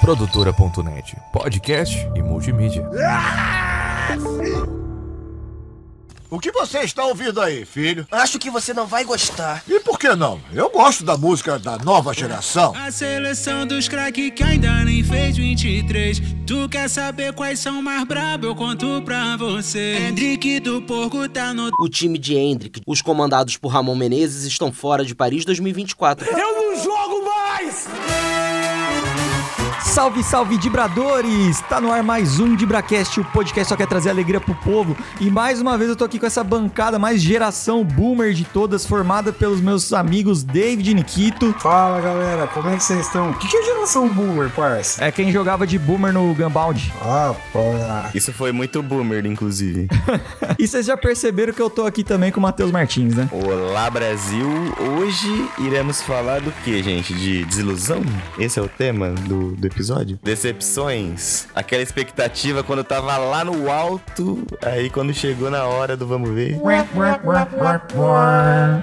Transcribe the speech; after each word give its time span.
Produtora.net, 0.00 1.16
podcast 1.32 2.08
e 2.16 2.22
multimídia. 2.22 2.88
O 6.30 6.40
que 6.40 6.50
você 6.50 6.78
está 6.78 7.04
ouvindo 7.04 7.42
aí, 7.42 7.66
filho? 7.66 8.06
Acho 8.10 8.38
que 8.38 8.50
você 8.50 8.72
não 8.72 8.86
vai 8.86 9.04
gostar. 9.04 9.62
E 9.68 9.78
por 9.80 9.98
que 9.98 10.14
não? 10.14 10.40
Eu 10.54 10.70
gosto 10.70 11.04
da 11.04 11.14
música 11.18 11.58
da 11.58 11.76
nova 11.76 12.14
geração. 12.14 12.74
A 12.74 12.90
seleção 12.90 13.66
dos 13.66 13.86
craques 13.86 14.30
que 14.34 14.42
ainda 14.42 14.82
nem 14.82 15.04
fez 15.04 15.36
23. 15.36 16.22
Tu 16.46 16.68
quer 16.70 16.88
saber 16.88 17.34
quais 17.34 17.58
são 17.58 17.82
mais 17.82 18.04
brabo? 18.04 18.46
Eu 18.46 18.54
conto 18.56 19.02
pra 19.04 19.36
você. 19.36 19.98
Hendrick 20.08 20.58
do 20.60 20.80
Porco 20.80 21.28
tá 21.28 21.52
no. 21.52 21.68
O 21.78 21.88
time 21.88 22.16
de 22.16 22.34
Hendrick, 22.34 22.80
os 22.86 23.02
comandados 23.02 23.58
por 23.58 23.68
Ramon 23.68 23.94
Menezes, 23.94 24.44
estão 24.44 24.72
fora 24.72 25.04
de 25.04 25.14
Paris 25.14 25.44
2024. 25.44 26.26
Eu 26.26 26.61
Salve, 29.92 30.24
salve, 30.24 30.56
Dibradores! 30.56 31.60
Tá 31.68 31.78
no 31.78 31.92
ar 31.92 32.02
mais 32.02 32.40
um 32.40 32.56
Dibracast, 32.56 33.20
o 33.20 33.24
podcast 33.26 33.68
só 33.68 33.76
quer 33.76 33.86
trazer 33.86 34.08
alegria 34.08 34.40
pro 34.40 34.54
povo. 34.54 34.96
E 35.20 35.28
mais 35.28 35.60
uma 35.60 35.76
vez 35.76 35.90
eu 35.90 35.94
tô 35.94 36.02
aqui 36.02 36.18
com 36.18 36.24
essa 36.24 36.42
bancada 36.42 36.98
mais 36.98 37.20
geração 37.20 37.84
boomer 37.84 38.32
de 38.32 38.46
todas, 38.46 38.86
formada 38.86 39.34
pelos 39.34 39.60
meus 39.60 39.92
amigos 39.92 40.42
David 40.42 40.92
e 40.92 40.94
Nikito. 40.94 41.54
Fala 41.58 42.00
galera, 42.00 42.46
como 42.46 42.70
é 42.70 42.76
que 42.78 42.82
vocês 42.82 43.00
estão? 43.04 43.32
O 43.32 43.34
que, 43.34 43.46
que 43.46 43.54
é 43.54 43.62
geração 43.64 44.08
boomer, 44.08 44.48
parça? 44.48 45.04
É 45.04 45.12
quem 45.12 45.30
jogava 45.30 45.66
de 45.66 45.78
boomer 45.78 46.10
no 46.10 46.34
Gunbound. 46.34 46.90
Ah, 47.02 47.34
porra. 47.52 48.10
Isso 48.14 48.32
foi 48.32 48.50
muito 48.50 48.82
boomer, 48.82 49.26
inclusive. 49.26 49.88
E 50.58 50.68
vocês 50.68 50.86
já 50.86 50.96
perceberam 50.96 51.52
que 51.52 51.60
eu 51.60 51.68
tô 51.68 51.86
aqui 51.86 52.04
também 52.04 52.30
com 52.30 52.38
o 52.38 52.42
Matheus 52.42 52.70
Martins, 52.70 53.14
né? 53.14 53.28
Olá, 53.32 53.90
Brasil. 53.90 54.46
Hoje 54.96 55.48
iremos 55.58 56.00
falar 56.02 56.40
do 56.40 56.52
que, 56.62 56.82
gente? 56.82 57.12
De 57.14 57.44
desilusão? 57.44 58.02
Esse 58.38 58.60
é 58.60 58.62
o 58.62 58.68
tema 58.68 59.10
do, 59.10 59.52
do 59.52 59.66
episódio? 59.66 59.81
Decepções. 60.22 61.46
Aquela 61.54 61.82
expectativa 61.82 62.62
quando 62.62 62.84
tava 62.84 63.16
lá 63.16 63.44
no 63.44 63.70
alto, 63.70 64.44
aí 64.62 64.88
quando 64.90 65.12
chegou 65.12 65.50
na 65.50 65.64
hora 65.64 65.96
do 65.96 66.06
vamos 66.06 66.30
ver. 66.30 66.58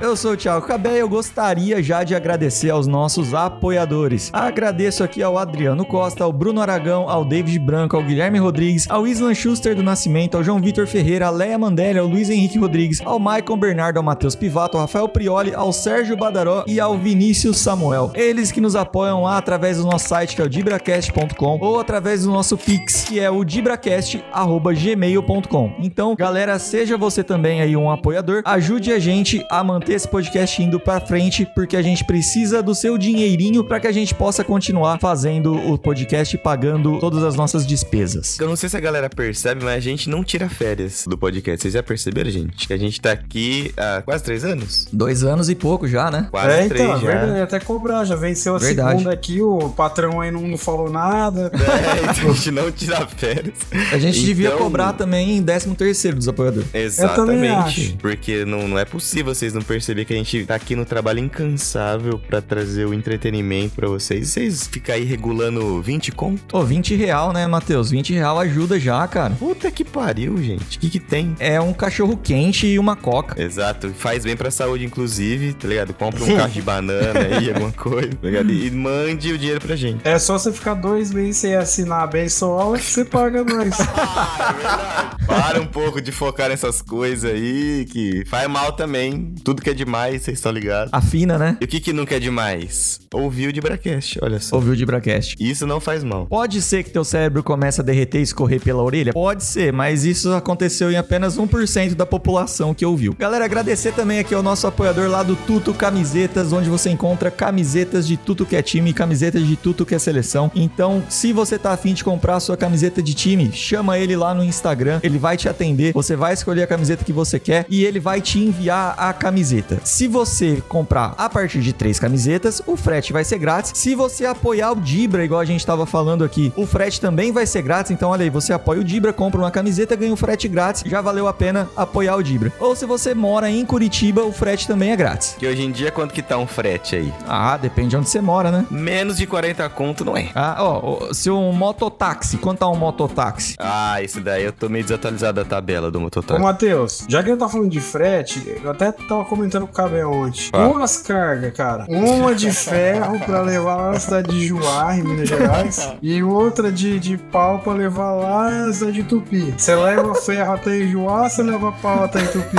Eu 0.01 0.15
sou 0.15 0.33
o 0.33 0.37
Thiago 0.37 0.65
Cabé 0.65 0.95
e 0.95 0.99
eu 0.99 1.09
gostaria 1.09 1.81
já 1.81 2.03
de 2.03 2.15
agradecer 2.15 2.69
aos 2.69 2.87
nossos 2.87 3.33
apoiadores. 3.33 4.29
Agradeço 4.33 5.03
aqui 5.03 5.21
ao 5.21 5.37
Adriano 5.37 5.85
Costa, 5.85 6.23
ao 6.23 6.33
Bruno 6.33 6.61
Aragão, 6.61 7.09
ao 7.09 7.23
David 7.23 7.59
Branco, 7.59 7.95
ao 7.95 8.03
Guilherme 8.03 8.39
Rodrigues, 8.39 8.85
ao 8.89 9.07
Islan 9.07 9.33
Schuster 9.33 9.75
do 9.75 9.83
Nascimento, 9.83 10.35
ao 10.35 10.43
João 10.43 10.59
Vitor 10.59 10.87
Ferreira, 10.87 11.27
a 11.27 11.29
Leia 11.29 11.57
Mandelli, 11.57 11.99
ao 11.99 12.07
Luiz 12.07 12.29
Henrique 12.29 12.57
Rodrigues, 12.57 13.01
ao 13.03 13.19
Maicon 13.19 13.57
Bernardo, 13.57 13.97
ao 13.97 14.03
Matheus 14.03 14.35
Pivato, 14.35 14.77
ao 14.77 14.81
Rafael 14.81 15.07
Prioli, 15.09 15.53
ao 15.53 15.71
Sérgio 15.71 16.17
Badaró 16.17 16.63
e 16.67 16.79
ao 16.79 16.97
Vinícius 16.97 17.57
Samuel. 17.57 18.11
Eles 18.13 18.51
que 18.51 18.61
nos 18.61 18.75
apoiam 18.75 19.23
lá 19.23 19.37
através 19.37 19.77
do 19.77 19.85
nosso 19.85 20.07
site 20.07 20.35
que 20.35 20.41
é 20.41 20.45
o 20.45 20.49
dibracast.com 20.89 21.59
ou 21.61 21.79
através 21.79 22.23
do 22.23 22.31
nosso 22.31 22.57
Pix, 22.57 23.03
que 23.03 23.19
é 23.19 23.29
o 23.29 23.43
dibracast@gmail.com. 23.43 25.75
Então, 25.79 26.15
galera, 26.15 26.57
seja 26.57 26.97
você 26.97 27.23
também 27.23 27.61
aí 27.61 27.75
um 27.75 27.91
apoiador, 27.91 28.41
ajude 28.45 28.91
a 28.91 28.97
gente 28.99 29.45
a 29.49 29.63
manter 29.63 29.93
esse 29.93 30.07
podcast 30.07 30.59
indo 30.61 30.79
pra 30.79 30.99
frente, 30.99 31.47
porque 31.53 31.77
a 31.77 31.81
gente 31.81 32.05
precisa 32.05 32.63
do 32.63 32.73
seu 32.73 32.97
dinheirinho 32.97 33.63
para 33.63 33.79
que 33.79 33.85
a 33.87 33.91
gente 33.91 34.15
possa 34.15 34.43
continuar 34.43 34.99
fazendo 34.99 35.53
o 35.53 35.77
podcast 35.77 36.35
e 36.35 36.39
pagando 36.39 36.99
todas 36.99 37.23
as 37.23 37.35
nossas 37.35 37.67
despesas. 37.67 38.39
Eu 38.39 38.47
não 38.47 38.55
sei 38.55 38.69
se 38.69 38.77
a 38.77 38.79
galera 38.79 39.09
percebe, 39.09 39.63
mas 39.63 39.75
a 39.75 39.79
gente 39.79 40.09
não 40.09 40.23
tira 40.23 40.49
férias 40.49 41.05
do 41.07 41.15
podcast. 41.17 41.61
Vocês 41.61 41.73
já 41.73 41.83
perceberam, 41.83 42.31
gente? 42.31 42.67
Que 42.67 42.73
a 42.73 42.77
gente 42.77 42.99
tá 42.99 43.11
aqui 43.11 43.71
há 43.77 44.01
quase 44.01 44.23
três 44.23 44.43
anos? 44.45 44.87
Dois 44.91 45.23
anos 45.23 45.47
e 45.49 45.55
pouco 45.55 45.87
já, 45.87 46.09
né? 46.09 46.27
Quase 46.31 46.49
é, 46.49 46.67
três 46.67 46.83
então, 46.83 46.99
já. 46.99 47.07
verdade, 47.07 47.41
até 47.41 47.59
cobrar, 47.59 48.05
já 48.05 48.15
venceu 48.15 48.55
a 48.55 48.57
Verdade. 48.57 48.97
segunda 48.97 49.13
aqui, 49.13 49.39
o 49.41 49.69
patrão 49.69 50.21
aí 50.21 50.31
não, 50.31 50.41
não 50.41 50.57
falou 50.57 50.78
nada. 50.87 51.51
É, 51.79 52.09
a 52.09 52.13
gente 52.13 52.51
não 52.51 52.71
tira 52.71 53.05
férias. 53.07 53.55
A 53.91 53.97
gente 53.97 54.21
devia 54.23 54.47
Então- 54.49 54.59
cobrar 54.59 54.93
também 54.93 55.37
em 55.37 55.43
13 55.43 55.73
terceiro 55.75 56.17
dos 56.17 56.27
apoiadores. 56.27 56.67
Exatamente. 56.73 57.95
Porque 57.99 58.45
não, 58.45 58.67
não 58.67 58.77
é 58.77 58.85
possível 58.85 59.33
vocês 59.33 59.53
não 59.53 59.61
perceberem 59.61 60.05
que 60.05 60.13
a 60.13 60.17
gente 60.17 60.45
tá 60.45 60.55
aqui 60.55 60.75
no 60.75 60.85
trabalho 60.85 61.19
incansável 61.19 62.19
pra 62.19 62.41
trazer 62.41 62.85
o 62.85 62.93
entretenimento 62.93 63.75
pra 63.75 63.87
vocês. 63.87 64.29
E 64.29 64.31
vocês 64.31 64.67
ficam 64.67 64.95
aí 64.95 65.03
regulando 65.03 65.81
20 65.81 66.11
conto? 66.11 66.55
Ô, 66.55 66.63
20 66.63 66.95
real, 66.95 67.33
né, 67.33 67.47
Matheus? 67.47 67.89
20 67.89 68.13
real 68.13 68.39
ajuda 68.39 68.79
já, 68.79 69.07
cara. 69.07 69.33
Puta 69.35 69.69
que 69.71 69.83
pariu, 69.83 70.37
gente. 70.41 70.77
O 70.77 70.79
que 70.79 70.89
que 70.89 70.99
tem? 70.99 71.35
É 71.39 71.59
um 71.59 71.73
cachorro 71.73 72.17
quente 72.17 72.67
e 72.67 72.77
uma 72.79 72.95
coca. 72.95 73.41
Exato, 73.41 73.89
faz 73.97 74.23
bem 74.23 74.35
pra 74.35 74.51
saúde, 74.51 74.85
inclusive, 74.85 75.53
tá 75.53 75.67
ligado? 75.67 75.93
Compra 75.93 76.23
um 76.23 76.27
carro 76.37 76.49
de 76.51 76.61
banana 76.61 77.19
aí, 77.19 77.49
alguma 77.49 77.71
coisa, 77.71 78.09
tá 78.09 78.27
ligado? 78.27 78.51
E 78.51 78.69
mande 78.71 79.31
o 79.33 79.37
dinheiro 79.37 79.61
pra 79.61 79.75
gente. 79.75 79.99
É 80.03 80.17
só 80.19 80.37
você 80.37 80.51
ficar 80.51 80.68
dois 80.73 81.11
meses 81.11 81.37
sem 81.37 81.55
assinar 81.55 82.03
a 82.03 82.07
que 82.07 82.29
você 82.29 83.05
paga 83.05 83.43
nós. 83.43 83.75
Para 85.25 85.61
um 85.61 85.65
pouco 85.65 86.01
de 86.01 86.11
focar 86.11 86.49
nessas 86.49 86.81
coisas 86.81 87.31
aí, 87.31 87.85
que 87.85 88.23
faz 88.25 88.49
mal 88.49 88.71
também. 88.71 89.33
Tudo 89.43 89.61
que 89.61 89.69
é 89.69 89.73
demais, 89.73 90.23
vocês 90.23 90.37
estão 90.37 90.51
ligados. 90.51 90.91
Afina, 90.91 91.37
né? 91.37 91.57
E 91.61 91.65
o 91.65 91.67
que 91.67 91.79
que 91.79 91.93
nunca 91.93 92.15
é 92.15 92.19
demais? 92.19 92.99
Ouvir 93.13 93.47
o 93.47 93.53
de 93.53 93.61
Bracast, 93.61 94.19
olha 94.21 94.39
só. 94.39 94.55
Ouviu 94.55 94.75
de 94.75 94.85
Bracast. 94.85 95.35
Isso 95.39 95.67
não 95.67 95.79
faz 95.79 96.03
mal. 96.03 96.25
Pode 96.25 96.61
ser 96.61 96.83
que 96.83 96.89
teu 96.89 97.03
cérebro 97.03 97.43
comece 97.43 97.79
a 97.79 97.83
derreter 97.83 98.19
e 98.19 98.23
escorrer 98.23 98.59
pela 98.59 98.81
orelha? 98.81 99.13
Pode 99.13 99.43
ser, 99.43 99.71
mas 99.71 100.03
isso 100.03 100.33
aconteceu 100.33 100.91
em 100.91 100.97
apenas 100.97 101.37
1% 101.37 101.93
da 101.93 102.05
população 102.05 102.73
que 102.73 102.85
ouviu. 102.85 103.15
Galera, 103.17 103.45
agradecer 103.45 103.93
também 103.93 104.19
aqui 104.19 104.33
ao 104.33 104.43
nosso 104.43 104.65
apoiador 104.67 105.09
lá 105.09 105.21
do 105.21 105.35
Tuto 105.35 105.73
Camisetas, 105.73 106.51
onde 106.51 106.69
você 106.69 106.89
encontra 106.89 107.29
camisetas 107.29 108.07
de 108.07 108.17
tudo 108.17 108.45
que 108.45 108.55
é 108.55 108.61
time 108.61 108.89
e 108.89 108.93
camisetas 108.93 109.45
de 109.45 109.55
tudo 109.55 109.85
que 109.85 109.95
é 109.95 109.99
seleção. 109.99 110.51
Então, 110.59 111.01
se 111.07 111.31
você 111.31 111.57
tá 111.57 111.71
afim 111.71 111.93
de 111.93 112.03
comprar 112.03 112.35
a 112.35 112.39
sua 112.41 112.57
camiseta 112.57 113.01
de 113.01 113.13
time, 113.13 113.51
chama 113.53 113.97
ele 113.97 114.15
lá 114.15 114.33
no 114.33 114.43
Instagram, 114.43 114.99
ele 115.01 115.17
vai 115.17 115.37
te 115.37 115.47
atender, 115.47 115.93
você 115.93 116.15
vai 116.17 116.33
escolher 116.33 116.63
a 116.63 116.67
camiseta 116.67 117.05
que 117.05 117.13
você 117.13 117.39
quer 117.39 117.65
e 117.69 117.85
ele 117.85 117.99
vai 117.99 118.19
te 118.19 118.39
enviar 118.39 118.93
a 118.97 119.13
camiseta. 119.13 119.79
Se 119.85 120.07
você 120.07 120.61
comprar 120.67 121.13
a 121.17 121.29
partir 121.29 121.61
de 121.61 121.71
três 121.71 121.97
camisetas, 121.97 122.61
o 122.67 122.75
frete 122.75 123.13
vai 123.13 123.23
ser 123.23 123.37
grátis. 123.37 123.71
Se 123.75 123.95
você 123.95 124.25
apoiar 124.25 124.73
o 124.73 124.75
Dibra, 124.75 125.23
igual 125.23 125.39
a 125.39 125.45
gente 125.45 125.65
tava 125.65 125.85
falando 125.85 126.23
aqui, 126.23 126.51
o 126.57 126.65
frete 126.65 126.99
também 126.99 127.31
vai 127.31 127.45
ser 127.45 127.61
grátis. 127.61 127.91
Então, 127.91 128.09
olha 128.09 128.23
aí, 128.23 128.29
você 128.29 128.51
apoia 128.51 128.81
o 128.81 128.83
Dibra, 128.83 129.13
compra 129.13 129.39
uma 129.39 129.51
camiseta, 129.51 129.95
ganha 129.95 130.13
o 130.13 130.17
frete 130.17 130.47
grátis. 130.47 130.83
Já 130.85 130.99
valeu 130.99 131.27
a 131.27 131.33
pena 131.33 131.69
apoiar 131.75 132.17
o 132.17 132.23
Dibra. 132.23 132.51
Ou 132.59 132.75
se 132.75 132.85
você 132.85 133.13
mora 133.13 133.49
em 133.49 133.65
Curitiba, 133.65 134.23
o 134.23 134.33
frete 134.33 134.67
também 134.67 134.91
é 134.91 134.95
grátis. 134.95 135.35
Que 135.39 135.47
hoje 135.47 135.61
em 135.61 135.71
dia, 135.71 135.91
quanto 135.91 136.13
que 136.13 136.21
tá 136.21 136.37
um 136.37 136.47
frete 136.47 136.95
aí? 136.95 137.13
Ah, 137.27 137.55
depende 137.55 137.89
de 137.89 137.97
onde 137.97 138.09
você 138.09 138.19
mora, 138.19 138.51
né? 138.51 138.65
Menos 138.69 139.17
de 139.17 139.25
40 139.25 139.67
conto 139.69 140.03
não 140.03 140.17
é. 140.17 140.29
Ah, 140.35 140.48
ó, 140.59 141.07
ó, 141.09 141.13
se 141.13 141.29
um 141.29 141.51
mototáxi, 141.51 142.37
quanto 142.37 142.59
tá 142.59 142.67
um 142.67 142.75
mototáxi? 142.75 143.55
Ah, 143.59 144.01
esse 144.01 144.19
daí 144.19 144.43
eu 144.45 144.51
tô 144.51 144.69
meio 144.69 144.83
desatualizado 144.83 145.43
da 145.43 145.45
tabela 145.49 145.91
do 145.91 145.99
Ô, 145.99 146.01
mototáxi. 146.01 146.41
Matheus, 146.41 147.05
já 147.07 147.21
que 147.23 147.29
ele 147.29 147.37
tá 147.37 147.47
falando 147.49 147.69
de 147.69 147.79
frete, 147.79 148.59
eu 148.63 148.71
até 148.71 148.91
tava 148.91 149.25
comentando 149.25 149.63
com 149.65 149.71
o 149.71 149.75
Cabel 149.75 150.11
ontem. 150.11 150.49
Ah. 150.53 150.67
Duas 150.67 150.97
cargas, 150.97 151.53
cara. 151.53 151.85
Uma 151.87 152.33
de 152.33 152.51
ferro 152.51 153.19
pra 153.19 153.41
levar 153.41 153.75
lá 153.75 153.91
na 153.91 153.99
cidade 153.99 154.29
de 154.29 154.47
Juá, 154.47 154.95
em 154.97 155.03
Minas 155.03 155.29
Gerais. 155.29 155.91
e 156.01 156.21
outra 156.23 156.71
de, 156.71 156.99
de 156.99 157.17
pau 157.17 157.59
pra 157.59 157.73
levar 157.73 158.11
lá 158.13 158.49
na 158.49 158.73
cidade 158.73 158.93
de 158.93 159.03
Tupi. 159.03 159.53
Você 159.57 159.75
leva 159.75 160.13
ferro 160.15 160.53
até 160.53 160.79
Juá, 160.87 161.29
você 161.29 161.43
leva 161.43 161.71
pau 161.81 162.03
até 162.03 162.21
Tupi. 162.23 162.57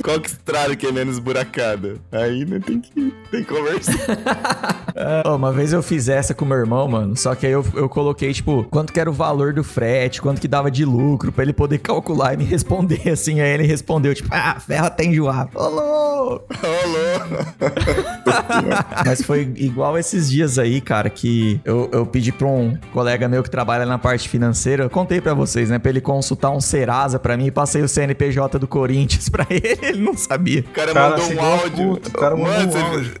Qual 0.04 0.20
que 0.20 0.28
estrada 0.28 0.74
que 0.74 0.86
é 0.86 0.92
menos 0.92 1.18
buracada? 1.18 1.96
Aí, 2.10 2.44
né, 2.44 2.60
tem 2.64 2.80
que, 2.80 3.12
tem 3.30 3.44
que 3.44 3.54
conversar. 3.54 3.94
Uma 5.26 5.52
vez 5.52 5.72
eu 5.72 5.82
fiz 5.82 6.08
essa 6.08 6.34
com 6.34 6.44
meu 6.44 6.56
irmão, 6.56 6.88
mano. 6.88 7.16
Só 7.16 7.34
que 7.34 7.46
aí 7.46 7.52
eu, 7.52 7.64
eu 7.74 7.88
coloquei, 7.88 8.32
tipo, 8.32 8.64
quanto 8.70 8.92
que 8.92 9.00
era 9.00 9.10
o 9.10 9.12
valor 9.12 9.52
do 9.52 9.62
frete, 9.62 10.20
quanto 10.20 10.40
que 10.40 10.48
dava 10.48 10.70
de 10.70 10.84
lucro, 10.84 11.32
pra 11.32 11.44
ele 11.44 11.52
poder 11.52 11.78
calcular 11.80 12.34
e 12.34 12.36
me 12.36 12.44
responder 12.44 13.08
assim. 13.08 13.40
Aí 13.40 13.50
ele 13.50 13.64
respondeu, 13.64 14.14
tipo, 14.14 14.28
ah, 14.32 14.58
ferro 14.58 14.86
até 14.86 15.04
enjoar. 15.04 15.48
Falou! 15.48 16.46
Mas 19.04 19.22
foi 19.22 19.52
igual 19.56 19.98
esses 19.98 20.30
dias 20.30 20.58
aí, 20.58 20.80
cara, 20.80 21.10
que 21.10 21.60
eu, 21.64 21.88
eu 21.92 22.06
pedi 22.06 22.32
pra 22.32 22.46
um 22.46 22.76
colega 22.92 23.28
meu 23.28 23.42
que 23.42 23.50
trabalha 23.50 23.86
na 23.86 23.98
parte 23.98 24.28
financeira, 24.28 24.84
eu 24.84 24.90
contei 24.90 25.20
pra 25.20 25.34
vocês, 25.34 25.70
né, 25.70 25.78
pra 25.78 25.90
ele 25.90 26.00
consultar 26.00 26.50
um 26.50 26.60
Serasa 26.60 27.18
pra 27.18 27.36
mim 27.36 27.46
e 27.46 27.50
passei 27.50 27.82
o 27.82 27.88
CNPJ 27.88 28.58
do 28.58 28.68
Corinthians 28.68 29.28
pra 29.28 29.46
ele, 29.50 29.89
ele 29.90 30.00
não 30.02 30.16
sabia. 30.16 30.60
O 30.60 30.64
cara, 30.72 30.92
Cara, 30.92 31.10
mandou 31.16 31.32
um 31.32 31.40
áudio. 31.44 31.88
puto, 31.94 32.08
o 32.08 32.12
cara 32.12 32.36
mandou 32.36 32.52
Mano, 32.52 32.66
um 32.66 32.70
você- 32.70 32.78
áudio. 32.78 33.14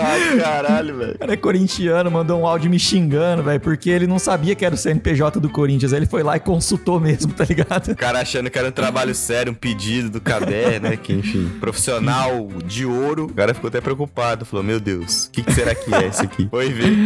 Ai, 0.00 0.38
caralho, 0.40 0.96
velho. 0.96 1.14
O 1.14 1.18
cara 1.18 1.32
é 1.32 1.36
corintiano, 1.36 2.10
mandou 2.10 2.40
um 2.40 2.46
áudio 2.46 2.70
me 2.70 2.78
xingando, 2.78 3.42
velho, 3.42 3.60
porque 3.60 3.90
ele 3.90 4.06
não 4.06 4.18
sabia 4.18 4.54
que 4.54 4.64
era 4.64 4.74
o 4.74 4.78
CNPJ 4.78 5.40
do 5.40 5.48
Corinthians. 5.48 5.92
Aí 5.92 5.98
ele 6.00 6.06
foi 6.06 6.22
lá 6.22 6.36
e 6.36 6.40
consultou 6.40 7.00
mesmo, 7.00 7.32
tá 7.32 7.44
ligado? 7.44 7.92
O 7.92 7.96
cara 7.96 8.20
achando 8.20 8.50
que 8.50 8.58
era 8.58 8.68
um 8.68 8.72
trabalho 8.72 9.14
sério, 9.14 9.52
um 9.52 9.54
pedido 9.54 10.10
do 10.10 10.20
Cabé, 10.20 10.78
né? 10.80 10.96
Que, 10.96 11.12
enfim, 11.12 11.50
profissional 11.60 12.48
de 12.64 12.84
ouro. 12.86 13.24
O 13.26 13.34
cara 13.34 13.52
ficou 13.54 13.68
até 13.68 13.80
preocupado. 13.80 14.44
Falou, 14.44 14.64
meu 14.64 14.78
Deus, 14.80 15.26
o 15.26 15.30
que, 15.30 15.42
que 15.42 15.52
será 15.52 15.74
que 15.74 15.92
é 15.94 16.06
esse 16.06 16.22
aqui? 16.22 16.46
Foi 16.50 16.68
ver. 16.72 16.96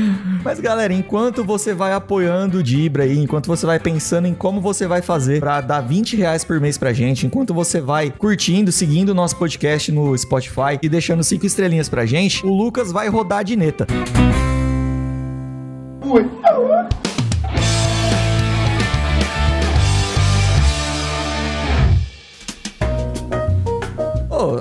Mas 0.45 0.61
galera, 0.61 0.93
enquanto 0.93 1.45
você 1.45 1.73
vai 1.75 1.93
apoiando 1.93 2.59
o 2.59 2.63
Dibra 2.63 3.05
aí, 3.05 3.19
enquanto 3.19 3.47
você 3.47 3.65
vai 3.67 3.79
pensando 3.79 4.27
em 4.27 4.35
como 4.35 4.61
você 4.61 4.87
vai 4.87 5.01
fazer 5.03 5.41
pra 5.41 5.61
dar 5.61 5.81
20 5.81 6.17
reais 6.17 6.45
por 6.45 6.61
mês 6.61 6.77
pra 6.77 6.93
gente, 6.93 7.27
enquanto 7.27 7.55
você 7.55 7.81
vai 7.81 8.11
curtindo, 8.11 8.60
seguindo 8.69 9.11
o 9.11 9.15
nosso 9.15 9.37
podcast 9.37 9.91
no 9.91 10.17
Spotify 10.17 10.79
e 10.83 10.89
deixando 10.89 11.25
cinco 11.25 11.47
estrelinhas 11.47 11.89
pra 11.89 12.05
gente, 12.05 12.45
o 12.45 12.51
Lucas 12.53 12.93
vai 12.93 13.09
rodar 13.09 13.43
de 13.43 13.57
neta. 13.57 13.87
Ô, 16.03 17.10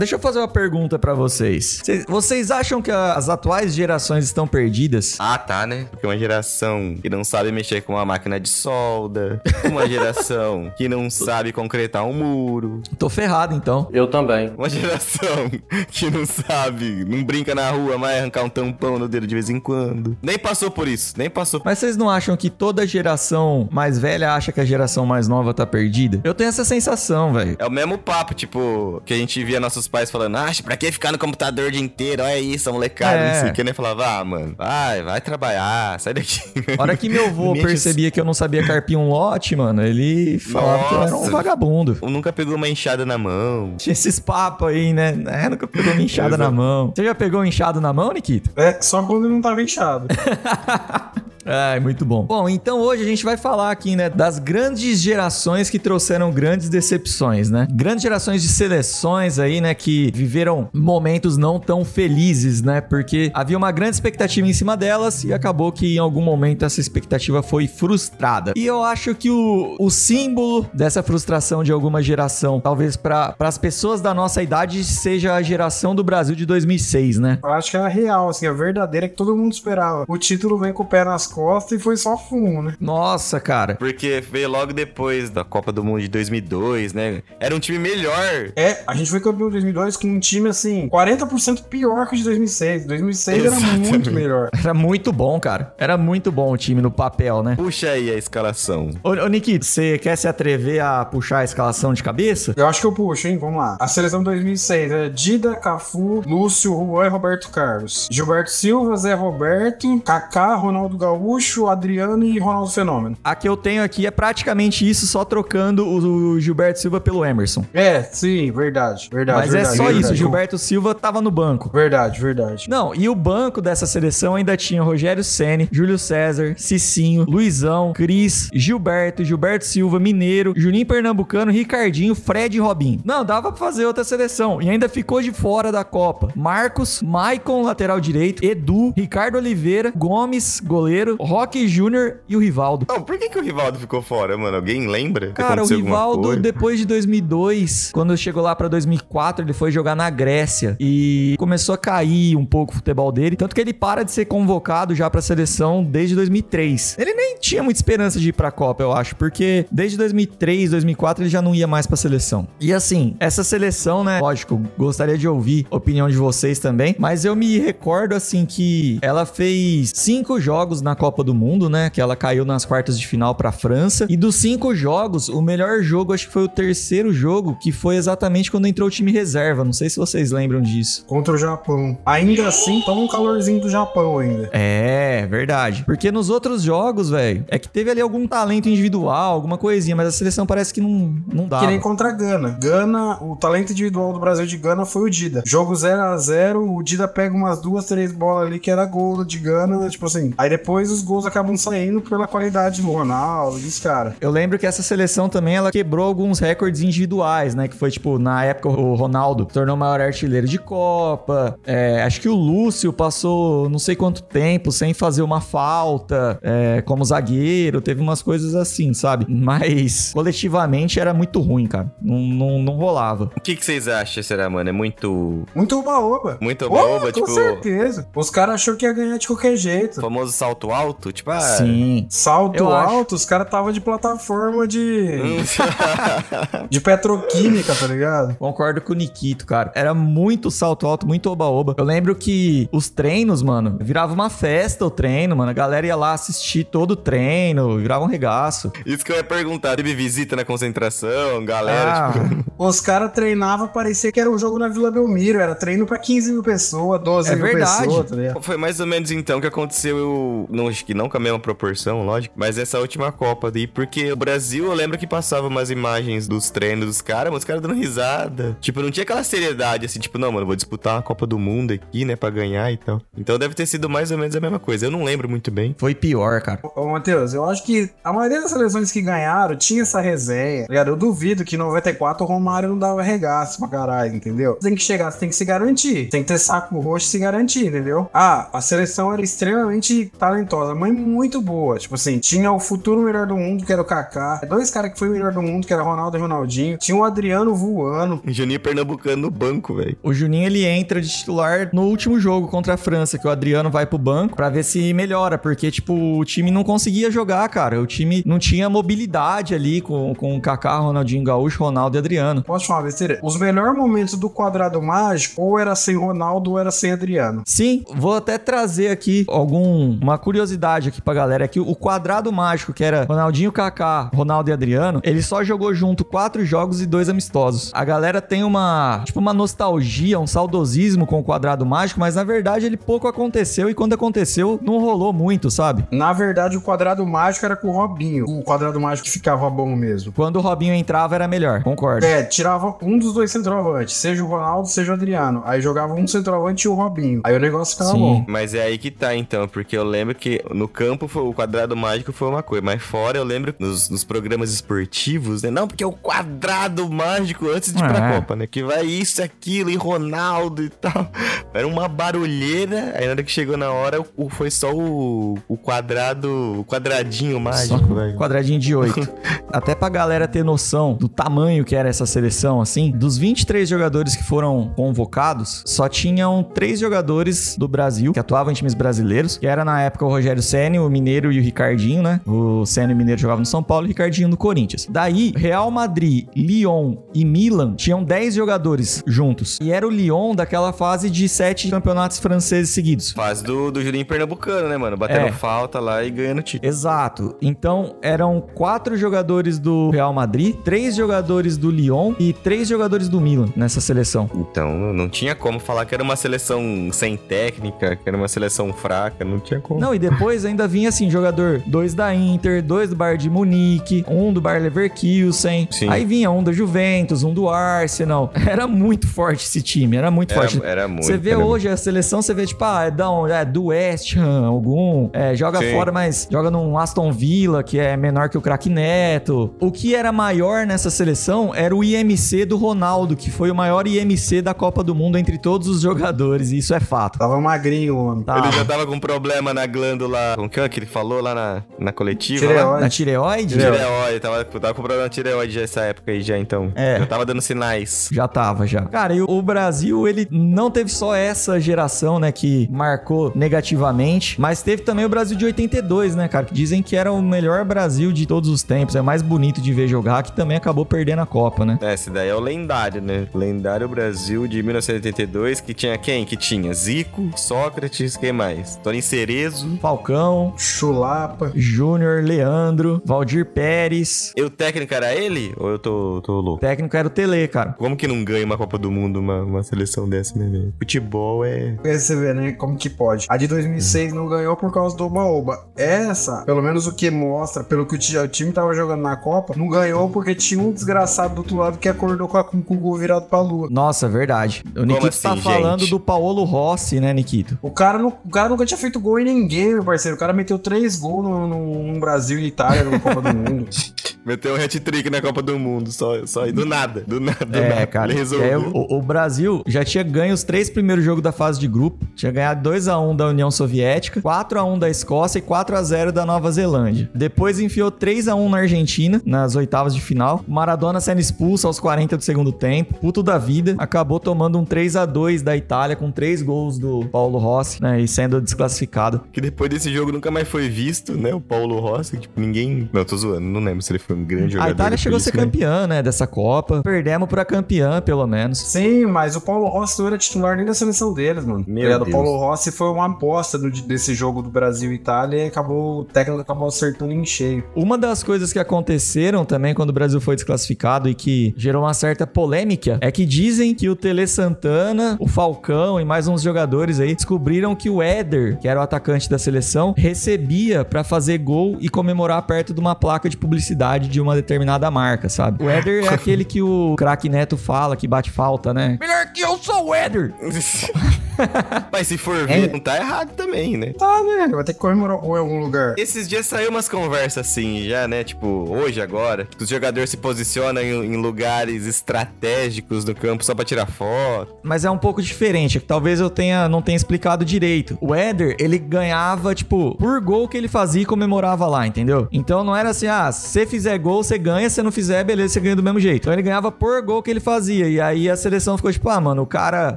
deixa 0.02 0.16
eu 0.16 0.18
fazer 0.18 0.38
uma 0.40 0.48
pergunta 0.48 0.98
pra 0.98 1.14
vocês. 1.14 1.80
Cês- 1.84 2.04
Vocês 2.08 2.50
acham 2.50 2.82
que 2.82 2.90
a- 2.90 3.14
as 3.14 3.28
atuais 3.28 3.74
gerações 3.74 4.24
estão 4.24 4.46
perdidas? 4.46 5.16
Ah, 5.18 5.38
tá, 5.38 5.66
né? 5.66 5.86
Porque 5.90 6.06
uma 6.06 6.18
geração 6.18 6.96
que 7.00 7.08
não 7.08 7.22
sabe 7.24 7.52
mexer 7.52 7.80
com 7.82 7.94
uma 7.94 8.04
máquina 8.04 8.38
de 8.40 8.48
solda, 8.48 9.40
uma 9.64 9.86
geração 9.88 10.72
que 10.76 10.88
não 10.88 11.08
sabe 11.08 11.52
concretar 11.52 12.04
um 12.04 12.12
muro, 12.12 12.82
Tô 12.98 13.08
ferrado 13.08 13.54
então. 13.54 13.88
Eu 13.92 14.06
também. 14.08 14.52
uma 14.58 14.68
geração 14.68 15.50
que 15.90 16.10
não 16.10 16.26
sabe, 16.26 17.04
não 17.04 17.22
brinca 17.24 17.54
na 17.54 17.70
rua, 17.70 17.96
mas 17.96 18.18
arrancar 18.18 18.42
um 18.44 18.48
tampão 18.48 18.98
no 18.98 19.08
dedo 19.08 19.26
de 19.26 19.34
vez 19.34 19.48
em 19.48 19.60
quando. 19.60 20.16
Nem 20.20 20.38
passou 20.38 20.70
por 20.70 20.88
isso, 20.88 21.14
nem 21.16 21.30
passou. 21.30 21.62
Mas 21.64 21.78
vocês 21.78 21.96
não 21.96 22.10
acham 22.10 22.36
que 22.36 22.50
toda 22.50 22.86
geração 22.86 23.68
mais 23.70 23.98
velha 23.98 24.32
acha 24.34 24.50
que 24.52 24.60
a 24.60 24.64
geração 24.64 25.06
mais 25.06 25.28
nova 25.28 25.54
tá 25.54 25.64
perdida? 25.64 26.20
Eu 26.24 26.34
tenho 26.34 26.48
essa 26.48 26.64
sensação, 26.64 27.32
velho. 27.32 27.56
É 27.58 27.66
o 27.66 27.70
mesmo 27.70 27.96
papo, 27.98 28.34
tipo, 28.34 29.00
que 29.04 29.14
a 29.14 29.16
gente 29.16 29.42
via 29.44 29.60
nossos 29.60 29.86
pais 29.92 30.10
falando, 30.10 30.36
ah, 30.36 30.50
pra 30.64 30.76
que 30.76 30.90
ficar 30.90 31.12
no 31.12 31.18
computador 31.18 31.68
o 31.68 31.70
dia 31.70 31.80
inteiro? 31.80 32.22
Olha 32.22 32.38
isso, 32.40 32.68
a 32.68 32.72
molecada, 32.72 33.16
É. 33.18 33.32
não 33.34 33.40
sei 33.42 33.50
o 33.50 33.52
que, 33.52 33.62
nem 33.62 33.74
falava, 33.74 34.18
ah, 34.18 34.24
mano, 34.24 34.54
vai, 34.56 35.02
vai 35.02 35.20
trabalhar, 35.20 36.00
sai 36.00 36.14
daqui. 36.14 36.40
A 36.78 36.82
hora 36.82 36.96
que 36.96 37.08
meu 37.08 37.26
avô 37.26 37.52
percebia 37.60 38.10
que 38.10 38.18
eu 38.18 38.24
não 38.24 38.34
sabia 38.34 38.66
carpir 38.66 38.96
um 38.98 39.08
lote, 39.08 39.54
mano, 39.54 39.82
ele 39.84 40.38
falava 40.38 40.88
que 40.88 40.94
eu 40.94 41.02
era 41.02 41.14
um 41.16 41.18
Nossa. 41.20 41.30
vagabundo. 41.30 41.98
o- 42.00 42.08
Nunca 42.10 42.32
pegou 42.32 42.56
uma 42.56 42.68
enxada 42.68 43.04
na 43.04 43.18
mão. 43.18 43.74
Tinha 43.76 43.92
esses 43.92 44.18
papos 44.18 44.68
aí, 44.68 44.92
né? 44.92 45.16
É, 45.26 45.48
nunca 45.48 45.66
pegou 45.66 45.92
uma 45.92 46.02
enxada 46.02 46.36
na 46.38 46.50
mão. 46.50 46.92
Você 46.96 47.04
já 47.04 47.14
pegou 47.14 47.40
um 47.40 47.44
inchado 47.44 47.80
na 47.80 47.92
mão, 47.92 48.12
Nikita? 48.12 48.50
É, 48.56 48.78
só 48.80 49.02
quando 49.02 49.28
não 49.28 49.40
tava 49.42 49.60
inchado. 49.62 50.06
Ai, 51.44 51.80
muito 51.80 52.04
bom. 52.04 52.24
Bom, 52.24 52.48
então 52.48 52.80
hoje 52.80 53.02
a 53.02 53.06
gente 53.06 53.24
vai 53.24 53.36
falar 53.36 53.70
aqui, 53.70 53.96
né, 53.96 54.08
das 54.08 54.38
grandes 54.38 55.00
gerações 55.00 55.68
que 55.68 55.78
trouxeram 55.78 56.30
grandes 56.30 56.68
decepções, 56.68 57.50
né? 57.50 57.66
Grandes 57.70 58.02
gerações 58.02 58.42
de 58.42 58.48
seleções 58.48 59.38
aí, 59.38 59.60
né, 59.60 59.74
que 59.74 60.10
viveram 60.14 60.68
momentos 60.72 61.36
não 61.36 61.58
tão 61.58 61.84
felizes, 61.84 62.62
né? 62.62 62.80
Porque 62.80 63.30
havia 63.34 63.56
uma 63.56 63.72
grande 63.72 63.96
expectativa 63.96 64.46
em 64.46 64.52
cima 64.52 64.76
delas 64.76 65.24
e 65.24 65.32
acabou 65.32 65.72
que 65.72 65.96
em 65.96 65.98
algum 65.98 66.22
momento 66.22 66.64
essa 66.64 66.80
expectativa 66.80 67.42
foi 67.42 67.66
frustrada. 67.66 68.52
E 68.56 68.64
eu 68.64 68.82
acho 68.82 69.14
que 69.14 69.30
o, 69.30 69.76
o 69.78 69.90
símbolo 69.90 70.66
dessa 70.72 71.02
frustração 71.02 71.64
de 71.64 71.72
alguma 71.72 72.02
geração, 72.02 72.60
talvez 72.60 72.96
para 72.96 73.34
as 73.38 73.58
pessoas 73.58 74.00
da 74.00 74.14
nossa 74.14 74.42
idade, 74.42 74.84
seja 74.84 75.34
a 75.34 75.42
geração 75.42 75.94
do 75.94 76.04
Brasil 76.04 76.34
de 76.34 76.46
2006, 76.46 77.18
né? 77.18 77.38
Eu 77.42 77.52
acho 77.52 77.70
que 77.70 77.76
é 77.76 77.80
a 77.80 77.88
real, 77.88 78.28
assim, 78.28 78.46
a 78.46 78.52
verdadeira 78.52 79.08
que 79.08 79.16
todo 79.16 79.36
mundo 79.36 79.52
esperava. 79.52 80.04
O 80.08 80.18
título 80.18 80.58
vem 80.58 80.72
com 80.72 80.82
o 80.82 80.86
pé 80.86 81.04
nas 81.04 81.26
costas 81.32 81.80
e 81.80 81.82
foi 81.82 81.96
só 81.96 82.16
fumo, 82.16 82.62
né? 82.62 82.74
Nossa, 82.78 83.40
cara. 83.40 83.74
Porque 83.76 84.22
veio 84.30 84.50
logo 84.50 84.72
depois 84.72 85.30
da 85.30 85.42
Copa 85.44 85.72
do 85.72 85.82
Mundo 85.82 86.02
de 86.02 86.08
2002, 86.08 86.92
né? 86.92 87.22
Era 87.40 87.54
um 87.54 87.58
time 87.58 87.78
melhor. 87.78 88.52
É, 88.54 88.82
a 88.86 88.94
gente 88.94 89.10
foi 89.10 89.20
campeão 89.20 89.48
em 89.48 89.52
2002 89.52 89.96
com 89.96 90.06
um 90.08 90.20
time, 90.20 90.48
assim, 90.50 90.88
40% 90.88 91.64
pior 91.64 92.06
que 92.06 92.14
o 92.14 92.18
de 92.18 92.24
2006. 92.24 92.86
2006 92.86 93.38
era 93.38 93.46
Exatamente. 93.56 93.88
muito 93.88 94.12
melhor. 94.12 94.50
Era 94.62 94.74
muito 94.74 95.12
bom, 95.12 95.40
cara. 95.40 95.74
Era 95.76 95.96
muito 95.96 96.30
bom 96.30 96.52
o 96.52 96.56
time 96.56 96.80
no 96.80 96.90
papel, 96.90 97.42
né? 97.42 97.56
Puxa 97.56 97.88
aí 97.90 98.10
a 98.10 98.14
escalação. 98.14 98.90
Ô, 99.02 99.10
ô 99.10 99.26
Nikito, 99.26 99.64
você 99.64 99.98
quer 99.98 100.16
se 100.16 100.28
atrever 100.28 100.80
a 100.80 101.04
puxar 101.04 101.38
a 101.38 101.44
escalação 101.44 101.92
de 101.92 102.02
cabeça? 102.02 102.54
Eu 102.56 102.66
acho 102.66 102.80
que 102.80 102.86
eu 102.86 102.92
puxo, 102.92 103.26
hein? 103.26 103.38
Vamos 103.38 103.56
lá. 103.56 103.76
A 103.80 103.88
seleção 103.88 104.22
2006 104.22 104.92
é 104.92 105.08
Dida, 105.08 105.56
Cafu, 105.56 106.22
Lúcio, 106.26 106.72
Juan 106.72 107.06
e 107.06 107.08
Roberto 107.08 107.50
Carlos. 107.50 108.08
Gilberto 108.10 108.50
Silva, 108.50 108.96
Zé 108.96 109.14
Roberto, 109.14 110.00
Kaká, 110.00 110.54
Ronaldo 110.54 110.96
Gaúcho, 110.96 111.21
Adriano 111.68 112.24
e 112.24 112.38
Ronaldo 112.38 112.70
Fenômeno. 112.70 113.16
A 113.22 113.34
que 113.34 113.48
eu 113.48 113.56
tenho 113.56 113.82
aqui 113.82 114.06
é 114.06 114.10
praticamente 114.10 114.88
isso, 114.88 115.06
só 115.06 115.24
trocando 115.24 115.86
o, 115.86 116.40
Gilberto 116.40 116.80
Silva 116.80 117.00
pelo 117.00 117.24
Emerson. 117.24 117.64
É, 117.72 118.02
sim, 118.02 118.50
verdade. 118.50 119.08
Verdade. 119.10 119.38
Mas 119.40 119.50
verdade, 119.50 119.74
é 119.74 119.76
só 119.76 119.84
verdade. 119.84 120.04
isso, 120.04 120.14
Gilberto 120.14 120.58
Silva 120.58 120.94
tava 120.94 121.20
no 121.20 121.30
banco. 121.30 121.70
Verdade, 121.72 122.20
verdade. 122.20 122.68
Não, 122.68 122.94
e 122.94 123.08
o 123.08 123.14
banco 123.14 123.60
dessa 123.60 123.86
seleção 123.86 124.34
ainda 124.34 124.56
tinha 124.56 124.82
Rogério 124.82 125.24
Ceni, 125.24 125.68
Júlio 125.70 125.98
César, 125.98 126.54
Cicinho, 126.56 127.24
Luizão, 127.28 127.92
Cris, 127.92 128.48
Gilberto, 128.52 129.24
Gilberto 129.24 129.64
Silva, 129.64 129.98
Mineiro, 129.98 130.52
Juninho 130.56 130.86
Pernambucano, 130.86 131.52
Ricardinho, 131.52 132.14
Fred 132.14 132.56
e 132.56 132.60
Robinho. 132.60 133.00
Não, 133.04 133.24
dava 133.24 133.50
pra 133.50 133.58
fazer 133.58 133.86
outra 133.86 134.04
seleção. 134.04 134.60
E 134.60 134.68
ainda 134.68 134.88
ficou 134.88 135.20
de 135.20 135.32
fora 135.32 135.70
da 135.72 135.84
Copa. 135.84 136.30
Marcos, 136.34 137.02
Maicon, 137.02 137.62
lateral 137.62 138.00
direito, 138.00 138.44
Edu, 138.44 138.92
Ricardo 138.96 139.36
Oliveira, 139.36 139.92
Gomes, 139.94 140.60
goleiro, 140.60 141.11
Roque 141.20 141.66
Júnior 141.68 142.18
e 142.28 142.36
o 142.36 142.40
Rivaldo. 142.40 142.86
Oh, 142.90 143.00
por 143.00 143.18
que, 143.18 143.28
que 143.28 143.38
o 143.38 143.42
Rivaldo 143.42 143.78
ficou 143.78 144.02
fora, 144.02 144.36
mano? 144.36 144.56
Alguém 144.56 144.86
lembra? 144.86 145.32
Cara, 145.32 145.62
o 145.62 145.66
Rivaldo, 145.66 146.36
depois 146.36 146.78
de 146.78 146.86
2002, 146.86 147.90
quando 147.92 148.16
chegou 148.16 148.42
lá 148.42 148.54
pra 148.54 148.68
2004, 148.68 149.44
ele 149.44 149.52
foi 149.52 149.70
jogar 149.70 149.94
na 149.94 150.08
Grécia 150.10 150.76
e 150.78 151.34
começou 151.38 151.74
a 151.74 151.78
cair 151.78 152.36
um 152.36 152.44
pouco 152.44 152.72
o 152.72 152.76
futebol 152.76 153.10
dele. 153.10 153.36
Tanto 153.36 153.54
que 153.54 153.60
ele 153.60 153.72
para 153.72 154.02
de 154.02 154.12
ser 154.12 154.26
convocado 154.26 154.94
já 154.94 155.08
pra 155.08 155.20
seleção 155.20 155.84
desde 155.84 156.14
2003. 156.14 156.96
Ele 156.98 157.14
nem 157.14 157.38
tinha 157.38 157.62
muita 157.62 157.78
esperança 157.78 158.18
de 158.18 158.28
ir 158.28 158.32
pra 158.32 158.50
Copa, 158.50 158.82
eu 158.82 158.92
acho, 158.92 159.16
porque 159.16 159.66
desde 159.70 159.96
2003, 159.96 160.70
2004 160.70 161.24
ele 161.24 161.30
já 161.30 161.42
não 161.42 161.54
ia 161.54 161.66
mais 161.66 161.86
pra 161.86 161.96
seleção. 161.96 162.46
E 162.60 162.72
assim, 162.72 163.16
essa 163.18 163.42
seleção, 163.42 164.04
né? 164.04 164.20
Lógico, 164.20 164.60
gostaria 164.78 165.18
de 165.18 165.26
ouvir 165.26 165.66
a 165.70 165.76
opinião 165.76 166.08
de 166.08 166.16
vocês 166.16 166.58
também, 166.58 166.94
mas 166.98 167.24
eu 167.24 167.34
me 167.34 167.58
recordo 167.58 168.14
assim 168.14 168.46
que 168.46 168.98
ela 169.02 169.26
fez 169.26 169.92
cinco 169.94 170.40
jogos 170.40 170.80
na 170.82 170.94
Copa 171.02 171.24
do 171.24 171.34
Mundo, 171.34 171.68
né? 171.68 171.90
Que 171.90 172.00
ela 172.00 172.14
caiu 172.14 172.44
nas 172.44 172.64
quartas 172.64 172.96
de 172.96 173.04
final 173.08 173.34
pra 173.34 173.50
França. 173.50 174.06
E 174.08 174.16
dos 174.16 174.36
cinco 174.36 174.72
jogos, 174.72 175.28
o 175.28 175.42
melhor 175.42 175.82
jogo 175.82 176.12
acho 176.12 176.28
que 176.28 176.32
foi 176.32 176.44
o 176.44 176.48
terceiro 176.48 177.12
jogo, 177.12 177.56
que 177.60 177.72
foi 177.72 177.96
exatamente 177.96 178.52
quando 178.52 178.68
entrou 178.68 178.86
o 178.86 178.90
time 178.90 179.10
reserva. 179.10 179.64
Não 179.64 179.72
sei 179.72 179.90
se 179.90 179.96
vocês 179.96 180.30
lembram 180.30 180.62
disso. 180.62 181.04
Contra 181.06 181.34
o 181.34 181.36
Japão. 181.36 181.98
Ainda 182.06 182.46
assim, 182.46 182.80
toma 182.86 183.00
um 183.00 183.08
calorzinho 183.08 183.60
do 183.60 183.68
Japão 183.68 184.20
ainda. 184.20 184.48
É, 184.52 185.26
verdade. 185.26 185.82
Porque 185.84 186.12
nos 186.12 186.30
outros 186.30 186.62
jogos, 186.62 187.10
velho, 187.10 187.44
é 187.48 187.58
que 187.58 187.68
teve 187.68 187.90
ali 187.90 188.00
algum 188.00 188.24
talento 188.28 188.68
individual, 188.68 189.34
alguma 189.34 189.58
coisinha, 189.58 189.96
mas 189.96 190.06
a 190.06 190.12
seleção 190.12 190.46
parece 190.46 190.72
que 190.72 190.80
não, 190.80 191.16
não 191.26 191.48
dava. 191.48 191.64
Que 191.64 191.70
nem 191.72 191.80
contra 191.80 192.10
a 192.10 192.12
Gana. 192.12 192.56
Gana, 192.62 193.20
o 193.20 193.34
talento 193.34 193.72
individual 193.72 194.12
do 194.12 194.20
Brasil 194.20 194.46
de 194.46 194.56
Gana 194.56 194.86
foi 194.86 195.02
o 195.02 195.10
Dida. 195.10 195.42
Jogo 195.44 195.74
0 195.74 196.00
a 196.00 196.16
0 196.16 196.76
o 196.76 196.80
Dida 196.80 197.08
pega 197.08 197.34
umas 197.34 197.60
duas, 197.60 197.86
três 197.86 198.12
bolas 198.12 198.46
ali 198.46 198.60
que 198.60 198.70
era 198.70 198.84
gol 198.84 199.24
de 199.24 199.40
Gana, 199.40 199.88
tipo 199.88 200.06
assim. 200.06 200.32
Aí 200.38 200.48
depois 200.48 200.91
os 200.92 201.02
gols 201.02 201.26
acabam 201.26 201.56
saindo 201.56 202.00
pela 202.00 202.26
qualidade 202.26 202.82
do 202.82 202.90
Ronaldo, 202.90 203.58
dos 203.58 203.78
caras. 203.78 204.14
Eu 204.20 204.30
lembro 204.30 204.58
que 204.58 204.66
essa 204.66 204.82
seleção 204.82 205.28
também 205.28 205.56
ela 205.56 205.70
quebrou 205.72 206.06
alguns 206.06 206.38
recordes 206.38 206.80
individuais, 206.82 207.54
né? 207.54 207.68
Que 207.68 207.76
foi 207.76 207.90
tipo, 207.90 208.18
na 208.18 208.44
época 208.44 208.68
o 208.68 208.94
Ronaldo 208.94 209.44
se 209.48 209.54
tornou 209.54 209.74
o 209.74 209.78
maior 209.78 210.00
artilheiro 210.00 210.46
de 210.46 210.58
Copa. 210.58 211.56
É, 211.66 212.02
acho 212.02 212.20
que 212.20 212.28
o 212.28 212.34
Lúcio 212.34 212.92
passou 212.92 213.68
não 213.68 213.78
sei 213.78 213.96
quanto 213.96 214.22
tempo 214.22 214.70
sem 214.70 214.92
fazer 214.94 215.22
uma 215.22 215.40
falta 215.40 216.38
é, 216.42 216.82
como 216.82 217.04
zagueiro. 217.04 217.80
Teve 217.80 218.00
umas 218.00 218.22
coisas 218.22 218.54
assim, 218.54 218.92
sabe? 218.94 219.26
Mas 219.28 220.12
coletivamente 220.12 220.98
era 221.00 221.12
muito 221.14 221.40
ruim, 221.40 221.66
cara. 221.66 221.92
Não, 222.00 222.18
não, 222.18 222.58
não 222.62 222.74
rolava. 222.76 223.30
O 223.36 223.40
que, 223.40 223.56
que 223.56 223.64
vocês 223.64 223.88
acham, 223.88 224.22
será, 224.22 224.48
mano? 224.50 224.68
É 224.68 224.72
muito. 224.72 225.44
Muito 225.54 225.78
oba-oba. 225.78 226.38
Muito 226.40 226.62
Oh, 226.64 226.74
oba-oba, 226.74 227.06
com 227.06 227.12
tipo. 227.12 227.30
certeza. 227.30 228.06
Os 228.14 228.30
caras 228.30 228.56
achou 228.56 228.76
que 228.76 228.84
ia 228.84 228.92
ganhar 228.92 229.18
de 229.18 229.26
qualquer 229.26 229.56
jeito. 229.56 230.00
Famoso 230.00 230.32
salto 230.32 230.70
alto? 230.70 230.81
Tipo, 231.12 231.30
ah. 231.30 231.40
Sim. 231.40 232.06
Salto 232.08 232.56
Eu 232.58 232.72
acho. 232.74 232.90
alto, 232.90 233.14
os 233.14 233.24
caras 233.24 233.48
tava 233.50 233.72
de 233.72 233.80
plataforma 233.80 234.66
de. 234.66 235.18
de 236.68 236.80
petroquímica, 236.80 237.74
tá 237.74 237.86
ligado? 237.86 238.34
Concordo 238.36 238.80
com 238.80 238.92
o 238.92 238.96
Nikito, 238.96 239.46
cara. 239.46 239.70
Era 239.74 239.94
muito 239.94 240.50
salto 240.50 240.86
alto, 240.86 241.06
muito 241.06 241.30
oba-oba. 241.30 241.74
Eu 241.78 241.84
lembro 241.84 242.14
que 242.14 242.68
os 242.72 242.88
treinos, 242.90 243.42
mano, 243.42 243.76
virava 243.80 244.12
uma 244.12 244.30
festa 244.30 244.84
o 244.84 244.90
treino, 244.90 245.36
mano. 245.36 245.50
A 245.50 245.54
galera 245.54 245.86
ia 245.86 245.96
lá 245.96 246.12
assistir 246.12 246.64
todo 246.64 246.92
o 246.92 246.96
treino, 246.96 247.78
virava 247.78 248.04
um 248.04 248.08
regaço. 248.08 248.72
Isso 248.86 249.04
que 249.04 249.12
eu 249.12 249.16
ia 249.16 249.24
perguntar. 249.24 249.76
Teve 249.76 249.94
visita 249.94 250.36
na 250.36 250.44
concentração, 250.44 251.44
galera, 251.44 252.06
Ah, 252.08 252.12
tipo. 252.12 252.52
Os 252.62 252.80
caras 252.80 253.10
treinavam, 253.12 253.66
parecia 253.66 254.12
que 254.12 254.20
era 254.20 254.30
um 254.30 254.38
jogo 254.38 254.58
na 254.58 254.68
Vila 254.68 254.90
Belmiro. 254.90 255.40
Era 255.40 255.54
treino 255.54 255.84
pra 255.84 255.98
15 255.98 256.32
mil 256.32 256.42
pessoas, 256.42 257.00
12 257.02 257.32
É 257.32 257.34
mil 257.36 257.44
verdade. 257.44 257.86
pessoas, 257.86 258.10
tá 258.10 258.16
ligado? 258.16 258.42
Foi 258.42 258.56
mais 258.56 258.78
ou 258.78 258.86
menos 258.86 259.10
então 259.10 259.40
que 259.40 259.46
aconteceu, 259.46 259.98
eu, 259.98 260.46
acho 260.72 260.84
que 260.84 260.94
não 260.94 261.08
com 261.08 261.16
a 261.16 261.20
mesma 261.20 261.38
proporção, 261.38 262.04
lógico, 262.04 262.34
mas 262.36 262.58
essa 262.58 262.78
última 262.78 263.12
Copa 263.12 263.50
daí, 263.50 263.66
porque 263.66 264.12
o 264.12 264.16
Brasil, 264.16 264.66
eu 264.66 264.74
lembro 264.74 264.98
que 264.98 265.06
passava 265.06 265.46
umas 265.46 265.70
imagens 265.70 266.26
dos 266.26 266.50
treinos 266.50 266.86
dos 266.86 267.00
caras, 267.00 267.32
mas 267.32 267.40
os 267.40 267.44
caras 267.44 267.62
dando 267.62 267.74
risada. 267.74 268.56
Tipo, 268.60 268.82
não 268.82 268.90
tinha 268.90 269.04
aquela 269.04 269.22
seriedade 269.22 269.86
assim, 269.86 270.00
tipo, 270.00 270.18
não, 270.18 270.32
mano, 270.32 270.46
vou 270.46 270.56
disputar 270.56 270.96
uma 270.96 271.02
Copa 271.02 271.26
do 271.26 271.38
Mundo 271.38 271.72
aqui, 271.72 272.04
né, 272.04 272.16
pra 272.16 272.30
ganhar 272.30 272.70
e 272.72 272.76
tal. 272.76 273.00
Então 273.16 273.38
deve 273.38 273.54
ter 273.54 273.66
sido 273.66 273.88
mais 273.88 274.10
ou 274.10 274.18
menos 274.18 274.34
a 274.34 274.40
mesma 274.40 274.58
coisa. 274.58 274.86
Eu 274.86 274.90
não 274.90 275.04
lembro 275.04 275.28
muito 275.28 275.50
bem. 275.50 275.74
foi 275.78 275.94
pior, 275.94 276.40
cara. 276.40 276.60
Ô, 276.74 276.86
Matheus, 276.86 277.34
eu 277.34 277.44
acho 277.44 277.64
que 277.64 277.90
a 278.02 278.12
maioria 278.12 278.40
das 278.40 278.50
seleções 278.50 278.90
que 278.90 279.00
ganharam 279.02 279.56
tinha 279.56 279.82
essa 279.82 280.00
resenha, 280.00 280.62
tá 280.66 280.72
ligado? 280.72 280.88
Eu 280.88 280.96
duvido 280.96 281.44
que 281.44 281.54
em 281.56 281.58
94 281.58 282.24
o 282.24 282.28
Romário 282.28 282.68
não 282.68 282.78
dava 282.78 283.02
regaço 283.02 283.58
pra 283.58 283.68
caralho, 283.68 284.14
entendeu? 284.14 284.54
Tem 284.60 284.74
que 284.74 284.82
chegar, 284.82 285.10
você 285.10 285.18
tem 285.18 285.28
que 285.28 285.34
se 285.36 285.44
garantir. 285.44 286.08
Tem 286.08 286.22
que 286.22 286.28
ter 286.28 286.38
saco 286.38 286.78
roxo 286.80 287.06
e 287.06 287.10
se 287.10 287.18
garantir, 287.18 287.66
entendeu? 287.66 288.08
Ah, 288.12 288.48
a 288.52 288.60
seleção 288.60 289.12
era 289.12 289.22
extremamente 289.22 290.10
talentosa, 290.18 290.51
mas 290.74 290.92
muito 290.92 291.40
boa. 291.40 291.78
Tipo 291.78 291.94
assim, 291.94 292.18
tinha 292.18 292.52
o 292.52 292.60
futuro 292.60 293.00
melhor 293.02 293.26
do 293.26 293.36
mundo, 293.36 293.64
que 293.64 293.72
era 293.72 293.82
o 293.82 293.84
Kaká. 293.84 294.40
Dois 294.48 294.70
caras 294.70 294.92
que 294.92 294.98
foi 294.98 295.08
o 295.08 295.12
melhor 295.12 295.32
do 295.32 295.42
mundo, 295.42 295.66
que 295.66 295.72
era 295.72 295.82
Ronaldo 295.82 296.16
e 296.16 296.20
Ronaldinho. 296.20 296.78
Tinha 296.78 296.96
o 296.96 297.04
Adriano 297.04 297.54
voando. 297.54 298.20
Juninho 298.26 298.60
Pernambucano 298.60 299.22
no 299.22 299.30
banco, 299.30 299.74
velho. 299.74 299.96
O 300.02 300.12
Juninho 300.12 300.46
ele 300.46 300.64
entra 300.64 301.00
de 301.00 301.08
titular 301.08 301.70
no 301.72 301.82
último 301.82 302.18
jogo 302.20 302.48
contra 302.48 302.74
a 302.74 302.76
França, 302.76 303.18
que 303.18 303.26
o 303.26 303.30
Adriano 303.30 303.70
vai 303.70 303.86
pro 303.86 303.98
banco 303.98 304.36
pra 304.36 304.50
ver 304.50 304.62
se 304.62 304.92
melhora, 304.92 305.38
porque 305.38 305.70
tipo, 305.70 306.18
o 306.18 306.24
time 306.24 306.50
não 306.50 306.64
conseguia 306.64 307.10
jogar, 307.10 307.48
cara. 307.48 307.80
O 307.80 307.86
time 307.86 308.22
não 308.26 308.38
tinha 308.38 308.68
mobilidade 308.68 309.54
ali 309.54 309.80
com, 309.80 310.14
com 310.14 310.36
o 310.36 310.40
Kaká, 310.40 310.78
Ronaldinho 310.78 311.24
Gaúcho, 311.24 311.64
Ronaldo 311.64 311.96
e 311.96 311.98
Adriano. 311.98 312.42
Posso 312.42 312.66
falar 312.66 312.80
uma 312.80 312.86
besteira? 312.86 313.18
Os 313.22 313.36
melhores 313.36 313.76
momentos 313.76 314.14
do 314.14 314.28
quadrado 314.28 314.80
mágico, 314.82 315.40
ou 315.42 315.58
era 315.58 315.74
sem 315.74 315.96
Ronaldo, 315.96 316.52
ou 316.52 316.58
era 316.58 316.70
sem 316.70 316.92
Adriano. 316.92 317.42
Sim, 317.46 317.84
vou 317.94 318.14
até 318.14 318.38
trazer 318.38 318.88
aqui 318.88 319.24
algum 319.28 319.98
uma 320.00 320.18
curiosidade 320.18 320.41
aqui 320.88 321.00
pra 321.00 321.14
galera, 321.14 321.44
é 321.44 321.48
que 321.48 321.60
o 321.60 321.74
quadrado 321.74 322.32
mágico, 322.32 322.72
que 322.72 322.84
era 322.84 323.04
Ronaldinho, 323.04 323.52
Kaká, 323.52 324.10
Ronaldo 324.14 324.50
e 324.50 324.52
Adriano, 324.52 325.00
ele 325.02 325.22
só 325.22 325.42
jogou 325.44 325.74
junto 325.74 326.04
quatro 326.04 326.44
jogos 326.44 326.80
e 326.80 326.86
dois 326.86 327.08
amistosos. 327.08 327.70
A 327.74 327.84
galera 327.84 328.20
tem 328.20 328.44
uma, 328.44 329.02
tipo, 329.04 329.18
uma 329.18 329.34
nostalgia, 329.34 330.18
um 330.18 330.26
saudosismo 330.26 331.06
com 331.06 331.20
o 331.20 331.24
quadrado 331.24 331.64
mágico, 331.66 332.00
mas 332.00 332.14
na 332.14 332.24
verdade 332.24 332.66
ele 332.66 332.76
pouco 332.76 333.06
aconteceu 333.06 333.68
e 333.68 333.74
quando 333.74 333.92
aconteceu 333.94 334.58
não 334.62 334.78
rolou 334.78 335.12
muito, 335.12 335.50
sabe? 335.50 335.84
Na 335.90 336.12
verdade, 336.12 336.56
o 336.56 336.60
quadrado 336.60 337.04
mágico 337.06 337.44
era 337.44 337.56
com 337.56 337.68
o 337.68 337.72
Robinho. 337.72 338.24
O 338.26 338.42
quadrado 338.42 338.80
mágico 338.80 339.08
ficava 339.08 339.48
bom 339.50 339.74
mesmo. 339.74 340.12
Quando 340.12 340.36
o 340.36 340.40
Robinho 340.40 340.74
entrava 340.74 341.14
era 341.14 341.28
melhor, 341.28 341.62
concordo. 341.62 342.04
É, 342.04 342.22
tirava 342.22 342.76
um 342.82 342.98
dos 342.98 343.12
dois 343.14 343.30
centroavantes, 343.30 343.94
seja 343.94 344.22
o 344.22 344.26
Ronaldo, 344.26 344.68
seja 344.68 344.92
o 344.92 344.94
Adriano. 344.94 345.42
Aí 345.44 345.60
jogava 345.60 345.94
um 345.94 346.06
centroavante 346.06 346.66
e 346.66 346.68
o 346.68 346.74
Robinho. 346.74 347.20
Aí 347.24 347.36
o 347.36 347.40
negócio 347.40 347.74
ficava 347.74 347.92
Sim. 347.92 347.98
bom. 347.98 348.24
Mas 348.28 348.54
é 348.54 348.62
aí 348.62 348.78
que 348.78 348.90
tá, 348.90 349.14
então, 349.14 349.48
porque 349.48 349.76
eu 349.76 349.84
lembro 349.84 350.14
que 350.14 350.31
no 350.54 350.68
campo 350.68 351.08
foi- 351.08 351.22
o 351.22 351.32
quadrado 351.32 351.76
mágico 351.76 352.12
foi 352.12 352.28
uma 352.28 352.42
coisa, 352.42 352.64
mas 352.64 352.82
fora 352.82 353.18
eu 353.18 353.24
lembro 353.24 353.54
nos, 353.58 353.88
nos 353.90 354.04
programas 354.04 354.52
esportivos, 354.52 355.42
né? 355.42 355.50
Não, 355.50 355.66
porque 355.66 355.82
é 355.82 355.86
o 355.86 355.92
quadrado 355.92 356.88
mágico 356.90 357.48
antes 357.50 357.72
de 357.72 357.78
ir 357.82 357.86
pra 357.88 358.10
É. 358.10 358.14
Copa, 358.14 358.36
né? 358.36 358.46
Que 358.46 358.62
vai 358.62 358.84
isso, 358.84 359.22
aquilo, 359.22 359.70
e 359.70 359.76
Ronaldo 359.76 360.62
e 360.62 360.68
tal. 360.68 361.10
Era 361.54 361.66
uma 361.66 361.88
barulheira, 361.88 362.92
aí 362.96 363.04
na 363.06 363.12
hora 363.12 363.22
que 363.22 363.30
chegou 363.30 363.56
na 363.56 363.70
hora, 363.70 364.00
o, 364.16 364.28
foi 364.28 364.50
só 364.50 364.72
o, 364.72 365.38
o 365.48 365.56
quadrado, 365.56 366.60
o 366.60 366.64
quadradinho 366.64 367.38
mágico, 367.40 367.94
velho. 367.94 368.16
quadradinho 368.16 368.58
de 368.60 368.74
8. 368.74 369.08
Até 369.52 369.74
pra 369.74 369.88
galera 369.88 370.26
ter 370.28 370.42
noção 370.44 370.94
do 370.94 371.08
tamanho 371.08 371.64
que 371.64 371.74
era 371.76 371.88
essa 371.88 372.06
seleção, 372.06 372.60
assim, 372.60 372.90
dos 372.90 373.18
23 373.18 373.68
jogadores 373.68 374.16
que 374.16 374.24
foram 374.24 374.72
convocados, 374.74 375.62
só 375.66 375.88
tinham 375.88 376.42
três 376.42 376.80
jogadores 376.80 377.56
do 377.56 377.68
Brasil 377.68 378.12
que 378.12 378.20
atuavam 378.20 378.50
em 378.52 378.54
times 378.54 378.74
brasileiros, 378.74 379.36
que 379.36 379.46
era 379.46 379.64
na 379.64 379.82
época 379.82 380.04
o 380.04 380.08
Rogério 380.22 380.42
Ceni, 380.42 380.78
o 380.78 380.88
Mineiro 380.88 381.32
e 381.32 381.38
o 381.40 381.42
Ricardinho, 381.42 382.00
né? 382.00 382.20
O 382.24 382.64
Ceni 382.64 382.92
e 382.92 382.94
o 382.94 382.96
Mineiro 382.96 383.20
jogavam 383.20 383.40
no 383.40 383.46
São 383.46 383.60
Paulo 383.62 383.84
e 383.84 383.88
o 383.88 383.88
Ricardinho 383.88 384.28
no 384.28 384.36
Corinthians. 384.36 384.86
Daí, 384.88 385.32
Real 385.36 385.68
Madrid, 385.70 386.28
Lyon 386.36 386.96
e 387.12 387.24
Milan 387.24 387.74
tinham 387.74 388.04
10 388.04 388.34
jogadores 388.34 389.02
juntos. 389.04 389.58
E 389.60 389.72
era 389.72 389.84
o 389.86 389.90
Lyon 389.90 390.34
daquela 390.34 390.72
fase 390.72 391.10
de 391.10 391.28
sete 391.28 391.68
campeonatos 391.68 392.20
franceses 392.20 392.70
seguidos. 392.72 393.10
Fase 393.10 393.42
do, 393.42 393.72
do 393.72 393.82
Julinho 393.82 394.06
Pernambucano, 394.06 394.68
né, 394.68 394.76
mano? 394.76 394.96
Batendo 394.96 395.26
É. 395.26 395.32
falta 395.32 395.80
lá 395.80 396.04
e 396.04 396.10
ganhando 396.10 396.40
título. 396.42 396.68
Exato. 396.70 397.34
Então 397.42 397.96
eram 398.00 398.40
quatro 398.54 398.96
jogadores 398.96 399.58
do 399.58 399.90
Real 399.90 400.12
Madrid, 400.12 400.54
três 400.64 400.94
jogadores 400.94 401.56
do 401.56 401.68
Lyon 401.70 402.14
e 402.18 402.32
três 402.32 402.68
jogadores 402.68 403.08
do 403.08 403.20
Milan 403.20 403.48
nessa 403.56 403.80
seleção. 403.80 404.30
Então 404.34 404.92
não 404.92 405.08
tinha 405.08 405.34
como 405.34 405.58
falar 405.58 405.84
que 405.84 405.94
era 405.94 406.02
uma 406.04 406.14
seleção 406.14 406.62
sem 406.92 407.16
técnica, 407.16 407.96
que 407.96 408.08
era 408.08 408.16
uma 408.16 408.28
seleção 408.28 408.72
fraca, 408.72 409.24
não 409.24 409.40
tinha 409.40 409.60
como. 409.60 409.80
Não, 409.80 409.92
e 409.94 409.98
depois 409.98 410.11
ainda 410.44 410.68
vinha 410.68 410.88
assim, 410.88 411.10
jogador 411.10 411.62
dois 411.66 411.94
da 411.94 412.14
Inter, 412.14 412.62
dois 412.62 412.90
do 412.90 412.96
Bayern 412.96 413.22
de 413.22 413.30
Munique, 413.30 414.04
um 414.08 414.32
do 414.32 414.40
Bayer 414.40 414.62
Leverkusen. 414.62 415.68
Sim. 415.70 415.88
Aí 415.88 416.04
vinha 416.04 416.30
um 416.30 416.42
da 416.42 416.52
Juventus, 416.52 417.22
um 417.22 417.32
do 417.32 417.48
Arsenal. 417.48 418.32
Era 418.46 418.66
muito 418.66 419.06
forte 419.06 419.44
esse 419.44 419.62
time, 419.62 419.96
era 419.96 420.10
muito 420.10 420.32
Era, 420.32 420.42
forte. 420.42 420.64
era 420.64 420.88
muito. 420.88 421.06
Você 421.06 421.16
vê 421.16 421.34
hoje 421.34 421.68
a 421.68 421.76
seleção, 421.76 422.20
você 422.20 422.34
vê 422.34 422.44
tipo, 422.46 422.62
ah, 422.64 422.84
é, 422.84 422.90
da 422.90 423.08
onde? 423.10 423.32
é 423.32 423.44
do 423.44 423.66
West 423.66 424.16
Ham, 424.16 424.46
algum, 424.46 425.08
é, 425.12 425.34
joga 425.34 425.58
Sim. 425.58 425.72
fora, 425.72 425.90
mas 425.90 426.28
joga 426.30 426.50
num 426.50 426.76
Aston 426.76 427.10
Villa, 427.12 427.62
que 427.62 427.78
é 427.78 427.96
menor 427.96 428.28
que 428.28 428.36
o 428.36 428.40
craque 428.40 428.68
Neto. 428.68 429.54
O 429.60 429.70
que 429.70 429.94
era 429.94 430.12
maior 430.12 430.66
nessa 430.66 430.90
seleção 430.90 431.54
era 431.54 431.74
o 431.74 431.82
IMC 431.82 432.44
do 432.44 432.56
Ronaldo, 432.56 433.16
que 433.16 433.30
foi 433.30 433.50
o 433.50 433.54
maior 433.54 433.86
IMC 433.86 434.42
da 434.42 434.52
Copa 434.52 434.84
do 434.84 434.94
Mundo 434.94 435.16
entre 435.18 435.38
todos 435.38 435.68
os 435.68 435.80
jogadores, 435.80 436.50
e 436.52 436.58
isso 436.58 436.74
é 436.74 436.80
fato. 436.80 437.18
Tava 437.18 437.40
magrinho 437.40 437.96
o 437.96 438.06
homem. 438.06 438.24
Tá. 438.24 438.38
Ele 438.38 438.52
já 438.52 438.64
tava 438.64 438.86
com 438.86 438.98
problema 439.00 439.54
na 439.54 439.66
glândula. 439.66 440.01
Com 440.36 440.48
que 440.48 440.60
é 440.60 440.68
que 440.68 440.78
ele 440.78 440.86
falou 440.86 441.20
lá 441.20 441.34
na, 441.34 441.62
na 441.78 441.92
coletiva? 441.92 442.46
lá? 442.46 442.52
Tireoide. 442.52 442.82
Na 442.82 442.88
tireoide? 442.88 443.54
Tireoide. 443.54 444.20
Tava, 444.20 444.44
tava 444.44 444.74
com 444.74 444.82
problema 444.82 445.04
na 445.04 445.08
tireoide 445.08 445.52
já 445.52 445.62
essa 445.62 445.80
época 445.82 446.12
aí, 446.12 446.22
já 446.22 446.38
então. 446.38 446.72
É. 446.74 446.98
Já 446.98 447.06
tava 447.06 447.26
dando 447.26 447.40
sinais. 447.40 448.08
Já 448.12 448.28
tava, 448.28 448.66
já. 448.66 448.82
Cara, 448.82 449.14
e 449.14 449.22
o 449.22 449.42
Brasil, 449.42 450.06
ele 450.06 450.26
não 450.30 450.70
teve 450.70 450.90
só 450.90 451.14
essa 451.14 451.60
geração, 451.60 452.18
né, 452.18 452.32
que 452.32 452.68
marcou 452.70 453.32
negativamente, 453.34 454.40
mas 454.40 454.62
teve 454.62 454.82
também 454.82 455.04
o 455.04 455.08
Brasil 455.08 455.36
de 455.36 455.44
82, 455.44 456.14
né, 456.14 456.28
cara, 456.28 456.44
que 456.46 456.54
dizem 456.54 456.82
que 456.82 456.96
era 456.96 457.12
o 457.12 457.22
melhor 457.22 457.64
Brasil 457.64 458.12
de 458.12 458.26
todos 458.26 458.48
os 458.48 458.62
tempos, 458.62 458.96
é 458.96 459.00
o 459.00 459.04
mais 459.04 459.22
bonito 459.22 459.60
de 459.60 459.72
ver 459.72 459.88
jogar, 459.88 460.22
que 460.22 460.32
também 460.32 460.56
acabou 460.56 460.84
perdendo 460.84 461.20
a 461.20 461.26
Copa, 461.26 461.64
né? 461.64 461.78
É, 461.80 461.94
esse 461.94 462.10
daí 462.10 462.28
é 462.28 462.34
o 462.34 462.40
lendário, 462.40 463.00
né? 463.00 463.26
Lendário 463.34 463.88
Brasil 463.88 464.46
de 464.46 464.62
1982, 464.62 465.60
que 465.60 465.74
tinha 465.74 465.96
quem? 465.96 466.24
Que 466.24 466.36
tinha 466.36 466.72
Zico, 466.74 467.30
Sócrates, 467.36 468.16
quem 468.16 468.32
mais? 468.32 468.76
Toninho 468.76 469.02
Cerezo. 469.02 469.78
Falcão, 469.92 470.54
Chulapa. 470.56 471.52
Júnior, 471.54 472.22
Leandro, 472.24 473.02
Valdir 473.04 473.44
Pérez. 473.44 474.32
E 474.34 474.42
o 474.42 474.48
técnico 474.48 474.94
era 474.94 475.14
ele? 475.14 475.52
Ou 475.58 475.68
eu 475.68 475.78
tô, 475.78 476.22
tô 476.24 476.38
O 476.38 476.40
louco? 476.40 476.60
técnico 476.62 476.96
era 476.96 477.06
o 477.06 477.10
Tele, 477.10 477.46
cara. 477.46 477.74
Como 477.78 477.94
que 477.94 478.08
não 478.08 478.24
ganha 478.24 478.46
uma 478.46 478.56
Copa 478.56 478.78
do 478.78 478.90
Mundo, 478.90 479.20
uma, 479.20 479.42
uma 479.42 479.62
seleção 479.62 480.08
dessa, 480.08 480.38
né, 480.38 480.48
velho? 480.48 480.72
Futebol 480.78 481.44
é. 481.44 481.76
Você 481.84 482.16
vê, 482.16 482.32
né? 482.32 482.52
Como 482.52 482.74
que 482.78 482.88
pode. 482.88 483.26
A 483.28 483.36
de 483.36 483.46
2006 483.46 484.14
não 484.14 484.26
ganhou 484.28 484.56
por 484.56 484.72
causa 484.72 484.96
do 484.96 485.04
Oba-Oba. 485.04 485.66
Essa, 485.76 486.42
pelo 486.46 486.62
menos 486.62 486.86
o 486.86 486.94
que 486.94 487.10
mostra, 487.10 487.62
pelo 487.62 487.84
que 487.84 487.94
o 487.94 487.98
ti- 487.98 488.16
o 488.16 488.26
time 488.26 488.50
tava 488.50 488.72
jogando 488.74 489.02
na 489.02 489.14
Copa, 489.16 489.52
não 489.58 489.68
ganhou 489.68 490.08
porque 490.08 490.34
tinha 490.34 490.58
um 490.62 490.72
desgraçado 490.72 491.34
do 491.34 491.38
outro 491.42 491.56
lado 491.58 491.76
que 491.76 491.88
acordou 491.88 492.26
com, 492.28 492.38
a- 492.38 492.44
com 492.44 492.56
o 492.56 492.62
gol 492.78 492.96
virado 492.96 493.26
pra 493.26 493.42
lua. 493.42 493.68
Nossa, 493.70 494.08
verdade. 494.08 494.64
O 494.74 494.84
Nikito 494.84 495.20
tá 495.20 495.32
assim, 495.32 495.42
falando 495.42 495.80
gente? 495.80 495.90
do 495.90 496.00
Paolo 496.00 496.44
Rossi, 496.44 496.98
né, 496.98 497.12
Nikito? 497.12 497.58
O 497.60 497.70
cara, 497.70 497.98
não, 497.98 498.08
o 498.24 498.30
cara 498.30 498.48
nunca 498.48 498.64
tinha 498.64 498.78
feito 498.78 498.98
gol 498.98 499.18
em 499.18 499.24
ninguém, 499.24 499.80
meu 499.82 499.92
parceiro. 499.92 500.16
O 500.16 500.20
cara 500.20 500.32
meteu 500.32 500.58
três 500.58 500.96
gols 500.96 501.24
no, 501.24 501.46
no- 501.48 501.92
no 501.92 502.00
Brasil 502.00 502.38
e 502.38 502.46
Itália 502.46 502.84
na 502.84 502.98
Copa 502.98 503.20
do 503.20 503.34
Mundo. 503.36 503.68
Meteu 504.24 504.54
um 504.54 504.56
hat-trick 504.56 505.10
na 505.10 505.20
Copa 505.20 505.42
do 505.42 505.58
Mundo, 505.58 505.90
só, 505.90 506.24
só 506.26 506.46
do 506.46 506.64
nada, 506.64 507.02
do 507.04 507.18
nada, 507.18 507.44
do 507.44 507.58
É, 507.58 507.68
nada. 507.70 507.86
cara. 507.88 508.12
Ele 508.12 508.20
resolveu. 508.20 508.60
aí, 508.60 508.66
o, 508.72 508.98
o 508.98 509.02
Brasil 509.02 509.64
já 509.66 509.84
tinha 509.84 510.04
ganho 510.04 510.32
os 510.32 510.44
três 510.44 510.70
primeiros 510.70 511.04
jogos 511.04 511.20
da 511.24 511.32
fase 511.32 511.58
de 511.58 511.66
grupo. 511.66 512.06
Tinha 512.14 512.30
ganhado 512.30 512.70
2x1 512.70 513.16
da 513.16 513.26
União 513.26 513.50
Soviética, 513.50 514.22
4x1 514.22 514.78
da 514.78 514.88
Escócia 514.88 515.40
e 515.40 515.42
4x0 515.42 516.12
da 516.12 516.24
Nova 516.24 516.52
Zelândia. 516.52 517.10
Depois 517.12 517.58
enfiou 517.58 517.90
3x1 517.90 518.48
na 518.48 518.58
Argentina, 518.58 519.20
nas 519.26 519.56
oitavas 519.56 519.92
de 519.92 520.00
final. 520.00 520.44
Maradona 520.46 521.00
sendo 521.00 521.18
expulso 521.20 521.66
aos 521.66 521.80
40 521.80 522.16
do 522.16 522.22
segundo 522.22 522.52
tempo. 522.52 522.94
Puto 523.00 523.24
da 523.24 523.38
vida. 523.38 523.74
Acabou 523.76 524.20
tomando 524.20 524.56
um 524.56 524.64
3x2 524.64 525.42
da 525.42 525.56
Itália 525.56 525.96
com 525.96 526.12
três 526.12 526.42
gols 526.42 526.78
do 526.78 527.06
Paulo 527.10 527.38
Rossi, 527.38 527.82
né? 527.82 528.00
E 528.00 528.06
sendo 528.06 528.40
desclassificado. 528.40 529.22
Que 529.32 529.40
depois 529.40 529.68
desse 529.72 529.92
jogo 529.92 530.12
nunca 530.12 530.30
mais 530.30 530.48
foi 530.48 530.68
visto, 530.68 531.14
né? 531.14 531.34
O 531.34 531.40
Paulo 531.40 531.78
Rossi, 531.80 532.16
tipo, 532.18 532.40
ninguém. 532.40 532.88
Não, 532.92 533.04
tô 533.04 533.16
zoando, 533.16 533.40
não 533.46 533.60
lembro 533.60 533.82
se 533.82 533.92
ele 533.92 533.98
foi 533.98 534.16
um 534.16 534.24
grande 534.24 534.52
jogador. 534.52 534.68
A 534.70 534.72
Itália 534.72 534.96
chegou 534.98 535.16
a 535.16 535.20
ser 535.20 535.34
né? 535.34 535.42
campeã, 535.44 535.86
né? 535.86 536.02
Dessa 536.02 536.26
Copa. 536.26 536.82
Perdemos 536.82 537.28
pra 537.28 537.44
campeã, 537.44 538.00
pelo 538.00 538.26
menos. 538.26 538.58
Sim, 538.58 539.06
mas 539.06 539.36
o 539.36 539.40
Paulo 539.40 539.66
Rossi 539.68 539.98
não 540.00 540.06
era 540.08 540.18
titular 540.18 540.56
nem 540.56 540.64
da 540.66 540.74
seleção 540.74 541.12
deles, 541.12 541.44
mano. 541.44 541.64
Meu 541.66 541.84
ligado? 541.84 542.02
O 542.02 542.04
Deus. 542.04 542.14
Paulo 542.16 542.36
Rossi 542.38 542.70
foi 542.72 542.88
uma 542.88 543.06
aposta 543.06 543.58
do- 543.58 543.70
desse 543.70 544.14
jogo 544.14 544.42
do 544.42 544.50
Brasil 544.50 544.92
e 544.92 544.94
Itália 544.96 545.44
e 545.44 545.46
acabou, 545.48 546.00
o 546.00 546.04
técnico 546.04 546.40
acabou 546.40 546.68
acertando 546.68 547.12
em 547.12 547.24
cheio. 547.24 547.64
Uma 547.74 547.96
das 547.98 548.22
coisas 548.22 548.52
que 548.52 548.58
aconteceram 548.58 549.44
também 549.44 549.74
quando 549.74 549.90
o 549.90 549.92
Brasil 549.92 550.20
foi 550.20 550.34
desclassificado 550.34 551.08
e 551.08 551.14
que 551.14 551.54
gerou 551.56 551.82
uma 551.82 551.94
certa 551.94 552.26
polêmica 552.26 552.98
é 553.00 553.10
que 553.10 553.24
dizem 553.24 553.74
que 553.74 553.88
o 553.88 553.96
Tele 553.96 554.26
Santana, 554.26 555.16
o 555.20 555.26
Falcão 555.28 556.00
e 556.00 556.04
mais 556.04 556.28
uns 556.28 556.42
jogadores 556.42 557.00
aí 557.00 557.14
descobriram 557.14 557.74
que 557.74 557.88
o 557.88 558.02
Éder, 558.02 558.58
que 558.58 558.68
era 558.68 558.80
o 558.80 558.82
atacante 558.82 559.28
da 559.28 559.38
seleção, 559.38 559.51
recebia 559.96 560.84
pra 560.84 561.04
fazer 561.04 561.38
gol 561.38 561.76
e 561.80 561.88
comemorar 561.88 562.42
perto 562.42 562.72
de 562.72 562.80
uma 562.80 562.94
placa 562.94 563.28
de 563.28 563.36
publicidade 563.36 564.08
de 564.08 564.20
uma 564.20 564.34
determinada 564.34 564.90
marca, 564.90 565.28
sabe? 565.28 565.62
O 565.64 565.68
Éder 565.68 566.04
é 566.04 566.08
aquele 566.08 566.44
que 566.44 566.62
o 566.62 566.94
craque 566.96 567.28
Neto 567.28 567.56
fala 567.56 567.96
que 567.96 568.06
bate 568.06 568.30
falta, 568.30 568.72
né? 568.72 568.98
Melhor 569.00 569.32
que 569.32 569.40
eu 569.40 569.58
sou 569.58 569.88
o 569.88 569.94
Éder! 569.94 570.34
Mas 571.90 572.08
se 572.08 572.18
for 572.18 572.46
ver, 572.46 572.70
não 572.72 572.80
tá 572.80 572.96
errado 572.96 573.34
também, 573.34 573.76
né? 573.76 573.92
Tá, 573.98 574.22
né? 574.22 574.48
Vai 574.48 574.64
ter 574.64 574.74
que 574.74 574.78
comemorar 574.78 575.18
em 575.18 575.36
algum 575.36 575.60
lugar. 575.60 575.94
Esses 575.98 576.28
dias 576.28 576.46
saiu 576.46 576.70
umas 576.70 576.88
conversas 576.88 577.46
assim, 577.46 577.88
já, 577.88 578.06
né? 578.06 578.22
Tipo, 578.24 578.46
hoje, 578.68 579.00
agora. 579.00 579.46
Que 579.46 579.62
os 579.62 579.68
jogadores 579.68 580.10
se 580.10 580.16
posicionam 580.16 580.82
em, 580.82 581.14
em 581.14 581.16
lugares 581.16 581.86
estratégicos 581.86 583.04
do 583.04 583.14
campo 583.14 583.44
só 583.44 583.54
pra 583.54 583.64
tirar 583.64 583.86
foto. 583.86 584.56
Mas 584.62 584.84
é 584.84 584.90
um 584.90 584.98
pouco 584.98 585.22
diferente. 585.22 585.80
Talvez 585.80 586.20
eu 586.20 586.30
tenha, 586.30 586.68
não 586.68 586.82
tenha 586.82 586.96
explicado 586.96 587.44
direito. 587.44 587.96
O 588.00 588.14
Éder, 588.14 588.56
ele 588.58 588.78
ganhava, 588.78 589.41
tipo, 589.54 589.96
por 589.96 590.20
gol 590.20 590.48
que 590.48 590.56
ele 590.56 590.68
fazia 590.68 591.02
e 591.02 591.06
comemorava 591.06 591.66
lá, 591.66 591.86
entendeu? 591.86 592.28
Então 592.32 592.62
não 592.64 592.76
era 592.76 592.90
assim, 592.90 593.06
ah, 593.06 593.30
se 593.32 593.48
você 593.48 593.66
fizer 593.66 593.98
gol, 593.98 594.22
você 594.22 594.38
ganha, 594.38 594.68
se 594.70 594.82
não 594.82 594.92
fizer, 594.92 595.24
beleza, 595.24 595.54
você 595.54 595.60
ganha 595.60 595.76
do 595.76 595.82
mesmo 595.82 596.00
jeito. 596.00 596.22
Então 596.22 596.32
ele 596.32 596.42
ganhava 596.42 596.70
por 596.70 597.02
gol 597.02 597.22
que 597.22 597.30
ele 597.30 597.40
fazia. 597.40 597.88
E 597.88 598.00
aí 598.00 598.28
a 598.30 598.36
seleção 598.36 598.76
ficou 598.76 598.92
tipo, 598.92 599.08
ah, 599.08 599.20
mano, 599.20 599.42
o 599.42 599.46
cara 599.46 599.96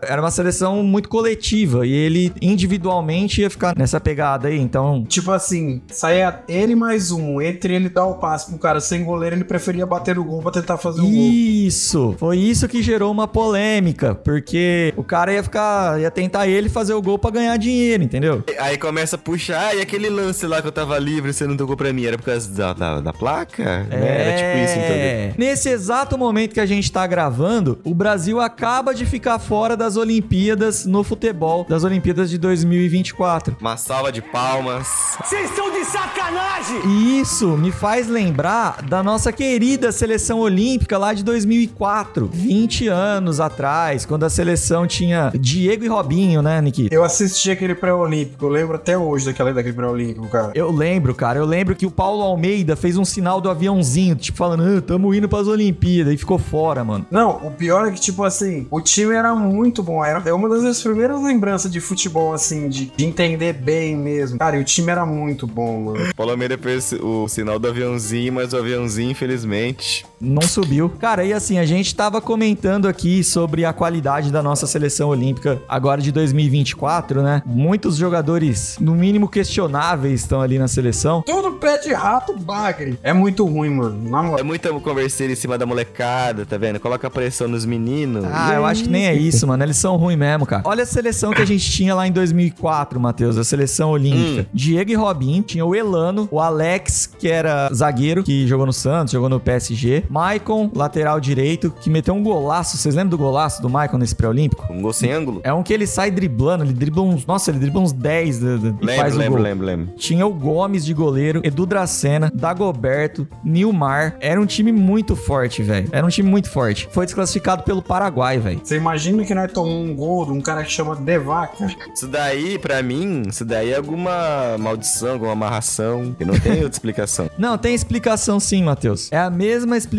era 0.04 0.22
uma 0.22 0.32
seleção 0.32 0.84
muito 0.84 1.10
coletiva. 1.10 1.86
E 1.86 1.92
ele 1.92 2.32
individualmente 2.42 3.42
ia 3.42 3.50
ficar 3.50 3.76
nessa 3.78 4.00
pegada 4.00 4.48
aí. 4.48 4.60
Então, 4.60 5.06
Tipo 5.08 5.32
assim, 5.32 5.82
saía 5.88 6.42
ele 6.48 6.76
mais 6.76 7.12
um. 7.12 7.42
Entre 7.42 7.74
ele 7.74 7.90
dar 7.90 8.06
o 8.06 8.16
passe 8.16 8.50
pro 8.50 8.58
cara 8.58 8.80
sem 8.80 9.04
goleiro, 9.04 9.36
ele 9.36 9.44
preferia 9.44 9.86
bater 9.86 10.18
o 10.18 10.24
gol 10.24 10.42
pra 10.42 10.52
tentar 10.52 10.78
fazer 10.78 11.02
o 11.02 11.04
gol. 11.04 11.12
Isso! 11.12 12.16
Foi 12.18 12.38
isso 12.38 12.68
que 12.68 12.82
gerou 12.82 13.12
uma 13.12 13.28
polêmica, 13.28 14.16
porque 14.16 14.94
o 14.98 15.04
cara 15.04 15.34
ia 15.34 15.44
ficar, 15.44 16.00
ia 16.00 16.12
tentar 16.12 16.48
ele 16.48 16.70
fazer 16.70 16.94
o 16.94 17.02
gol 17.02 17.18
pra 17.18 17.32
ganhar 17.32 17.58
dinheiro, 17.58 18.04
entendeu? 18.04 18.44
Aí 18.60 18.78
começa 18.78 19.16
a 19.16 19.20
puxar, 19.36 19.76
e 19.76 19.82
aquele 19.82 20.10
lance 20.10 20.48
lá 20.48 20.62
que 20.62 20.68
eu 20.68 20.72
tava 20.72 20.98
livre, 20.98 21.34
você 21.34 21.46
não 21.46 21.58
tocou 21.58 21.76
pra 21.76 21.92
mim, 21.92 22.06
era 22.06 22.18
por 22.18 22.24
causa 22.24 22.50
da, 22.50 22.74
da, 22.74 23.02
da 23.02 23.14
placa? 23.14 23.84
Né? 23.84 23.88
Era 23.92 24.38
tipo 24.38 24.64
isso, 24.64 24.80
entendeu? 24.80 24.96
É. 24.96 25.34
Nesse 25.38 25.70
exato 25.70 26.18
momento 26.18 26.54
que 26.54 26.60
a 26.60 26.66
gente 26.66 26.90
tá 26.90 27.06
gravando, 27.06 27.78
o 27.84 27.94
Brasil 27.94 28.40
acaba 28.40 28.94
de 28.94 29.06
ficar 29.06 29.38
fora 29.38 29.76
das 29.76 29.98
Olimpíadas 29.98 30.86
no 30.86 31.04
futebol, 31.04 31.66
das 31.68 31.84
Olimpíadas 31.84 32.30
de 32.30 32.38
2024. 32.38 33.58
Uma 33.60 33.76
salva 33.76 34.12
de 34.12 34.22
palmas. 34.22 34.88
Vocês 35.22 35.50
estão 35.50 35.70
de 35.72 35.84
sacanagem! 35.84 36.80
E 36.88 37.20
isso 37.20 37.58
me 37.58 37.72
faz 37.72 38.08
lembrar 38.08 38.82
da 38.84 39.04
nossa 39.04 39.34
querida 39.34 39.92
seleção 39.92 40.40
olímpica 40.40 40.98
lá 40.98 41.14
de 41.14 41.24
2004, 41.24 42.30
20 42.32 42.88
anos 42.88 43.42
atrás, 43.42 44.06
quando 44.06 44.24
a 44.24 44.30
seleção 44.30 44.88
tinha 44.88 45.32
Diego 45.38 45.84
e 45.84 45.88
Robinho, 45.88 46.42
né, 46.42 46.62
Nikita? 46.62 46.96
Eu 46.96 47.04
assisti 47.04 47.52
aquele 47.52 47.76
pré-olímpico, 47.76 48.46
eu 48.46 48.50
lembro 48.50 48.76
até 48.76 48.98
hoje 48.98 49.25
daquela, 49.26 49.54
daquele 49.54 49.76
pré-olímpico, 49.76 50.28
cara. 50.28 50.52
Eu 50.56 50.72
lembro, 50.72 51.14
cara, 51.14 51.40
eu 51.40 51.46
lembro 51.46 51.76
que 51.76 51.86
o 51.86 51.92
Paulo 51.92 52.22
Almeida 52.22 52.76
fez 52.76 52.98
um 52.98 53.06
sinal 53.06 53.42
do 53.42 53.50
aviãozinho, 53.50 54.16
tipo, 54.16 54.38
falando, 54.38 54.64
ah, 54.64 54.82
tamo 54.82 55.14
indo 55.14 55.28
pras 55.28 55.48
Olimpíadas, 55.48 56.14
e 56.14 56.18
ficou 56.18 56.38
fora, 56.38 56.84
mano. 56.84 57.06
Não, 57.10 57.38
o 57.46 57.52
pior 57.52 57.88
é 57.88 57.92
que, 57.92 58.00
tipo 58.00 58.24
assim, 58.24 58.68
o 58.70 58.82
time 58.82 59.14
era 59.14 59.34
muito 59.36 59.84
bom. 59.84 60.04
Era 60.04 60.22
é 60.26 60.34
uma 60.34 60.50
das 60.50 60.62
minhas 60.62 60.82
primeiras 60.82 61.22
lembranças 61.22 61.72
de 61.72 61.80
futebol, 61.80 62.34
assim, 62.34 62.70
de, 62.70 62.92
de 62.96 63.06
entender 63.06 63.54
bem 63.54 63.96
mesmo. 63.96 64.38
Cara, 64.40 64.58
e 64.58 64.62
o 64.62 64.64
time 64.64 64.92
era 64.92 65.06
muito 65.06 65.46
bom, 65.48 65.82
mano. 65.82 66.10
O 66.10 66.16
Paulo 66.16 66.32
Almeida 66.32 66.58
fez 66.58 66.94
o 66.94 67.28
sinal 67.28 67.60
do 67.60 67.68
aviãozinho, 67.68 68.34
mas 68.34 68.54
o 68.54 68.58
aviãozinho, 68.58 69.12
infelizmente, 69.12 70.06
Não 70.26 70.42
subiu. 70.42 70.90
Cara, 71.00 71.24
e 71.24 71.32
assim, 71.32 71.58
a 71.58 71.66
gente 71.66 71.96
tava 71.96 72.20
comentando 72.20 72.88
aqui 72.88 73.24
sobre 73.24 73.64
a 73.64 73.72
qualidade 73.72 74.32
da 74.32 74.42
nossa 74.42 74.66
seleção 74.66 75.10
olímpica 75.10 75.62
agora 75.68 76.02
de 76.02 76.12
2024, 76.12 77.22
né? 77.22 77.42
Muitos 77.46 77.98
jogadores, 77.98 78.78
no 78.80 78.94
mínimo 78.96 79.28
questionáveis, 79.30 80.22
estão 80.22 80.42
ali 80.42 80.58
na 80.58 80.68
seleção. 80.68 81.22
Todo 81.22 81.54
pé 81.54 81.78
de 81.78 81.94
rato 81.94 82.38
bagre. 82.38 82.98
É 83.04 83.14
muito 83.14 83.46
ruim, 83.46 83.70
mano. 83.70 84.10
Na 84.10 84.40
é 84.40 84.44
muita 84.44 84.70
conversa 84.80 85.24
em 85.26 85.36
cima 85.36 85.58
da 85.58 85.66
molecada, 85.66 86.46
tá 86.46 86.58
vendo? 86.58 86.80
Coloca 86.80 87.10
pressão 87.10 87.48
nos 87.48 87.66
meninos. 87.66 88.26
Ah, 88.26 88.54
eu 88.54 88.66
acho 88.66 88.84
que 88.84 88.90
nem 88.90 89.08
é 89.08 89.14
isso, 89.14 89.48
mano. 89.48 89.64
Eles 89.64 89.78
são 89.78 89.96
ruins 89.96 90.18
mesmo, 90.18 90.46
cara. 90.46 90.64
Olha 90.66 90.84
a 90.84 90.86
seleção 90.86 91.32
que 91.32 91.42
a 91.42 91.46
gente 91.46 91.70
tinha 91.70 91.94
lá 91.94 92.08
em 92.08 92.12
2004, 92.12 93.00
Matheus, 93.00 93.38
a 93.38 93.44
seleção 93.44 93.92
olímpica. 93.92 94.48
Diego 94.54 94.92
e 94.92 94.96
Robinho, 94.96 95.44
tinha 95.44 95.66
o 95.66 95.76
Elano, 95.76 96.28
o 96.32 96.40
Alex, 96.40 97.08
que 97.20 97.28
era 97.28 97.70
zagueiro, 97.74 98.24
que 98.24 98.48
jogou 98.48 98.66
no 98.66 98.74
Santos, 98.74 99.12
jogou 99.12 99.30
no 99.30 99.40
PSG. 99.40 100.04
Maicon, 100.20 100.72
lateral 100.74 101.20
direito, 101.20 101.70
que 101.82 101.90
meteu 101.90 102.14
um 102.14 102.24
golaço. 102.24 102.78
Vocês 102.78 102.96
lembram 102.96 103.10
do 103.10 103.18
golaço 103.18 103.62
do 103.62 103.70
Maicon 103.70 103.98
nesse 103.98 104.16
pré-olímpico? 104.16 104.66
Um 104.72 104.82
gol 104.82 104.94
sem 104.94 105.12
ângulo? 105.12 105.42
É 105.44 105.52
um 105.54 105.62
que 105.62 105.74
ele 105.74 105.86
sai 105.86 106.10
driblando, 106.10 106.64
ele 106.64 106.72
dribla 106.72 107.04
uns. 107.04 107.26
Nossa, 107.26 107.52
ele 107.52 107.60
dribla 107.60 107.82
uns 107.82 107.92
10 107.92 108.40
de- 108.40 108.58
de- 108.60 108.68
e 108.68 108.72
Lembro, 108.86 108.96
faz 108.96 109.14
o 109.14 109.18
lembro, 109.18 109.34
gol. 109.34 109.42
lembro, 109.44 109.66
lembro. 109.66 109.88
Tinha 109.98 110.26
o 110.26 110.32
Gomes 110.34 110.86
de 110.86 110.94
goleiro, 110.94 111.42
Edu 111.44 111.66
Dracena, 111.66 112.32
Dagoberto, 112.34 113.28
Nilmar. 113.44 114.16
Era 114.22 114.40
um 114.40 114.46
time 114.46 114.72
muito 114.72 115.18
forte, 115.18 115.62
velho. 115.62 115.90
Era 115.92 116.06
um 116.06 116.10
time 116.10 116.30
muito 116.30 116.50
forte. 116.50 116.88
Foi 116.94 117.04
desclassificado 117.06 117.64
pelo 117.64 117.82
Paraguai, 117.82 118.38
velho. 118.40 118.62
Você 118.64 118.78
imagina 118.78 119.26
que 119.26 119.36
nós 119.36 119.52
tomamos 119.52 119.90
um 119.90 119.94
gol 119.96 120.26
de 120.28 120.32
um 120.32 120.40
cara 120.40 120.64
que 120.64 120.72
chama 120.72 120.96
Devaca? 120.96 121.68
Isso 121.94 122.08
daí, 122.08 122.58
pra 122.58 122.82
mim, 122.82 123.24
isso 123.28 123.44
daí 123.44 123.72
é 123.72 123.76
alguma 123.76 124.58
maldição, 124.58 125.12
alguma 125.14 125.34
amarração, 125.34 126.16
que 126.18 126.24
não 126.24 126.40
tem 126.40 126.54
outra 126.64 126.70
explicação. 126.72 127.30
Não, 127.38 127.58
tem 127.58 127.76
explicação 127.76 128.40
sim, 128.40 128.64
Matheus. 128.64 129.12
É 129.12 129.18
a 129.18 129.30
mesma 129.30 129.76
explicação 129.76 129.95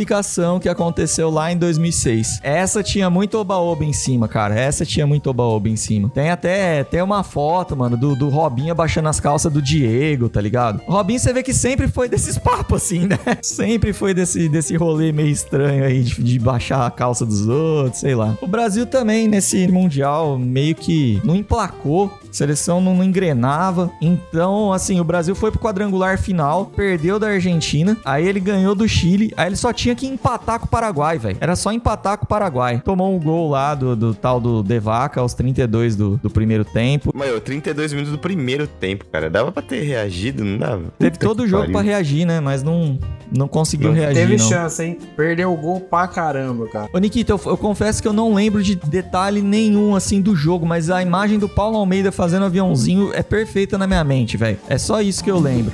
que 0.60 0.68
aconteceu 0.68 1.30
lá 1.30 1.50
em 1.50 1.56
2006. 1.56 2.40
Essa 2.42 2.82
tinha 2.82 3.08
muito 3.08 3.38
oba-oba 3.38 3.84
em 3.84 3.92
cima, 3.92 4.28
cara. 4.28 4.58
Essa 4.58 4.84
tinha 4.84 5.06
muito 5.06 5.30
oba-oba 5.30 5.68
em 5.68 5.76
cima. 5.76 6.10
Tem 6.10 6.30
até 6.30 6.84
tem 6.84 7.02
uma 7.02 7.22
foto, 7.22 7.76
mano, 7.76 7.96
do, 7.96 8.14
do 8.14 8.28
Robinho 8.28 8.72
abaixando 8.72 9.08
as 9.08 9.20
calças 9.20 9.52
do 9.52 9.62
Diego, 9.62 10.28
tá 10.28 10.40
ligado? 10.40 10.82
Robinho, 10.86 11.18
você 11.18 11.32
vê 11.32 11.42
que 11.42 11.54
sempre 11.54 11.88
foi 11.88 12.08
desses 12.08 12.36
papos, 12.38 12.82
assim, 12.82 13.06
né? 13.06 13.18
Sempre 13.42 13.92
foi 13.92 14.12
desse, 14.12 14.48
desse 14.48 14.76
rolê 14.76 15.12
meio 15.12 15.28
estranho 15.28 15.84
aí 15.84 16.02
de, 16.02 16.22
de 16.22 16.38
baixar 16.38 16.86
a 16.86 16.90
calça 16.90 17.24
dos 17.24 17.46
outros, 17.46 18.00
sei 18.00 18.14
lá. 18.14 18.36
O 18.40 18.46
Brasil 18.46 18.86
também, 18.86 19.28
nesse 19.28 19.66
Mundial, 19.68 20.38
meio 20.38 20.74
que 20.74 21.20
não 21.24 21.34
emplacou. 21.34 22.12
Seleção 22.36 22.80
não 22.82 23.02
engrenava. 23.02 23.90
Então, 24.00 24.70
assim, 24.72 25.00
o 25.00 25.04
Brasil 25.04 25.34
foi 25.34 25.50
pro 25.50 25.58
quadrangular 25.58 26.18
final, 26.18 26.66
perdeu 26.66 27.18
da 27.18 27.28
Argentina, 27.28 27.96
aí 28.04 28.28
ele 28.28 28.38
ganhou 28.40 28.74
do 28.74 28.86
Chile, 28.86 29.32
aí 29.36 29.48
ele 29.48 29.56
só 29.56 29.72
tinha 29.72 29.94
que 29.94 30.06
empatar 30.06 30.60
com 30.60 30.66
o 30.66 30.68
Paraguai, 30.68 31.18
velho. 31.18 31.38
Era 31.40 31.56
só 31.56 31.72
empatar 31.72 32.18
com 32.18 32.24
o 32.24 32.28
Paraguai. 32.28 32.82
Tomou 32.84 33.14
um 33.14 33.18
gol 33.18 33.48
lá 33.48 33.74
do, 33.74 33.96
do 33.96 34.14
tal 34.14 34.38
do 34.38 34.62
Devaca 34.62 35.20
aos 35.20 35.32
32 35.32 35.96
do, 35.96 36.18
do 36.18 36.28
primeiro 36.28 36.64
tempo. 36.64 37.10
Mas, 37.14 37.34
ô, 37.34 37.40
32 37.40 37.92
minutos 37.94 38.12
do 38.12 38.18
primeiro 38.18 38.66
tempo, 38.66 39.06
cara. 39.10 39.30
Dava 39.30 39.50
pra 39.50 39.62
ter 39.62 39.80
reagido, 39.82 40.44
não 40.44 40.58
dava? 40.58 40.82
Teve 40.98 41.12
Puta 41.12 41.26
todo 41.26 41.40
o 41.40 41.46
jogo 41.48 41.62
pariu. 41.62 41.72
pra 41.72 41.82
reagir, 41.82 42.26
né? 42.26 42.38
Mas 42.38 42.62
não, 42.62 42.98
não 43.34 43.48
conseguiu 43.48 43.88
Não 43.88 43.94
reagir, 43.96 44.14
Teve 44.14 44.36
não. 44.36 44.46
chance, 44.48 44.82
hein? 44.84 44.98
Perdeu 45.16 45.50
o 45.52 45.56
gol 45.56 45.80
pra 45.80 46.06
caramba, 46.06 46.66
cara. 46.68 46.90
Ô, 46.92 46.98
Nikita, 46.98 47.32
eu, 47.32 47.40
eu 47.46 47.56
confesso 47.56 48.02
que 48.02 48.06
eu 48.08 48.12
não 48.12 48.34
lembro 48.34 48.62
de 48.62 48.74
detalhe 48.76 49.40
nenhum, 49.40 49.96
assim, 49.96 50.20
do 50.20 50.36
jogo, 50.36 50.66
mas 50.66 50.90
a 50.90 51.00
imagem 51.00 51.38
do 51.38 51.48
Paulo 51.48 51.78
Almeida 51.78 52.12
fazendo 52.12 52.25
aviãozinho 52.34 53.12
é 53.14 53.22
perfeita 53.22 53.78
na 53.78 53.86
minha 53.86 54.02
mente, 54.02 54.36
velho. 54.36 54.58
É 54.68 54.78
só 54.78 55.00
isso 55.00 55.22
que 55.22 55.30
eu 55.30 55.38
lembro. 55.38 55.72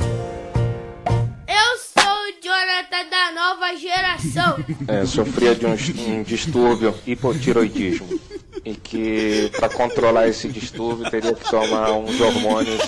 Eu 1.49 1.79
sou 1.79 2.12
o 2.12 2.33
Jonathan 2.43 3.09
da 3.11 3.33
nova 3.33 3.77
geração. 3.77 4.65
é, 4.88 5.07
sofria 5.07 5.55
de 5.55 5.67
um, 5.67 5.77
um 6.09 6.23
distúrbio 6.23 6.95
hipotiroidismo 7.07 8.07
e 8.65 8.75
que 8.75 9.51
para 9.57 9.69
controlar 9.69 10.29
esse 10.29 10.49
distúrbio 10.49 11.11
teria 11.11 11.35
que 11.35 11.51
tomar 11.51 11.93
uns 11.93 12.21
hormônios 12.21 12.81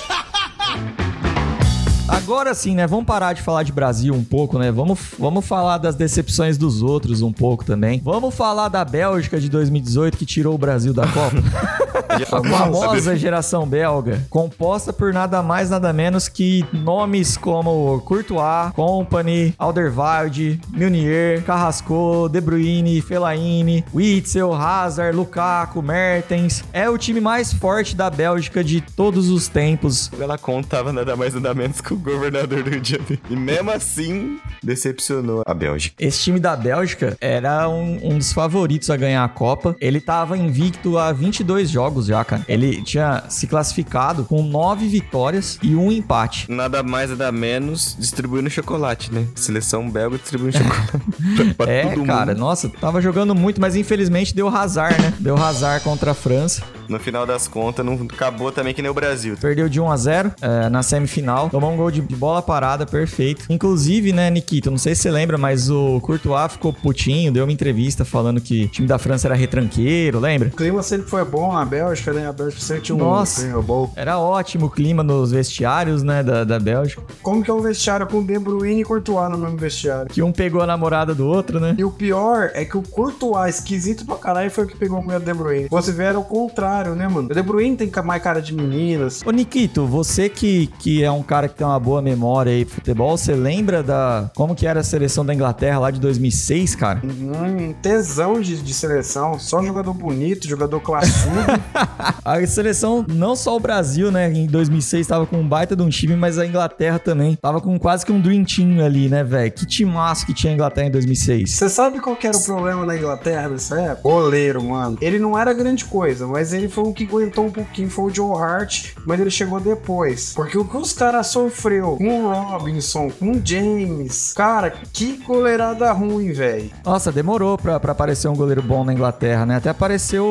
Agora 2.07 2.55
sim, 2.55 2.75
né? 2.75 2.87
Vamos 2.87 3.07
parar 3.07 3.33
de 3.33 3.43
falar 3.43 3.63
de 3.63 3.73
Brasil 3.73 4.15
um 4.15 4.23
pouco, 4.23 4.59
né? 4.59 4.71
Vamos, 4.71 5.01
vamos 5.19 5.45
falar 5.45 5.79
das 5.79 5.97
decepções 5.97 6.59
dos 6.59 6.83
outros 6.83 7.23
um 7.23 7.33
pouco 7.33 7.65
também. 7.65 8.01
Vamos 8.05 8.35
falar 8.35 8.69
da 8.69 8.85
Bélgica 8.85 9.41
de 9.41 9.49
2018 9.49 10.17
que 10.17 10.27
tirou 10.27 10.55
o 10.55 10.59
Brasil 10.59 10.93
da 10.93 11.07
Copa. 11.09 11.37
A 12.09 12.43
famosa 12.43 13.17
geração 13.17 13.67
belga, 13.67 14.25
composta 14.31 14.93
por 14.93 15.13
nada 15.13 15.43
mais, 15.43 15.71
nada 15.71 15.93
menos 15.93 16.29
que 16.29 16.65
nomes 16.73 17.37
como 17.37 18.01
Courtois, 18.01 18.73
Company, 18.75 19.55
Alderweireld, 19.59 20.61
Meunier, 20.71 21.43
Carrasco, 21.45 22.29
De 22.31 22.41
Bruyne, 22.41 23.01
Fellaini, 23.01 23.85
Witzel, 23.95 24.53
Hazard, 24.53 25.17
Lukaku, 25.17 25.83
Mertens. 25.83 26.65
É 26.73 26.89
o 26.89 26.99
time 26.99 27.21
mais 27.21 27.53
forte 27.53 27.97
da 27.97 28.11
Bélgica 28.11 28.63
de 28.63 28.81
todos 28.81 29.31
os 29.31 29.49
tempos. 29.49 30.11
Ela 30.19 30.39
contava 30.39 30.93
nada 30.93 31.17
mais 31.17 31.35
nada 31.35 31.55
menos 31.55 31.81
com 31.81 31.95
o 31.95 31.99
governador 31.99 32.63
do 32.63 32.71
Janeiro. 32.71 33.19
E 33.31 33.37
mesmo 33.37 33.71
assim, 33.71 34.39
decepcionou 34.63 35.43
a 35.47 35.55
Bélgica. 35.55 35.95
Esse 35.99 36.23
time 36.23 36.41
da 36.41 36.57
Bélgica 36.57 37.17
era 37.21 37.69
um, 37.69 37.99
um 38.03 38.19
dos 38.19 38.33
favoritos 38.33 38.91
a 38.91 38.97
ganhar 38.97 39.25
a 39.25 39.29
Copa. 39.29 39.77
Ele 39.81 40.01
tava 40.01 40.37
invicto 40.37 40.99
há 40.99 41.13
22 41.13 41.71
jogos 41.71 41.94
já, 42.03 42.25
cara. 42.25 42.45
Ele 42.49 42.83
tinha 42.83 43.25
se 43.29 43.47
classificado 43.47 44.25
com 44.25 44.43
9 44.43 44.87
vitórias 44.89 45.59
e 45.63 45.75
um 45.75 45.91
empate. 45.93 46.51
Nada 46.51 46.83
mais, 46.83 47.11
nada 47.11 47.31
menos, 47.33 47.97
distribuindo 47.99 48.49
chocolate, 48.51 49.13
né? 49.13 49.27
Seleção 49.35 49.89
belga 49.91 50.19
distribuindo 50.19 50.57
chocolate. 50.59 51.55
pra, 51.57 51.71
É, 51.71 51.97
cara, 52.05 52.33
mundo. 52.33 52.39
nossa, 52.39 52.69
tava 52.69 53.01
jogando 53.01 53.35
muito, 53.35 53.61
mas 53.61 53.77
infelizmente 53.77 54.35
deu 54.35 54.49
razar, 54.49 55.01
né? 55.01 55.13
Deu 55.19 55.35
razar 55.35 55.81
contra 55.81 56.11
a 56.13 56.15
França. 56.15 56.63
No 56.89 56.99
final 56.99 57.27
das 57.27 57.49
contas, 57.49 57.85
não 57.85 57.95
acabou 57.95 58.53
também 58.53 58.75
que 58.75 58.83
nem 58.83 58.91
o 58.91 58.95
Brasil. 58.95 59.37
Perdeu 59.41 59.69
de 59.69 59.81
1 59.81 59.91
a 59.91 59.97
0 59.97 60.33
é, 60.41 60.69
na 60.69 60.83
semifinal. 60.83 61.51
Tomou 61.51 61.73
um 61.73 61.77
gol 61.77 61.91
de, 61.91 62.01
bola 62.03 62.43
parada, 62.43 62.87
perfeito. 62.87 63.47
Inclusive, 63.51 64.13
né, 64.13 64.31
Nikito, 64.31 64.71
não 64.71 64.79
sei 64.79 64.95
se 64.95 65.03
você 65.03 65.11
lembra, 65.11 65.37
mas 65.37 65.71
o 65.71 66.01
Courtois 66.01 66.53
ficou 66.53 66.73
putinho, 66.73 67.33
deu 67.33 67.45
uma 67.45 67.53
entrevista 67.53 68.05
falando 68.05 68.41
que 68.41 68.65
o 68.65 68.69
time 68.69 68.89
da 68.89 68.99
França 68.99 69.29
era 69.29 69.35
retranqueiro, 69.35 70.19
lembra? 70.19 70.49
O 70.49 70.57
clima 70.57 70.83
sempre 70.83 71.09
foi 71.09 71.25
bom 71.25 71.53
na 71.53 71.65
Bélgica, 71.65 72.13
né? 72.13 72.27
A 72.27 72.33
Bélgica 72.33 72.61
sempre 72.61 72.83
tinha 72.83 72.97
um 72.97 72.99
Nossa. 72.99 73.43
clima 73.43 73.63
bom. 73.63 73.93
Era 73.97 74.19
ótimo 74.19 74.67
o 74.67 74.71
clima 74.71 75.03
nos 75.03 75.33
vestiários, 75.33 76.03
né, 76.03 76.23
da, 76.23 76.45
da 76.45 76.59
Bélgica. 76.59 77.03
Como 77.23 77.43
que 77.43 77.51
é 77.51 77.55
um 77.55 77.61
vestiário 77.61 78.07
com 78.07 78.25
De 78.25 78.39
Bruyne 78.39 78.83
e 78.83 78.85
Courtois 78.85 79.31
no 79.31 79.39
mesmo 79.39 79.57
vestiário? 79.57 80.09
Que 80.11 80.23
um 80.23 80.33
pegou 80.33 80.61
a 80.61 80.67
namorada 80.67 81.15
do 81.15 81.27
outro, 81.27 81.61
né? 81.61 81.75
E 81.79 81.85
o 81.85 81.91
pior 81.91 82.51
é 82.55 82.65
que 82.65 82.77
o 82.77 82.83
Courtois, 82.83 83.57
esquisito 83.57 84.05
pra 84.05 84.17
caralho, 84.17 84.51
foi 84.51 84.65
o 84.65 84.67
que 84.67 84.77
pegou 84.77 84.99
a 84.99 85.03
mulher 85.03 85.21
do 85.21 85.25
De 85.25 85.35
Bruyne. 85.35 85.69
Você 85.71 85.93
vê, 85.93 86.05
era 86.05 86.19
o 86.19 86.25
contrário, 86.25 86.74
né, 86.83 87.09
mano? 87.09 87.29
O 87.31 87.35
De 87.35 87.43
Bruyne 87.43 87.77
tem 87.77 87.91
mais 88.05 88.23
cara 88.23 88.41
de 88.41 88.55
meninas. 88.55 89.23
Ô, 89.25 89.31
Nikito, 89.31 89.87
você 89.87 90.29
que, 90.29 90.67
que 90.79 91.03
é 91.03 91.11
um 91.11 91.23
cara 91.23 91.49
que 91.49 91.55
tem 91.55 91.67
uma 91.67 91.79
boa 91.79 92.03
memória 92.03 92.51
aí 92.53 92.65
futebol, 92.65 93.17
você 93.17 93.35
lembra 93.35 93.83
da 93.83 94.31
como 94.35 94.55
que 94.55 94.67
era 94.67 94.81
a 94.81 94.85
seleção 94.85 95.25
da 95.25 95.33
Inglaterra 95.35 95.79
lá 95.79 95.91
de 95.91 96.01
2006, 96.01 96.75
cara? 96.75 97.01
Um 97.05 97.73
tesão 97.75 98.41
de, 98.41 98.61
de 98.61 98.75
seleção. 98.75 99.39
Só 99.39 99.63
jogador 99.63 99.95
bonito, 99.95 100.49
jogador 100.49 100.81
classudo. 100.81 101.35
A 102.25 102.45
seleção, 102.47 103.05
não 103.09 103.37
só 103.37 103.57
o 103.57 103.61
Brasil, 103.61 104.11
né, 104.11 104.33
em 104.33 104.47
2006 104.47 105.07
tava 105.07 105.27
com 105.27 105.37
um 105.37 105.47
baita 105.47 105.77
de 105.77 105.83
um 105.83 105.89
time, 105.89 106.17
mas 106.17 106.39
a 106.39 106.47
Inglaterra 106.47 106.99
também. 106.99 107.37
Tava 107.37 107.61
com 107.61 107.79
quase 107.79 108.05
que 108.05 108.13
um 108.13 108.21
dream 108.21 108.45
team 108.45 108.85
ali, 108.85 109.09
né, 109.09 109.23
velho? 109.23 109.53
Que 109.53 109.67
timaço 109.67 110.27
que 110.27 110.35
tinha 110.35 110.53
a 110.53 110.55
Inglaterra 110.55 110.89
em 110.89 110.91
2006. 110.91 111.51
Você 111.51 111.69
sabe 111.69 112.01
qual 112.01 112.17
que 112.17 112.27
era 112.27 112.37
o 112.37 112.43
problema 112.43 112.85
na 112.87 112.97
Inglaterra 112.97 113.49
nessa 113.49 113.81
época? 113.81 114.03
Goleiro, 114.03 114.63
mano. 114.63 114.99
Ele 115.01 115.19
não 115.19 115.39
era 115.39 115.53
grande 115.53 115.85
coisa, 115.85 116.27
mas 116.27 116.53
ele 116.53 116.64
foi 116.69 116.85
o 116.85 116.93
que 116.93 117.05
aguentou 117.05 117.47
um 117.47 117.51
pouquinho, 117.51 117.91
foi 117.91 118.11
o 118.11 118.15
Joe 118.15 118.37
Hart, 118.41 118.93
mas 119.07 119.21
ele 119.21 119.31
chegou 119.31 119.61
depois. 119.61 120.33
Porque 120.35 120.57
o 120.59 120.65
que 120.65 120.77
os 120.77 120.93
caras 120.93 121.27
sofreu 121.29 121.97
com 121.97 122.25
o 122.25 122.33
Robinson, 122.33 123.11
com 123.11 123.33
o 123.33 123.43
James, 123.45 124.33
cara, 124.35 124.73
que 124.93 125.23
goleirada 125.27 125.91
ruim, 125.93 126.33
velho. 126.33 126.71
Nossa, 126.85 127.11
demorou 127.13 127.57
pra, 127.59 127.79
pra 127.81 127.93
aparecer 127.93 128.29
um 128.29 128.35
goleiro 128.37 128.63
bom 128.63 128.85
na 128.85 128.93
Inglaterra, 128.93 129.45
né? 129.47 129.57
Até 129.57 129.71
apareceu, 129.71 130.25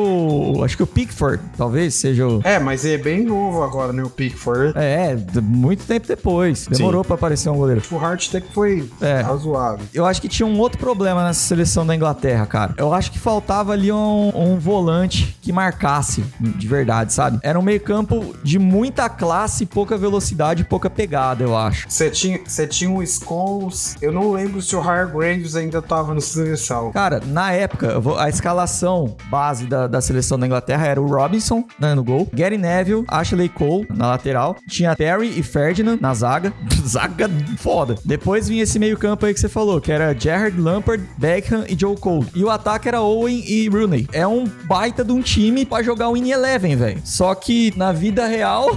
acho 0.64 0.76
que 0.76 0.82
o 0.82 0.86
Pickford, 0.86 1.42
talvez 1.56 1.94
seja 1.94 2.26
o... 2.26 2.40
É, 2.44 2.58
mas 2.58 2.84
ele 2.84 2.94
é 2.94 2.98
bem 2.98 3.24
novo 3.24 3.62
agora, 3.62 3.92
né, 3.92 4.02
o 4.02 4.10
Pickford. 4.10 4.72
É, 4.76 5.16
muito 5.42 5.84
tempo 5.84 6.06
depois. 6.06 6.66
Demorou 6.68 7.04
pra 7.04 7.14
aparecer 7.14 7.48
um 7.50 7.56
goleiro. 7.56 7.82
O 7.90 7.98
Hart 7.98 8.28
até 8.28 8.40
que 8.40 8.52
foi 8.52 8.88
É. 9.00 9.20
razoável. 9.20 9.84
Eu 9.92 10.04
acho 10.06 10.20
que 10.20 10.28
tinha 10.28 10.46
um 10.46 10.58
outro 10.58 10.78
problema 10.78 11.24
nessa 11.24 11.40
seleção 11.40 11.86
da 11.86 11.94
Inglaterra, 11.94 12.46
cara. 12.46 12.74
Eu 12.76 12.92
acho 12.92 13.10
que 13.10 13.18
faltava 13.18 13.72
ali 13.72 13.90
um, 13.92 14.32
um 14.34 14.58
volante 14.58 15.36
que 15.40 15.52
marcasse, 15.52 16.23
de 16.40 16.66
verdade, 16.68 17.12
sabe? 17.12 17.38
Era 17.42 17.58
um 17.58 17.62
meio-campo 17.62 18.34
de 18.42 18.58
muita 18.58 19.08
classe, 19.08 19.66
pouca 19.66 19.96
velocidade 19.96 20.64
pouca 20.64 20.90
pegada, 20.90 21.42
eu 21.44 21.56
acho. 21.56 21.86
Você 21.88 22.10
tinha, 22.10 22.40
você 22.44 22.66
tinha 22.66 22.90
o 22.90 23.04
Scholes. 23.06 23.96
Eu 24.00 24.12
não 24.12 24.32
lembro 24.32 24.60
se 24.60 24.74
o 24.74 24.80
Hargreaves 24.80 25.54
ainda 25.54 25.80
tava 25.80 26.14
na 26.14 26.20
seleção. 26.20 26.90
Cara, 26.92 27.20
na 27.26 27.52
época, 27.52 27.94
a 28.18 28.28
escalação 28.28 29.16
base 29.30 29.66
da, 29.66 29.86
da 29.86 30.00
seleção 30.00 30.38
da 30.38 30.46
Inglaterra 30.46 30.86
era 30.86 31.00
o 31.00 31.06
Robinson, 31.06 31.64
né, 31.78 31.94
no 31.94 32.02
gol, 32.02 32.28
Gary 32.32 32.58
Neville, 32.58 33.04
Ashley 33.08 33.48
Cole 33.48 33.86
na 33.90 34.08
lateral, 34.08 34.56
tinha 34.68 34.96
Terry 34.96 35.38
e 35.38 35.42
Ferdinand 35.42 35.98
na 36.00 36.14
zaga, 36.14 36.52
zaga 36.86 37.30
foda. 37.58 37.96
Depois 38.04 38.48
vinha 38.48 38.62
esse 38.62 38.78
meio 38.78 38.96
campo 38.96 39.26
aí 39.26 39.34
que 39.34 39.40
você 39.40 39.48
falou, 39.48 39.80
que 39.80 39.92
era 39.92 40.14
Gerrard, 40.18 40.60
Lampard, 40.60 41.04
Beckham 41.16 41.64
e 41.68 41.78
Joe 41.78 41.96
Cole. 41.96 42.26
E 42.34 42.42
o 42.42 42.50
ataque 42.50 42.88
era 42.88 43.00
Owen 43.00 43.44
e 43.46 43.68
Rooney. 43.68 44.08
É 44.12 44.26
um 44.26 44.44
baita 44.64 45.04
de 45.04 45.12
um 45.12 45.20
time 45.20 45.64
pra 45.64 45.82
jogar 45.82 46.08
o 46.08 46.13
In 46.16 46.30
Eleven, 46.30 46.76
velho. 46.76 47.00
Só 47.04 47.34
que 47.34 47.72
na 47.76 47.92
vida 47.92 48.26
real, 48.26 48.76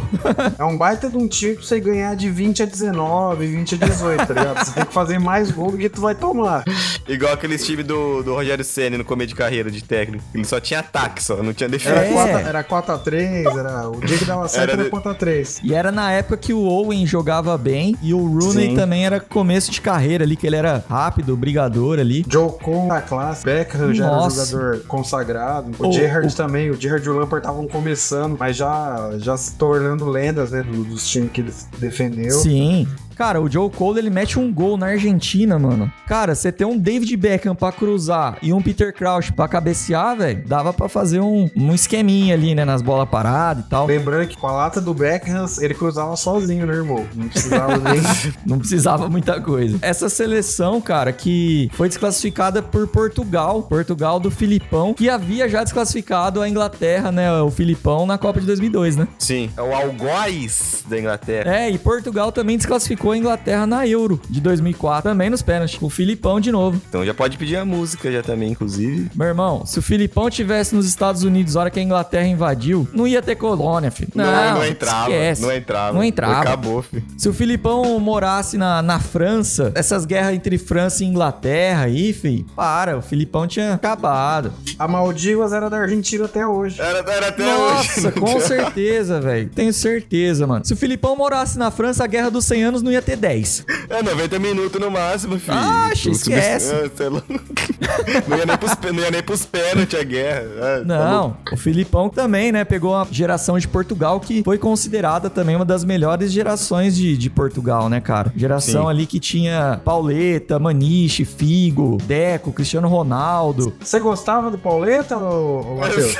É 0.58 0.64
um 0.64 0.78
baita 0.78 1.10
de 1.10 1.18
um 1.18 1.28
time 1.28 1.56
pra 1.56 1.64
você 1.64 1.80
ganhar 1.80 2.16
de 2.16 2.30
20 2.30 2.64
a 2.64 2.66
19, 2.66 3.48
20 3.48 3.76
a 3.76 3.78
18, 3.88 4.26
tá 4.28 4.34
ligado? 4.34 4.66
Você 4.66 4.72
tem 4.74 4.86
que 4.86 4.94
fazer 4.94 5.20
mais 5.20 5.52
gol 5.52 5.72
do 5.72 5.78
que 5.78 5.90
tu 5.90 6.02
vai 6.02 6.16
tomar. 6.16 6.64
Igual 7.08 7.34
aqueles 7.34 7.66
times 7.66 7.86
do, 7.86 8.22
do 8.24 8.34
Rogério 8.34 8.64
Senna 8.66 8.98
no 8.98 9.06
começo 9.06 9.30
de 9.30 9.36
carreira 9.36 9.70
de 9.72 9.84
técnico. 9.84 10.24
Ele 10.34 10.46
só 10.46 10.60
tinha 10.60 10.80
ataque, 10.80 11.24
só, 11.24 11.38
não 11.44 11.54
tinha 11.54 11.70
defesa. 11.70 11.96
Era, 11.96 12.08
É. 12.08 12.14
4, 12.14 12.48
era 12.50 12.64
4x3, 12.64 13.58
era, 13.60 13.90
o 13.90 14.00
dia 14.02 14.18
que 14.18 14.26
dava 14.26 14.48
certo 14.48 14.64
Era 14.64 14.74
era, 14.74 14.84
de- 14.84 14.90
4x3. 14.90 15.60
E 15.64 15.74
era 15.74 15.92
na 15.92 16.12
época 16.12 16.38
que 16.38 16.54
o 16.54 16.62
Owen 16.64 17.06
jogava 17.06 17.58
bem 17.58 17.96
e 18.02 18.14
o 18.14 18.18
Rooney 18.26 18.70
Sim. 18.72 18.76
também 18.76 19.06
era 19.06 19.20
começo 19.20 19.72
de 19.72 19.82
carreira 19.82 20.24
ali, 20.24 20.36
que 20.36 20.46
ele 20.48 20.56
era 20.56 20.84
rápido, 20.90 21.36
brigador 21.36 22.00
ali. 22.00 22.26
Joe 22.30 22.52
Cole 22.62 22.88
na 22.88 23.02
classe, 23.02 23.44
Beckham 23.44 23.94
já 23.94 24.06
era 24.08 24.18
um 24.18 24.30
jogador 24.30 24.80
consagrado. 24.88 25.72
O, 25.80 25.88
O- 25.88 25.92
Gerrard 25.92 26.28
o- 26.28 26.36
também, 26.36 26.70
o 26.70 26.74
Gerrard 26.80 27.06
e 27.06 27.10
o 27.10 27.14
Estavam 27.36 27.68
começando, 27.68 28.38
mas 28.40 28.56
já, 28.56 29.12
já 29.18 29.36
se 29.38 29.56
tornando 29.56 30.06
lendas, 30.06 30.52
né, 30.52 30.64
do- 30.64 30.84
dos 30.84 31.08
times 31.08 31.32
que 31.32 31.42
ele 31.42 31.54
defendeu. 31.80 32.32
Sim. 32.40 32.88
Cara, 33.18 33.42
o 33.42 33.50
Joe 33.50 33.68
Cole, 33.72 33.98
ele 33.98 34.12
mete 34.12 34.38
um 34.38 34.54
gol 34.54 34.78
na 34.78 34.88
Argentina, 34.88 35.58
mano. 35.58 35.92
Cara, 36.06 36.36
você 36.36 36.52
ter 36.52 36.66
um 36.66 36.78
David 36.78 37.18
Beckham 37.18 37.56
pra 37.56 37.72
cruzar 37.72 38.38
e 38.44 38.54
um 38.54 38.62
Peter 38.62 38.94
Crouch 38.94 39.34
pra 39.34 39.48
cabecear, 39.48 40.16
velho, 40.16 40.44
dava 40.46 40.72
pra 40.72 40.88
fazer 40.88 41.20
um, 41.20 41.50
um 41.56 41.74
esqueminha 41.74 42.36
ali, 42.36 42.54
né, 42.54 42.64
nas 42.64 42.84
bolas 42.84 43.10
paradas 43.10 43.66
e 43.66 43.70
tal. 43.70 43.88
Lembrando 43.88 44.28
que 44.28 44.38
com 44.38 44.46
a 44.46 44.52
lata 44.52 44.80
do 44.80 44.94
Beckham, 44.94 45.46
ele 45.60 45.74
cruzava 45.74 46.16
sozinho, 46.16 46.68
né, 46.68 46.76
irmão? 46.76 47.08
Não 47.16 47.28
precisava 47.28 47.78
nem... 47.78 48.02
Não 48.46 48.60
precisava 48.60 49.10
muita 49.10 49.42
coisa. 49.42 49.80
Essa 49.82 50.10
seleção, 50.10 50.80
cara, 50.80 51.12
que 51.12 51.72
foi 51.74 51.88
desclassificada 51.88 52.62
por 52.62 52.88
Portugal. 52.88 53.64
Portugal 53.64 54.20
do 54.20 54.30
Filipão, 54.30 54.94
que 54.94 55.10
havia 55.10 55.50
já 55.50 55.64
desclassificado 55.64 56.40
a 56.40 56.48
Inglaterra, 56.48 57.12
né, 57.12 57.32
o 57.42 57.50
Filipão, 57.50 58.06
na 58.06 58.18
Copa 58.18 58.40
de 58.40 58.46
2002, 58.46 58.96
né? 58.96 59.08
Sim, 59.18 59.50
é 59.58 59.62
o 59.62 59.74
algoz 59.74 60.84
da 60.88 61.00
Inglaterra. 61.00 61.56
É, 61.56 61.70
e 61.72 61.80
Portugal 61.80 62.32
também 62.32 62.58
desclassificou 62.58 63.07
a 63.12 63.18
Inglaterra 63.18 63.66
na 63.66 63.88
Euro 63.88 64.20
de 64.30 64.42
2004, 64.42 65.10
também 65.10 65.30
nos 65.30 65.42
pênaltis. 65.42 65.78
O 65.82 65.90
Filipão 65.90 66.40
de 66.40 66.52
novo. 66.52 66.82
Então 66.88 67.06
já 67.06 67.14
pode 67.14 67.38
pedir 67.38 67.58
a 67.58 67.66
música 67.66 68.12
já 68.12 68.22
também, 68.22 68.52
inclusive. 68.52 69.10
Meu 69.16 69.28
irmão, 69.28 69.66
se 69.66 69.80
o 69.80 69.82
Filipão 69.82 70.30
tivesse 70.30 70.76
nos 70.76 70.88
Estados 70.88 71.24
Unidos 71.24 71.56
na 71.56 71.62
hora 71.62 71.70
que 71.70 71.80
a 71.80 71.84
Inglaterra 71.84 72.28
invadiu, 72.28 72.88
não 72.94 73.08
ia 73.08 73.22
ter 73.22 73.36
colônia, 73.36 73.92
filho. 73.92 74.12
Não, 74.16 74.26
não 74.56 74.66
entrava, 74.66 75.10
esquece. 75.12 75.42
não 75.42 75.52
entrava. 75.52 75.94
Não 75.94 76.04
entrava. 76.04 76.42
Acabou, 76.42 76.82
filho. 76.82 77.04
Se 77.18 77.30
o 77.30 77.34
Filipão 77.34 78.00
morasse 78.00 78.58
na, 78.58 78.82
na 78.82 79.00
França, 79.00 79.72
essas 79.76 80.06
guerras 80.06 80.34
entre 80.34 80.58
França 80.58 81.04
e 81.04 81.08
Inglaterra 81.08 81.84
aí, 81.84 82.14
filho, 82.14 82.46
para, 82.56 82.98
o 82.98 83.02
Filipão 83.02 83.48
tinha 83.48 83.74
acabado. 83.74 84.52
A 84.78 84.88
Maldivas 84.88 85.54
era 85.54 85.70
da 85.70 85.78
Argentina 85.78 86.26
até 86.26 86.46
hoje. 86.46 86.82
Era, 86.82 87.00
era 87.12 87.28
até 87.30 87.44
Nossa, 87.44 88.08
hoje. 88.08 88.20
não 88.20 88.28
com 88.28 88.40
certeza, 88.40 89.20
velho. 89.20 89.50
Tenho 89.50 89.74
certeza, 89.74 90.46
mano. 90.46 90.66
Se 90.66 90.74
o 90.74 90.78
Filipão 90.78 91.16
morasse 91.16 91.58
na 91.58 91.72
França, 91.72 92.04
a 92.04 92.08
Guerra 92.08 92.30
dos 92.30 92.46
100 92.46 92.64
Anos 92.64 92.82
não 92.82 92.92
ia 92.92 92.97
ter 93.02 93.16
10. 93.18 93.66
É 93.90 94.02
90 94.04 94.40
minutos 94.40 94.80
no 94.80 94.90
máximo, 94.92 95.40
filho. 95.40 95.58
Ah, 95.58 95.90
Tu- 95.94 96.10
esquece. 96.12 96.74
Sei 96.96 97.10
lá. 97.10 97.22
não, 98.28 98.38
ia 98.38 98.46
nem 98.46 98.58
pros, 98.58 98.72
não 98.94 99.00
ia 99.04 99.12
nem 99.12 99.24
pros 99.24 99.46
pênaltis 99.46 100.00
a 100.00 100.04
guerra. 100.04 100.44
Ah, 100.58 100.78
tá 100.80 100.84
Não, 100.86 101.22
louco. 101.22 101.38
o 101.54 101.58
Filipão 101.58 102.10
também, 102.10 102.52
né? 102.52 102.64
Pegou 102.64 102.94
uma 102.94 103.08
geração 103.12 103.58
de 103.58 103.68
Portugal 103.68 104.20
que 104.20 104.44
foi 104.44 104.58
considerada 104.58 105.30
também 105.30 105.56
uma 105.56 105.66
das 105.66 105.84
melhores 105.84 106.32
gerações 106.32 106.96
de, 106.96 107.18
de 107.18 107.30
Portugal, 107.30 107.90
né, 107.90 108.00
cara? 108.02 108.32
Geração 108.36 108.84
Sim. 108.84 108.90
ali 108.90 109.06
que 109.06 109.20
tinha 109.20 109.80
Pauleta, 109.84 110.60
Maniche, 110.60 111.26
Figo, 111.26 111.98
Deco, 112.04 112.52
Cristiano 112.52 112.88
Ronaldo. 112.88 113.74
Você 113.80 114.00
gostava 114.00 114.50
do 114.52 114.58
Pauleta, 114.58 115.18
ô 115.18 115.78
Matheus? 115.80 116.16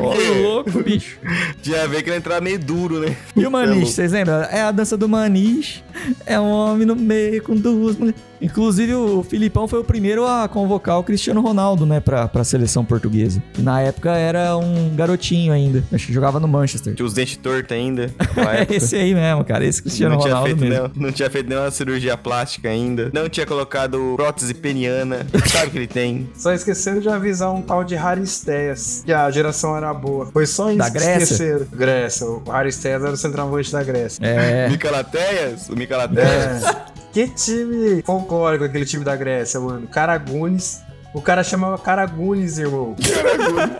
Ô, 0.00 0.42
louco, 0.42 0.82
bicho. 0.82 1.18
Tinha 1.62 1.84
a 1.84 1.86
ver 1.86 2.02
que 2.02 2.10
ele 2.10 2.16
entrava 2.18 2.40
meio 2.40 2.58
duro, 2.58 3.00
né? 3.00 3.16
E 3.36 3.46
o 3.46 3.50
Maniche, 3.50 3.92
vocês 3.92 4.12
lembram? 4.12 4.42
É 4.44 4.62
a 4.62 4.70
dança 4.70 4.96
do 4.96 5.08
Maniche. 5.08 5.82
É 6.26 6.38
um 6.38 6.50
homem 6.50 6.86
no 6.86 6.94
meio 6.96 7.42
com 7.42 7.54
duas 7.56 7.96
mulheres. 7.96 8.20
Inclusive, 8.40 8.92
o 8.94 9.22
Filipão 9.22 9.68
foi 9.68 9.78
o 9.78 9.84
primeiro 9.84 10.26
a 10.26 10.48
convocar 10.48 10.98
o 10.98 11.04
Cristiano 11.04 11.40
Ronaldo, 11.40 11.86
né, 11.86 12.00
pra, 12.00 12.26
pra 12.26 12.42
seleção 12.42 12.84
portuguesa. 12.84 13.40
E 13.56 13.62
na 13.62 13.80
época 13.80 14.10
era 14.16 14.56
um 14.56 14.92
garotinho 14.96 15.52
ainda. 15.52 15.84
Acho 15.92 16.08
que 16.08 16.12
jogava 16.12 16.40
no 16.40 16.48
Manchester. 16.48 16.92
Tinha 16.96 17.06
os 17.06 17.14
dentes 17.14 17.36
tortos 17.36 17.70
ainda. 17.76 18.10
É 18.68 18.74
esse 18.74 18.96
aí 18.96 19.14
mesmo, 19.14 19.44
cara. 19.44 19.64
Esse 19.64 19.80
Cristiano 19.80 20.14
não 20.16 20.20
tinha, 20.22 20.34
Ronaldo 20.34 20.56
feito 20.58 20.68
mesmo. 20.70 20.88
nenhum- 20.94 21.06
não 21.06 21.12
tinha 21.12 21.30
feito 21.30 21.48
nenhuma 21.48 21.70
cirurgia 21.70 22.16
plástica 22.16 22.68
ainda. 22.68 23.10
Não 23.12 23.28
tinha 23.28 23.46
colocado 23.46 24.14
prótese 24.16 24.52
peniana. 24.54 25.24
Sabe 25.46 25.70
que 25.70 25.78
ele 25.78 25.86
tem? 25.86 26.28
Só 26.34 26.52
esqueceram 26.52 26.98
de 27.00 27.08
avisar 27.08 27.52
um 27.52 27.62
tal 27.62 27.84
de 27.84 27.94
Haristeias, 27.96 29.02
que 29.04 29.12
a 29.12 29.30
geração 29.30 29.76
era 29.76 29.92
boa. 29.94 30.26
Foi 30.32 30.46
só 30.46 30.68
isso 30.70 30.78
Da 30.78 30.86
que 30.86 30.98
Grécia? 30.98 31.22
esqueceram. 31.22 31.66
Grécia. 31.72 32.26
O 32.26 32.42
Haristeias 32.50 33.02
era 33.04 33.12
o 33.12 33.16
centroavante 33.16 33.70
da 33.70 33.82
Grécia. 33.84 34.24
É. 34.24 34.68
Micalatéias? 34.68 35.68
O 35.68 35.76
É. 36.04 36.92
Que 37.12 37.28
time 37.28 38.02
folclórico 38.02 38.64
aquele 38.64 38.86
time 38.86 39.04
da 39.04 39.14
Grécia, 39.14 39.60
mano. 39.60 39.86
Caragunes. 39.86 40.82
O 41.14 41.20
cara 41.20 41.44
chamava 41.44 41.76
Caragunes, 41.76 42.56
irmão. 42.56 42.96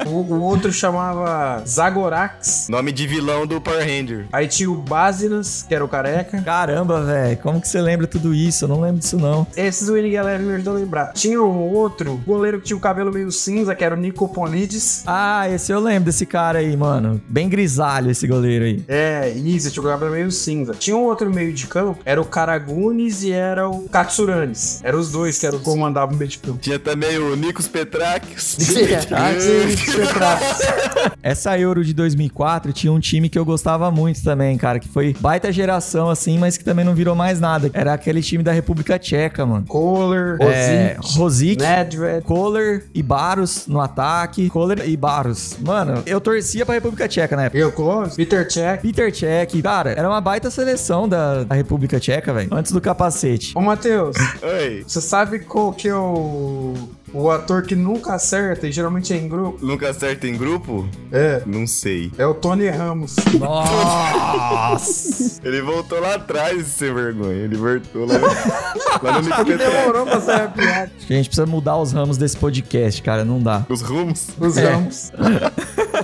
o, 0.06 0.10
o 0.10 0.42
outro 0.42 0.70
chamava 0.70 1.62
Zagorax. 1.66 2.66
Nome 2.68 2.92
de 2.92 3.06
vilão 3.06 3.46
do 3.46 3.58
Power 3.58 3.80
Ranger. 3.80 4.26
Aí 4.30 4.46
tinha 4.46 4.70
o 4.70 4.76
Basinas, 4.76 5.64
que 5.66 5.74
era 5.74 5.82
o 5.82 5.88
careca. 5.88 6.42
Caramba, 6.42 7.02
velho. 7.02 7.38
Como 7.38 7.58
que 7.60 7.68
você 7.68 7.80
lembra 7.80 8.06
tudo 8.06 8.34
isso? 8.34 8.64
Eu 8.64 8.68
não 8.68 8.80
lembro 8.82 8.98
disso, 8.98 9.16
não. 9.16 9.46
Esses 9.56 9.88
o 9.88 9.94
Galera 10.12 10.42
me 10.42 10.52
ajudou 10.54 10.74
a 10.74 10.76
lembrar. 10.76 11.12
Tinha 11.14 11.40
um 11.40 11.70
outro 11.72 12.20
goleiro 12.26 12.60
que 12.60 12.66
tinha 12.66 12.76
o 12.76 12.80
cabelo 12.80 13.10
meio 13.10 13.32
cinza, 13.32 13.74
que 13.74 13.82
era 13.82 13.94
o 13.94 13.98
Nico 13.98 14.28
Polides. 14.28 15.02
Ah, 15.06 15.48
esse 15.48 15.72
eu 15.72 15.80
lembro 15.80 16.04
desse 16.04 16.26
cara 16.26 16.58
aí, 16.58 16.76
mano. 16.76 17.18
Bem 17.26 17.48
grisalho 17.48 18.10
esse 18.10 18.26
goleiro 18.26 18.66
aí. 18.66 18.84
É, 18.86 19.30
isso, 19.30 19.70
tinha 19.70 19.82
o 19.82 19.86
cabelo 19.86 20.10
meio 20.10 20.30
cinza. 20.30 20.74
Tinha 20.74 20.96
um 20.96 21.04
outro 21.04 21.32
meio 21.32 21.52
de 21.52 21.66
campo, 21.66 22.00
era 22.04 22.20
o 22.20 22.26
Caragunes 22.26 23.22
e 23.22 23.32
era 23.32 23.68
o 23.68 23.88
Katsuranes. 23.88 24.80
Eram 24.84 24.98
os 24.98 25.10
dois 25.10 25.38
que 25.38 25.46
eram 25.46 25.60
comandavam 25.60 26.14
o 26.14 26.18
meio 26.18 26.30
de 26.30 26.38
campo. 26.38 26.58
Tinha 26.58 26.78
também 26.78 27.18
o 27.18 27.21
Nikos 27.36 27.68
Petrakis. 27.68 28.56
Essa 31.22 31.58
Euro 31.58 31.84
de 31.84 31.94
2004 31.94 32.72
tinha 32.72 32.92
um 32.92 33.00
time 33.00 33.28
que 33.28 33.38
eu 33.38 33.44
gostava 33.44 33.90
muito 33.90 34.22
também, 34.22 34.56
cara, 34.58 34.78
que 34.78 34.88
foi 34.88 35.14
baita 35.20 35.52
geração 35.52 36.10
assim, 36.10 36.38
mas 36.38 36.56
que 36.56 36.64
também 36.64 36.84
não 36.84 36.94
virou 36.94 37.14
mais 37.14 37.40
nada. 37.40 37.70
Era 37.72 37.92
aquele 37.94 38.20
time 38.22 38.42
da 38.42 38.52
República 38.52 38.98
Tcheca, 38.98 39.44
mano. 39.46 39.64
Kohler, 39.66 40.36
É, 40.40 40.96
Rosic, 41.00 41.60
Nedved. 41.60 42.22
Kohler 42.24 42.84
e 42.94 43.02
Baros 43.02 43.66
no 43.66 43.80
ataque. 43.80 44.48
Kohler 44.50 44.88
e 44.88 44.96
Baros. 44.96 45.56
Mano, 45.60 46.02
eu 46.06 46.20
torcia 46.20 46.64
pra 46.66 46.74
República 46.74 47.08
Tcheca 47.08 47.36
na 47.36 47.44
época. 47.44 47.58
Eu 47.58 47.72
Close, 47.72 48.16
Peter 48.16 48.50
Cech. 48.50 48.82
Peter 48.82 49.14
Cech, 49.14 49.62
cara, 49.62 49.92
era 49.92 50.08
uma 50.08 50.20
baita 50.20 50.50
seleção 50.50 51.08
da, 51.08 51.44
da 51.44 51.54
República 51.54 51.98
Tcheca, 52.00 52.32
velho. 52.32 52.48
Antes 52.52 52.72
do 52.72 52.80
capacete. 52.80 53.52
Ô, 53.56 53.60
Matheus, 53.60 54.16
Oi. 54.42 54.84
você 54.86 55.00
sabe 55.00 55.40
qual 55.40 55.72
que 55.72 55.88
é 55.88 55.94
o, 55.94 56.74
o 57.14 57.30
ator 57.30 57.62
que 57.62 57.74
nunca 57.76 58.14
acerta 58.14 58.66
e 58.66 58.72
geralmente 58.72 59.12
é 59.12 59.16
em 59.16 59.28
grupo? 59.28 59.64
Nunca 59.64 59.90
acerta 59.90 60.26
em 60.26 60.36
grupo? 60.36 60.88
É. 61.10 61.42
Não 61.46 61.66
sei. 61.66 62.10
É 62.18 62.26
o 62.26 62.34
Tony 62.34 62.68
Ramos. 62.68 63.16
Nossa! 63.38 65.40
Ele 65.44 65.60
voltou 65.62 66.00
lá 66.00 66.14
atrás, 66.14 66.66
sem 66.66 66.92
vergonha. 66.94 67.32
Ele 67.44 67.56
voltou 67.56 68.06
lá, 68.06 68.14
lá 69.02 69.12
no 69.20 69.22
Nikos 69.28 69.44
Petrakis. 69.44 69.74
Demorou 69.74 70.06
pra 70.06 70.20
sair 70.20 70.42
a 70.42 70.48
piada. 70.48 70.92
Acho 70.96 71.06
que 71.06 71.12
a 71.12 71.16
gente 71.16 71.28
precisa 71.28 71.46
mudar 71.46 71.76
os 71.78 71.92
ramos 71.92 72.16
desse 72.16 72.36
podcast, 72.36 73.02
cara. 73.02 73.24
Não 73.24 73.40
dá. 73.42 73.64
Os 73.68 73.80
rumos. 73.82 74.28
Os 74.40 74.56
É. 74.56 74.70
Ramos. 74.70 75.12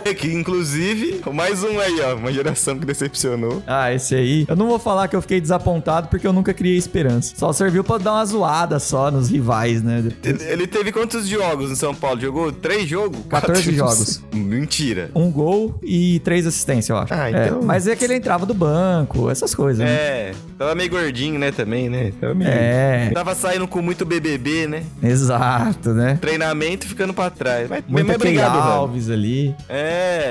que 0.19 0.29
inclusive, 0.33 1.21
mais 1.33 1.63
um 1.63 1.79
aí, 1.79 2.01
ó. 2.01 2.15
Uma 2.17 2.33
geração 2.33 2.79
que 2.79 2.87
decepcionou. 2.87 3.63
Ah, 3.67 3.93
esse 3.93 4.15
aí. 4.15 4.45
Eu 4.49 4.57
não 4.57 4.69
vou 4.69 4.79
falar 4.79 5.09
que 5.09 5.17
eu 5.17 5.23
fiquei 5.23 5.41
desapontado 5.41 6.09
porque 6.09 6.27
eu 6.27 6.33
nunca 6.33 6.53
criei 6.55 6.77
esperança. 6.77 7.35
Só 7.37 7.53
serviu 7.53 7.83
pra 7.85 7.99
dar 7.99 8.13
uma 8.15 8.25
zoada 8.27 8.79
só 8.79 9.11
nos 9.11 9.29
rivais, 9.31 9.83
né? 9.83 10.05
Ele 10.25 10.39
ele 10.49 10.67
teve 10.67 10.91
quantos 10.93 11.27
jogos 11.29 11.71
no 11.71 11.77
São 11.77 11.95
Paulo? 11.95 12.21
Jogou 12.21 12.51
três 12.53 12.89
jogos? 12.89 13.19
14 13.29 13.63
Quatro? 13.63 13.73
jogos. 13.73 14.23
Mentira. 14.35 15.11
Um 15.15 15.31
gol 15.31 15.79
e 15.83 16.21
três 16.21 16.47
assistências, 16.47 16.89
eu 16.89 16.97
acho. 16.97 17.13
Ah, 17.15 17.31
É, 17.31 17.47
então- 17.47 17.63
mas 17.63 17.87
é 17.87 17.95
que 17.95 18.05
ele 18.05 18.15
entrava 18.15 18.45
do 18.47 18.55
banco, 18.55 19.31
essas 19.31 19.55
coisas, 19.55 19.85
né? 19.85 19.91
É, 19.91 20.33
tava 20.59 20.75
meio 20.75 20.91
gordinho, 20.91 21.39
né, 21.39 21.51
também, 21.53 21.89
né? 21.89 22.13
Tava 22.21 22.35
meio... 22.35 22.51
É. 22.51 23.11
Tava 23.13 23.35
saindo 23.35 23.67
com 23.69 23.81
muito 23.83 24.05
BBB, 24.05 24.67
né? 24.67 24.83
Exato, 25.03 25.91
né? 25.93 26.19
Treinamento 26.21 26.87
ficando 26.87 27.13
pra 27.15 27.31
trás. 27.31 27.69
Mas, 27.69 27.83
Muita 27.87 28.09
mas 28.09 28.17
Key 28.17 28.29
obrigado. 28.29 28.57
Alves 28.59 29.11
ali. 29.11 29.55
É, 29.69 29.88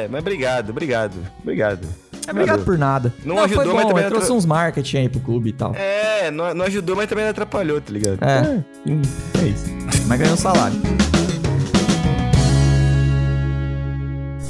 mas 0.09 0.21
obrigado, 0.21 0.69
obrigado. 0.69 1.13
Obrigado. 1.41 1.87
É, 2.27 2.31
obrigado 2.31 2.65
por 2.65 2.77
nada. 2.77 3.13
Não 3.23 3.39
ajudou, 3.39 3.63
foi 3.63 3.73
mas 3.73 3.83
bom, 3.83 3.89
também 3.89 4.05
trouxe 4.07 4.25
atra- 4.25 4.35
uns 4.35 4.45
marketing 4.45 4.97
aí 4.97 5.09
pro 5.09 5.19
clube 5.21 5.49
e 5.49 5.53
tal. 5.53 5.73
É, 5.75 6.29
não, 6.31 6.53
não 6.53 6.65
ajudou, 6.65 6.95
mas 6.95 7.07
também 7.07 7.23
não 7.23 7.31
atrapalhou, 7.31 7.79
tá 7.79 7.91
ligado? 7.93 8.17
É. 8.21 8.63
Hum, 8.89 9.01
é 9.41 9.45
isso. 9.47 9.65
Mas 10.07 10.19
ganhou 10.19 10.35
salário. 10.35 10.77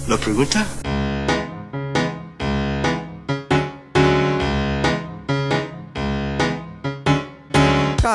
¿Lo 0.07 0.17
pregunta? 0.17 0.65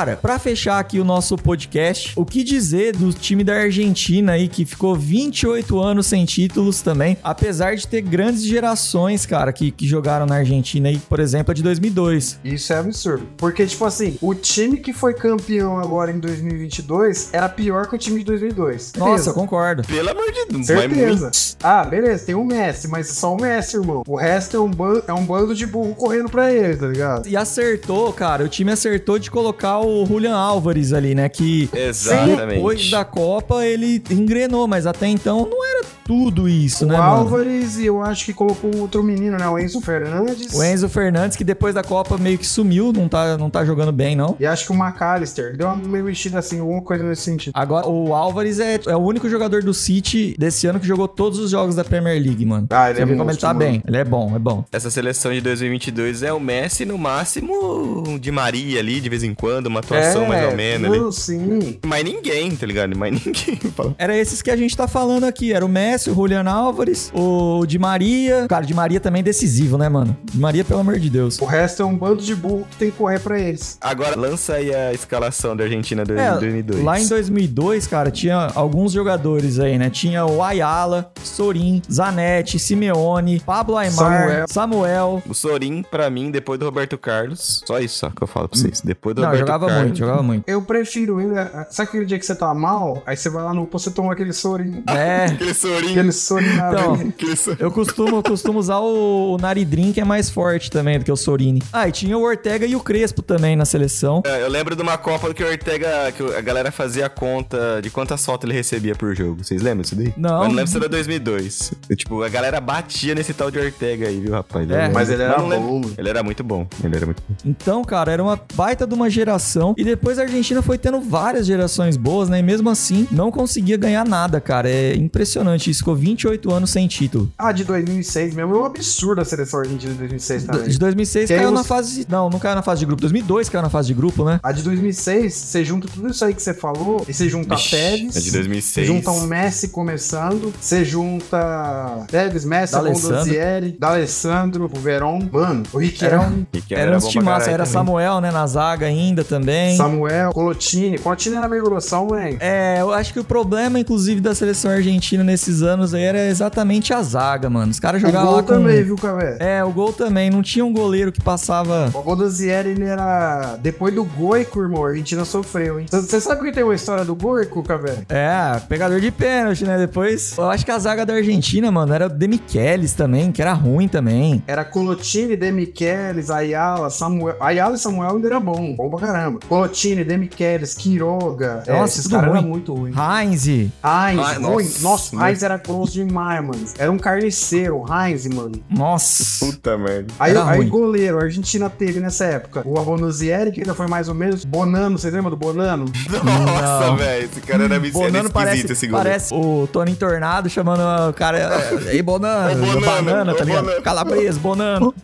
Cara, 0.02 0.16
pra 0.16 0.36
fechar 0.36 0.80
aqui 0.80 0.98
o 0.98 1.04
nosso 1.04 1.36
podcast, 1.36 2.12
o 2.16 2.24
que 2.26 2.42
dizer 2.42 2.96
do 2.96 3.12
time 3.12 3.44
da 3.44 3.54
Argentina 3.54 4.32
aí 4.32 4.48
que 4.48 4.64
ficou 4.64 4.96
28 4.96 5.78
anos 5.80 6.06
sem 6.08 6.24
títulos 6.24 6.80
também, 6.82 7.16
apesar 7.22 7.76
de 7.76 7.86
ter 7.86 8.00
grandes 8.00 8.42
gerações, 8.42 9.24
cara, 9.24 9.52
que, 9.52 9.70
que 9.70 9.86
jogaram 9.86 10.26
na 10.26 10.34
Argentina 10.38 10.88
aí, 10.88 10.98
por 10.98 11.20
exemplo, 11.20 11.52
a 11.52 11.54
de 11.54 11.62
2002. 11.62 12.40
Isso 12.42 12.72
é 12.72 12.78
absurdo. 12.78 13.28
Porque, 13.36 13.64
tipo 13.64 13.84
assim, 13.84 14.18
o 14.20 14.34
time 14.34 14.78
que 14.78 14.92
foi 14.92 15.14
campeão 15.14 15.78
agora 15.78 16.10
em 16.10 16.18
2022 16.18 17.28
era 17.32 17.48
pior 17.48 17.86
que 17.86 17.94
o 17.94 17.98
time 17.98 18.18
de 18.18 18.24
2002. 18.24 18.94
Nossa, 18.96 18.98
eu 18.98 19.14
Beleza. 19.14 19.32
concordo. 19.34 19.82
Pelo 19.84 20.10
amor 20.10 20.32
de 20.32 20.46
Deus, 20.52 20.66
Certeza. 20.66 21.30
Ah, 21.62 21.84
beleza, 21.84 22.26
tem 22.26 22.34
o 22.34 22.42
Messi, 22.44 22.88
mas 22.88 23.06
só 23.06 23.36
o 23.36 23.40
Messi, 23.40 23.76
irmão. 23.76 24.02
O 24.08 24.16
resto 24.16 24.56
é 24.56 24.60
um, 24.60 24.68
ban- 24.68 25.02
é 25.06 25.12
um 25.12 25.24
bando 25.24 25.54
de 25.54 25.64
burro 25.64 25.94
correndo 25.94 26.28
pra 26.28 26.52
ele, 26.52 26.76
tá 26.76 26.88
ligado? 26.88 27.28
E 27.28 27.36
acertou, 27.36 28.12
cara, 28.12 28.42
o 28.44 28.48
time 28.48 28.72
acertou 28.72 29.16
de 29.16 29.30
colocar 29.30 29.78
o 29.78 29.91
Julian 30.06 30.34
Álvares 30.34 30.92
ali, 30.92 31.14
né, 31.14 31.28
que 31.28 31.68
Exatamente. 31.72 32.54
depois 32.54 32.90
da 32.90 33.04
Copa 33.04 33.64
ele 33.64 34.02
engrenou, 34.10 34.66
mas 34.66 34.86
até 34.86 35.06
então 35.06 35.48
não 35.50 35.64
era 35.64 35.84
tudo 36.04 36.48
isso, 36.48 36.84
O 36.84 36.88
né, 36.88 36.96
mano? 36.96 37.10
Álvares 37.10 37.78
e 37.78 37.86
eu 37.86 38.02
acho 38.02 38.24
que 38.24 38.32
colocou 38.32 38.74
outro 38.76 39.02
menino, 39.02 39.36
né? 39.38 39.48
O 39.48 39.58
Enzo 39.58 39.80
Fernandes. 39.80 40.54
O 40.54 40.62
Enzo 40.62 40.88
Fernandes, 40.88 41.36
que 41.36 41.44
depois 41.44 41.74
da 41.74 41.82
Copa 41.82 42.16
meio 42.18 42.38
que 42.38 42.46
sumiu, 42.46 42.92
não 42.92 43.08
tá, 43.08 43.36
não 43.38 43.50
tá 43.50 43.64
jogando 43.64 43.92
bem, 43.92 44.16
não. 44.16 44.36
E 44.38 44.46
acho 44.46 44.66
que 44.66 44.72
o 44.72 44.74
McAllister. 44.74 45.56
Deu 45.56 45.66
uma 45.68 45.76
meio 45.76 46.04
mexida 46.04 46.38
assim, 46.38 46.60
alguma 46.60 46.82
coisa 46.82 47.04
nesse 47.04 47.22
sentido. 47.22 47.52
Agora, 47.54 47.86
o 47.88 48.14
Álvares 48.14 48.58
é, 48.60 48.80
é 48.86 48.96
o 48.96 49.00
único 49.00 49.28
jogador 49.28 49.62
do 49.62 49.72
City 49.74 50.34
desse 50.38 50.66
ano 50.66 50.80
que 50.80 50.86
jogou 50.86 51.08
todos 51.08 51.38
os 51.38 51.50
jogos 51.50 51.74
da 51.76 51.84
Premier 51.84 52.20
League, 52.20 52.44
mano. 52.44 52.66
Ah, 52.70 52.90
ele 52.90 52.98
Você 52.98 53.12
é 53.12 53.16
como 53.16 53.30
ele 53.30 53.38
tá 53.38 53.48
mano. 53.48 53.58
bem. 53.58 53.82
Ele 53.86 53.96
é 53.96 54.04
bom, 54.04 54.32
é 54.34 54.38
bom. 54.38 54.64
Essa 54.72 54.90
seleção 54.90 55.32
de 55.32 55.40
2022 55.40 56.22
é 56.22 56.32
o 56.32 56.40
Messi, 56.40 56.84
no 56.84 56.98
máximo, 56.98 58.18
de 58.20 58.30
Maria 58.30 58.80
ali, 58.80 59.00
de 59.00 59.08
vez 59.08 59.22
em 59.22 59.34
quando, 59.34 59.66
uma 59.66 59.80
atuação 59.80 60.26
mais 60.26 60.44
ou 60.48 60.56
menos 60.56 60.90
ali. 60.90 61.08
É, 61.08 61.12
sim. 61.12 61.78
Mas 61.84 62.04
ninguém, 62.04 62.54
tá 62.56 62.66
ligado? 62.66 62.96
Mas 62.96 63.12
ninguém. 63.12 63.56
Fala. 63.74 63.94
Era 63.98 64.16
esses 64.16 64.42
que 64.42 64.50
a 64.50 64.56
gente 64.56 64.76
tá 64.76 64.86
falando 64.88 65.24
aqui. 65.24 65.52
Era 65.52 65.64
o 65.64 65.68
Messi, 65.68 65.91
o 66.10 66.14
Julian 66.14 66.44
Álvares, 66.48 67.10
o 67.14 67.64
Di 67.66 67.78
Maria. 67.78 68.46
Cara, 68.48 68.64
o 68.64 68.66
Di 68.66 68.74
Maria 68.74 69.00
também 69.00 69.20
é 69.20 69.22
decisivo, 69.22 69.76
né, 69.78 69.88
mano? 69.88 70.16
Di 70.24 70.38
Maria, 70.38 70.64
pelo 70.64 70.80
amor 70.80 70.98
de 70.98 71.08
Deus. 71.10 71.38
O 71.40 71.44
resto 71.44 71.82
é 71.82 71.84
um 71.84 71.96
bando 71.96 72.22
de 72.22 72.34
burro 72.34 72.66
que 72.70 72.76
tem 72.76 72.90
que 72.90 72.96
correr 72.96 73.20
pra 73.20 73.38
eles. 73.38 73.76
Agora, 73.80 74.18
lança 74.18 74.54
aí 74.54 74.74
a 74.74 74.92
escalação 74.92 75.56
da 75.56 75.64
Argentina 75.64 76.04
do 76.04 76.12
É, 76.18 76.32
2002. 76.32 76.84
lá 76.84 76.98
em 77.00 77.06
2002, 77.06 77.86
cara, 77.86 78.10
tinha 78.10 78.48
alguns 78.54 78.92
jogadores 78.92 79.58
aí, 79.58 79.78
né? 79.78 79.90
Tinha 79.90 80.24
o 80.24 80.42
Ayala, 80.42 81.10
Sorin, 81.22 81.82
Zanetti, 81.90 82.58
Simeone, 82.58 83.40
Pablo 83.40 83.76
Aymar, 83.76 83.92
Samuel. 83.94 84.44
Samuel. 84.48 85.22
O 85.28 85.34
Sorin, 85.34 85.82
pra 85.82 86.08
mim, 86.10 86.30
depois 86.30 86.58
do 86.58 86.64
Roberto 86.64 86.96
Carlos. 86.98 87.62
Só 87.66 87.78
isso 87.78 87.98
só 87.98 88.10
que 88.10 88.22
eu 88.22 88.26
falo 88.26 88.48
pra 88.48 88.58
vocês. 88.58 88.80
Depois 88.80 89.14
do 89.14 89.20
Não, 89.22 89.28
Roberto 89.28 89.40
jogava 89.46 89.66
Carlos. 89.66 89.84
muito, 89.84 89.98
jogava 89.98 90.22
muito. 90.22 90.44
Eu 90.48 90.62
prefiro 90.62 91.18
ainda. 91.18 91.66
Sabe 91.70 91.88
aquele 91.88 92.06
dia 92.06 92.18
que 92.18 92.24
você 92.26 92.34
tá 92.34 92.52
mal? 92.54 93.02
Aí 93.06 93.16
você 93.16 93.28
vai 93.28 93.42
lá 93.42 93.52
no 93.54 93.68
você 93.72 93.90
toma 93.90 94.12
aquele 94.12 94.32
sorinho. 94.32 94.82
É. 94.86 95.24
Aquele 95.32 95.54
Sorin. 95.54 95.81
Aquele 95.90 96.12
sorinho 96.12 96.52
Então. 96.54 97.12
Eu 97.58 97.70
costumo, 97.70 98.16
eu 98.16 98.22
costumo 98.22 98.58
usar 98.58 98.78
o, 98.78 99.34
o 99.34 99.38
Naridrin, 99.38 99.92
que 99.92 100.00
é 100.00 100.04
mais 100.04 100.28
forte 100.30 100.70
também 100.70 100.98
do 100.98 101.04
que 101.04 101.12
o 101.12 101.16
Sorini. 101.16 101.62
Ah, 101.72 101.88
e 101.88 101.92
tinha 101.92 102.16
o 102.16 102.22
Ortega 102.22 102.66
e 102.66 102.74
o 102.76 102.80
Crespo 102.80 103.22
também 103.22 103.56
na 103.56 103.64
seleção. 103.64 104.22
É, 104.24 104.42
Eu 104.42 104.48
lembro 104.48 104.74
de 104.76 104.82
uma 104.82 104.96
Copa 104.98 105.32
que 105.34 105.42
o 105.42 105.48
Ortega, 105.48 106.12
que 106.12 106.22
a 106.34 106.40
galera 106.40 106.70
fazia 106.70 107.06
a 107.06 107.08
conta 107.08 107.80
de 107.82 107.90
quantas 107.90 108.24
fotos 108.24 108.48
ele 108.48 108.56
recebia 108.56 108.94
por 108.94 109.14
jogo. 109.14 109.42
Vocês 109.44 109.62
lembram 109.62 109.82
disso 109.82 109.96
daí? 109.96 110.12
Não. 110.16 110.40
Mas 110.40 110.48
não 110.48 110.54
lembro 110.56 110.70
se 110.70 110.76
era 110.76 110.88
2002. 110.88 111.72
Eu, 111.88 111.96
tipo, 111.96 112.22
a 112.22 112.28
galera 112.28 112.60
batia 112.60 113.14
nesse 113.14 113.32
tal 113.34 113.50
de 113.50 113.58
Ortega 113.58 114.08
aí, 114.08 114.20
viu, 114.20 114.32
rapaz? 114.32 114.68
É, 114.70 114.86
Eu 114.86 114.92
mas 114.92 115.10
ele 115.10 115.22
era 115.22 115.38
bom. 115.38 115.80
Ele 115.96 116.08
era 116.08 116.22
muito 116.22 116.44
bom. 116.44 116.66
Ele 116.82 116.96
era 116.96 117.06
muito 117.06 117.22
bom. 117.28 117.34
Então, 117.44 117.82
cara, 117.84 118.12
era 118.12 118.22
uma 118.22 118.38
baita 118.54 118.86
de 118.86 118.94
uma 118.94 119.08
geração. 119.10 119.74
E 119.76 119.84
depois 119.84 120.18
a 120.18 120.22
Argentina 120.22 120.62
foi 120.62 120.78
tendo 120.78 121.00
várias 121.00 121.46
gerações 121.46 121.96
boas, 121.96 122.28
né? 122.28 122.38
E 122.38 122.42
mesmo 122.42 122.68
assim, 122.70 123.06
não 123.10 123.30
conseguia 123.30 123.76
ganhar 123.76 124.04
nada, 124.06 124.40
cara. 124.40 124.68
É 124.68 124.94
impressionante. 124.94 125.71
Ficou 125.78 125.94
28 125.96 126.52
anos 126.52 126.70
sem 126.70 126.86
título. 126.86 127.30
Ah, 127.38 127.52
de 127.52 127.64
2006 127.64 128.34
mesmo. 128.34 128.54
É 128.54 128.58
um 128.58 128.64
absurdo 128.64 129.20
a 129.20 129.24
seleção 129.24 129.60
argentina 129.60 129.92
de 129.92 129.98
2006 129.98 130.44
também. 130.44 130.68
De 130.68 130.78
2006 130.78 131.26
Que 131.26 131.32
aí 131.32 131.38
caiu 131.40 131.50
os- 131.50 131.54
na 131.54 131.64
fase. 131.64 132.06
Não, 132.08 132.28
não 132.30 132.38
caiu 132.38 132.54
na 132.54 132.62
fase 132.62 132.80
de 132.80 132.86
grupo. 132.86 133.00
2002 133.02 133.48
caiu 133.48 133.62
na 133.62 133.70
fase 133.70 133.88
de 133.88 133.94
grupo, 133.94 134.24
né? 134.24 134.38
A 134.42 134.52
de 134.52 134.62
2006, 134.62 135.32
você 135.34 135.64
junta 135.64 135.88
tudo 135.92 136.08
isso 136.08 136.24
aí 136.24 136.34
que 136.34 136.42
você 136.42 136.54
falou, 136.54 137.04
e 137.08 137.12
você 137.14 137.28
junta 137.28 137.54
Vixe, 137.56 137.70
Tevez, 137.70 138.16
a 138.16 138.20
de 138.20 138.30
2006. 138.30 138.64
você 138.74 138.84
junta 138.84 139.10
um 139.10 139.26
Messi 139.26 139.68
começando, 139.68 140.52
você 140.60 140.84
junta 140.84 142.04
Tevez, 142.08 142.44
Messi. 142.44 142.74
Bondozieri, 142.76 143.76
D'Alessandro, 143.78 144.70
o 144.72 144.78
Veron, 144.80 145.28
mano, 145.30 145.62
o 145.72 145.78
Era, 145.80 145.86
Riquelme, 145.86 146.46
Riquelme 146.52 146.82
era 146.82 146.96
uns 146.96 147.04
bom 147.04 147.10
pra 147.12 147.20
timaços. 147.20 147.48
Era 147.48 147.58
também. 147.64 147.72
Samuel, 147.72 148.20
né? 148.20 148.30
Na 148.30 148.46
zaga 148.46 148.86
ainda 148.86 149.24
também. 149.24 149.76
Samuel, 149.76 150.32
Colotini. 150.32 150.98
Colotini 150.98 151.36
era 151.36 151.48
meio 151.48 151.64
grossão, 151.64 152.08
velho. 152.08 152.36
É, 152.40 152.80
eu 152.80 152.92
acho 152.92 153.12
que 153.12 153.20
o 153.20 153.24
problema, 153.24 153.78
inclusive, 153.78 154.20
da 154.20 154.34
seleção 154.34 154.70
argentina 154.70 155.22
nesses 155.24 155.61
anos 155.62 155.94
aí 155.94 156.02
era 156.02 156.26
exatamente 156.26 156.92
a 156.92 157.02
zaga, 157.02 157.48
mano. 157.50 157.70
Os 157.70 157.80
caras 157.80 158.02
O 158.02 158.06
jogavam 158.06 158.26
gol 158.28 158.36
lá 158.36 158.42
com... 158.42 158.48
também, 158.48 158.82
viu, 158.82 158.96
Cavé? 158.96 159.36
É, 159.40 159.62
o 159.64 159.70
gol 159.70 159.92
também. 159.92 160.30
Não 160.30 160.42
tinha 160.42 160.64
um 160.64 160.72
goleiro 160.72 161.12
que 161.12 161.20
passava... 161.20 161.90
O 161.94 162.02
gol 162.02 162.16
do 162.16 162.28
Zieri, 162.28 162.70
ele 162.70 162.84
era. 162.84 163.56
Depois 163.62 163.94
do 163.94 164.04
Goico, 164.04 164.60
irmão, 164.60 164.84
a 164.84 164.88
Argentina 164.88 165.24
sofreu, 165.24 165.78
hein? 165.80 165.86
Você 165.90 166.20
sabe 166.20 166.42
que 166.42 166.52
tem 166.52 166.64
uma 166.64 166.74
história 166.74 167.04
do 167.04 167.14
Goico, 167.14 167.62
Cavé? 167.62 168.04
É, 168.08 168.60
pegador 168.68 169.00
de 169.00 169.10
pênalti, 169.10 169.64
né? 169.64 169.78
Depois, 169.78 170.36
eu 170.36 170.50
acho 170.50 170.64
que 170.64 170.70
a 170.70 170.78
zaga 170.78 171.04
da 171.06 171.14
Argentina, 171.14 171.70
mano, 171.70 171.92
era 171.94 172.06
o 172.06 172.08
Demichelis 172.08 172.92
também, 172.94 173.30
que 173.32 173.40
era 173.42 173.52
ruim 173.52 173.88
também. 173.88 174.42
Era 174.46 174.64
Colotini, 174.64 175.36
Demichelis, 175.36 176.30
Ayala, 176.30 176.90
Samuel. 176.90 177.36
Ayala 177.40 177.74
e 177.74 177.78
Samuel 177.78 178.16
ainda 178.16 178.26
era 178.28 178.40
bom, 178.40 178.74
bom 178.74 178.90
pra 178.90 179.06
caramba. 179.06 179.40
Colotini, 179.48 180.04
Demichelis, 180.04 180.74
Quiroga. 180.74 181.62
é, 181.66 181.72
Nossa, 181.72 181.94
esses 181.94 182.02
tudo 182.04 182.12
caras 182.16 182.28
ruim. 182.30 182.38
eram 182.38 182.48
muito 182.48 182.74
ruins. 182.74 182.96
Heinz, 182.96 183.46
Heinz, 183.46 183.70
Ai, 183.82 184.14
ruim. 184.36 184.64
nossa, 184.64 184.82
Nossa. 184.82 185.28
Heinz 185.28 185.42
era 185.42 185.51
grosso 185.58 185.92
demais, 185.92 186.42
mano. 186.44 186.64
Era 186.78 186.90
um 186.90 186.98
carniceiro, 186.98 187.84
Heinz, 187.90 188.26
mano. 188.26 188.52
nossa. 188.70 189.44
Puta 189.44 189.76
merda. 189.78 190.12
Aí, 190.18 190.30
Era 190.32 190.44
aí 190.48 190.58
ruim. 190.58 190.68
goleiro, 190.68 191.18
a 191.18 191.22
Argentina 191.22 191.68
teve 191.70 192.00
nessa 192.00 192.24
época. 192.24 192.62
O 192.64 192.78
Abonuzieri, 192.78 193.52
que 193.52 193.60
ainda 193.60 193.74
foi 193.74 193.86
mais 193.86 194.08
ou 194.08 194.14
menos. 194.14 194.44
Bonano, 194.44 194.98
você 194.98 195.10
lembra 195.10 195.30
do 195.30 195.36
Bonano? 195.36 195.86
Nossa, 196.24 196.96
velho. 196.96 197.24
Esse 197.24 197.40
cara 197.40 197.64
era, 197.64 197.74
era 197.74 197.90
Bonano 197.90 198.08
esquisito, 198.28 198.32
parece, 198.32 198.72
esse 198.72 198.86
goleiro. 198.86 199.08
parece 199.08 199.34
o 199.34 199.66
Tony 199.72 199.94
Tornado 199.94 200.48
chamando 200.48 200.80
o 201.10 201.12
cara. 201.12 201.60
Ei, 201.90 202.02
Bonano, 202.02 202.52
Ô, 202.62 202.66
Bonano, 202.66 202.80
banana, 202.86 203.34
tá 203.34 203.44
ligado? 203.44 203.64
Bonano. 203.64 203.82
Calabresa, 203.82 204.38
Bonano. 204.40 204.94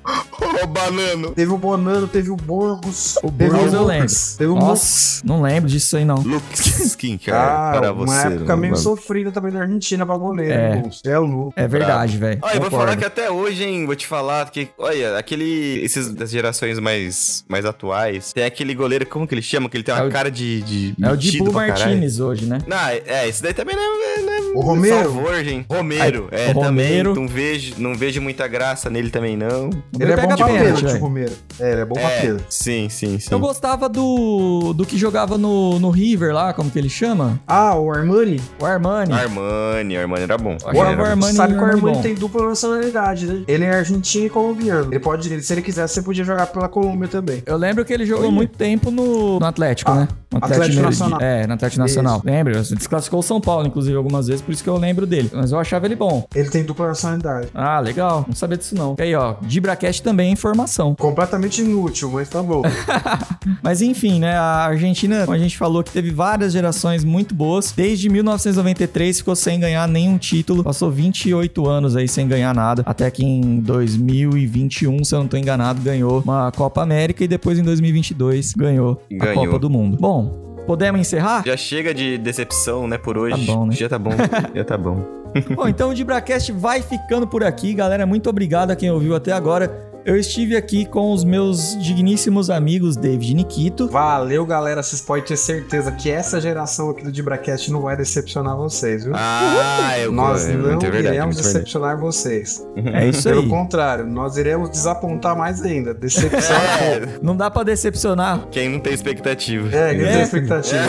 Ô, 0.63 0.67
banano. 0.67 1.31
Teve 1.33 1.53
o 1.53 1.59
Bonano, 1.59 2.07
teve 2.09 2.31
o 2.31 2.37
Borgos. 2.37 3.17
O 3.23 3.31
teve 3.31 3.51
Burgos 3.51 3.73
eu 3.73 3.85
lembro. 3.85 3.99
Lucas, 4.05 4.35
Teve 4.37 4.51
o 4.51 4.55
Lucas. 4.55 4.69
Nossa, 4.69 5.23
não 5.25 5.43
lembro 5.43 5.69
disso 5.69 5.97
aí 5.97 6.05
não. 6.05 6.17
Luke 6.17 6.59
Skincare 6.61 7.37
Ah, 7.39 7.71
para 7.79 7.93
uma 7.93 8.07
você. 8.07 8.29
época 8.29 8.57
meio 8.57 8.73
mano. 8.73 8.83
sofrida 8.83 9.31
também 9.31 9.53
da 9.53 9.61
Argentina 9.61 10.05
pra 10.07 10.17
É. 10.43 10.83
É, 11.07 11.11
é 11.11 11.19
louco. 11.19 11.53
É 11.57 11.67
verdade, 11.69 12.17
velho. 12.19 12.39
Olha, 12.43 12.55
eu 12.57 12.61
vou 12.61 12.71
falar 12.71 12.97
que 12.97 13.05
até 13.05 13.31
hoje, 13.31 13.65
hein, 13.65 13.87
vou 13.87 13.97
te 13.97 14.07
falar 14.07 14.51
que, 14.51 14.69
olha, 14.79 15.17
aquele, 15.19 15.81
esses 15.83 16.13
das 16.13 16.31
gerações 16.31 16.79
mais, 16.79 17.45
mais 17.49 17.65
atuais, 17.65 18.33
tem 18.33 18.45
aquele 18.45 18.75
goleiro, 18.75 19.07
como 19.07 19.27
que 19.27 19.35
ele 19.35 19.43
chama? 19.43 19.69
Que 19.69 19.77
ele 19.77 19.85
tem 19.85 19.95
uma 19.95 20.05
É 20.05 20.07
o- 20.07 20.11
cara 20.11 20.31
de, 20.31 20.63
de 20.63 20.95
É 21.03 21.11
o 21.13 21.53
caralho. 21.53 21.85
Martinez 21.87 22.21
hoje, 22.21 22.47
né? 22.47 22.59
Não, 22.67 22.77
é, 22.89 23.03
é, 23.07 23.29
esse 23.29 23.43
daí 23.43 23.55
também 23.55 23.75
não 23.77 23.83
é, 23.83 24.21
não 24.23 24.28
é 24.28 24.28
O 24.55 24.61
Romero? 24.61 25.13
favor, 25.13 25.45
gente. 25.45 25.67
Romero, 25.71 26.29
Aí, 26.33 26.41
é, 26.47 26.51
o 26.51 26.53
Romero. 26.53 27.13
também, 27.15 27.27
não 27.27 27.29
vejo, 27.29 27.75
não 27.79 27.95
vejo 27.95 28.21
muita 28.21 28.47
graça 28.49 28.89
nele 28.91 29.11
também, 29.11 29.37
não. 29.37 29.71
Ele 29.99 30.13
é 30.13 30.17
bom 30.17 30.35
pra 30.37 30.47
pênalti, 30.47 30.85
o. 30.85 30.99
Romero. 30.99 31.33
É, 31.61 31.73
ele 31.73 31.81
é 31.83 31.85
bom 31.85 31.95
pra 31.95 32.11
É, 32.11 32.21
pênalti. 32.23 32.45
sim, 32.49 32.89
sim, 32.89 33.19
sim. 33.19 33.29
Eu 33.31 33.39
gostava 33.39 33.89
do 33.89 34.73
do 34.75 34.85
que 34.87 34.97
jogava 34.97 35.37
no, 35.39 35.79
no 35.79 35.91
River 35.91 36.33
lá, 36.35 36.53
como 36.53 36.71
que 36.71 36.79
ele 36.79 36.89
chama? 36.89 37.41
Ah, 37.47 37.75
o 37.79 37.91
Armani? 37.91 38.41
O 38.61 38.65
Armani. 38.67 39.13
Armani, 39.13 39.97
Armani 39.97 40.23
era 40.23 40.39
bom. 40.39 40.57
Achava 40.65 41.03
o 41.03 41.05
Armani, 41.05 41.35
Sabe 41.37 41.55
que 41.55 41.61
o 41.61 41.65
Armani 41.65 42.03
tem 42.03 42.15
dupla 42.15 42.49
nacionalidade, 42.49 43.27
né? 43.27 43.43
Ele 43.47 43.65
é 43.65 43.71
argentino 43.71 44.27
e 44.27 44.31
colombiano. 44.31 44.89
Ele 44.93 45.01
pode, 45.01 45.43
se 45.43 45.53
ele 45.53 45.63
quisesse, 45.63 45.95
você 45.95 46.03
podia 46.03 46.25
jogar 46.25 46.47
pela 46.49 46.69
Colômbia 46.69 47.09
também. 47.09 47.43
Eu 47.47 47.57
lembro 47.57 47.85
que 47.85 47.93
ele 47.93 48.07
jogou 48.07 48.25
Olha. 48.27 48.35
muito 48.35 48.57
tempo 48.57 48.91
no, 48.91 49.39
no 49.39 49.47
Atlético, 49.47 49.91
Ah, 49.91 49.95
né? 49.97 50.09
No 50.31 50.39
Atlético 50.39 50.67
Mineiro- 50.69 50.83
Nacional. 50.91 51.21
É, 51.21 51.47
no 51.47 51.55
Atlético 51.55 51.81
Nacional. 51.81 52.17
Isso. 52.19 52.27
Lembra? 52.27 52.53
Desclassificou 52.63 53.21
o 53.21 53.23
São 53.23 53.41
Paulo, 53.41 53.67
inclusive, 53.67 53.97
algumas 53.97 54.27
vezes, 54.27 54.43
por 54.43 54.53
isso 54.53 54.63
que 54.63 54.69
eu 54.69 54.77
lembro 54.77 55.07
dele. 55.07 55.31
Mas 55.33 55.53
eu 55.53 55.59
achava 55.59 55.87
ele 55.87 55.97
bom. 55.97 56.27
Ele 56.35 56.49
tem 56.51 56.63
dupla 56.65 56.89
nacionalidade. 56.89 57.49
Ah, 57.55 57.81
legal. 57.81 58.25
Não 58.29 58.35
sabia 58.35 58.57
disso 58.59 58.75
não. 58.75 58.95
E 58.99 59.03
aí, 59.03 59.15
ó, 59.15 59.37
Dibracast 59.43 60.03
também 60.03 60.29
é 60.29 60.33
informação. 60.33 60.95
Completamente 60.95 61.61
inútil, 61.63 62.11
mas 62.13 62.29
tá 62.29 62.43
bom. 62.43 62.63
Mas 63.63 63.81
enfim, 63.83 64.21
né? 64.21 64.37
A 64.37 64.67
Argentina, 64.67 65.21
como 65.25 65.33
a 65.35 65.39
gente 65.39 65.57
falou, 65.57 65.83
que 65.83 65.91
teve 65.91 66.11
várias 66.11 66.53
gerações 66.53 67.03
muito 67.05 67.35
boas. 67.35 67.73
Desde 67.73 68.09
1993 68.09 69.19
ficou 69.19 69.35
sem 69.35 69.59
ganhar 69.59 69.87
nenhum 69.89 70.19
título. 70.19 70.63
Passou 70.63 70.91
28 70.91 71.67
anos 71.67 71.97
aí 71.97 72.07
sem 72.09 72.29
ganhar 72.29 72.55
nada. 72.55 72.83
Até 72.87 73.11
que 73.11 73.25
em 73.25 73.61
2021, 73.61 75.03
se 75.05 75.15
eu 75.15 75.21
não 75.21 75.29
tô 75.29 75.37
enganado, 75.37 75.81
ganhou 75.81 76.21
uma 76.25 76.51
Copa 76.53 76.83
América 76.83 77.25
e 77.25 77.29
depois 77.29 77.59
em 77.59 77.63
2022 77.63 78.55
ganhou, 78.55 79.03
a 79.21 79.25
Ganhou. 79.25 79.45
Copa 79.47 79.59
do 79.59 79.71
Mundo. 79.71 79.97
Bom, 79.99 80.18
podemos 80.67 81.01
encerrar? 81.01 81.43
Já 81.47 81.57
chega 81.57 81.95
de 81.95 82.19
decepção, 82.19 82.87
né, 82.87 82.99
por 82.99 83.17
hoje. 83.17 83.47
Tá 83.47 83.53
bom, 83.53 83.67
né? 83.67 83.75
Já 83.75 83.89
tá 83.89 83.99
bom, 83.99 84.11
já 84.55 84.65
tá 84.65 84.79
bom. 84.79 85.19
Bom, 85.55 85.69
então 85.69 85.91
o 85.91 85.95
Dibracast 85.95 86.53
vai 86.53 86.83
ficando 86.83 87.27
por 87.27 87.45
aqui, 87.45 87.75
galera. 87.75 88.07
Muito 88.07 88.31
obrigado 88.31 88.71
a 88.71 88.77
quem 88.77 88.91
ouviu 88.91 89.15
até 89.15 89.33
agora. 89.33 89.88
Eu 90.05 90.17
estive 90.17 90.57
aqui 90.57 90.87
com 90.87 91.13
os 91.13 91.23
meus 91.23 91.77
digníssimos 91.83 92.49
amigos 92.49 92.97
David 92.97 93.33
e 93.33 93.35
Nikito. 93.35 93.89
Valeu, 93.89 94.47
galera. 94.47 94.83
Vocês 94.83 95.03
podem 95.03 95.23
ter 95.25 95.37
certeza 95.37 95.93
que 95.93 96.11
essa 96.11 96.41
geração 96.41 96.89
aqui 96.91 97.05
do 97.05 97.13
Dibracast 97.13 97.71
não 97.71 97.83
vai 97.83 97.95
decepcionar 97.95 98.57
vocês, 98.57 99.05
viu? 99.05 99.13
Ah, 99.15 99.99
eu 99.99 100.11
Nós 100.11 100.47
é 100.49 100.53
não 100.55 100.71
muito 100.71 100.81
verdade, 100.81 101.09
iremos 101.09 101.25
muito 101.35 101.37
verdade. 101.37 101.53
decepcionar 101.59 101.99
vocês. 102.01 102.67
É 102.95 103.07
isso 103.07 103.23
Pelo 103.29 103.43
aí. 103.43 103.49
contrário, 103.49 104.07
nós 104.07 104.39
iremos 104.39 104.71
desapontar 104.71 105.37
mais 105.37 105.61
ainda. 105.63 105.93
Decepção 105.93 106.57
é 106.57 107.01
pouco. 107.07 107.19
Não 107.25 107.37
dá 107.37 107.51
pra 107.51 107.63
decepcionar. 107.63 108.47
Quem 108.51 108.69
não 108.71 108.81
tem 108.81 108.95
expectativa. 108.95 109.69
É, 109.77 109.95
que 109.95 110.03
É, 110.05 110.13
tem 110.13 110.23
expectativa. 110.23 110.79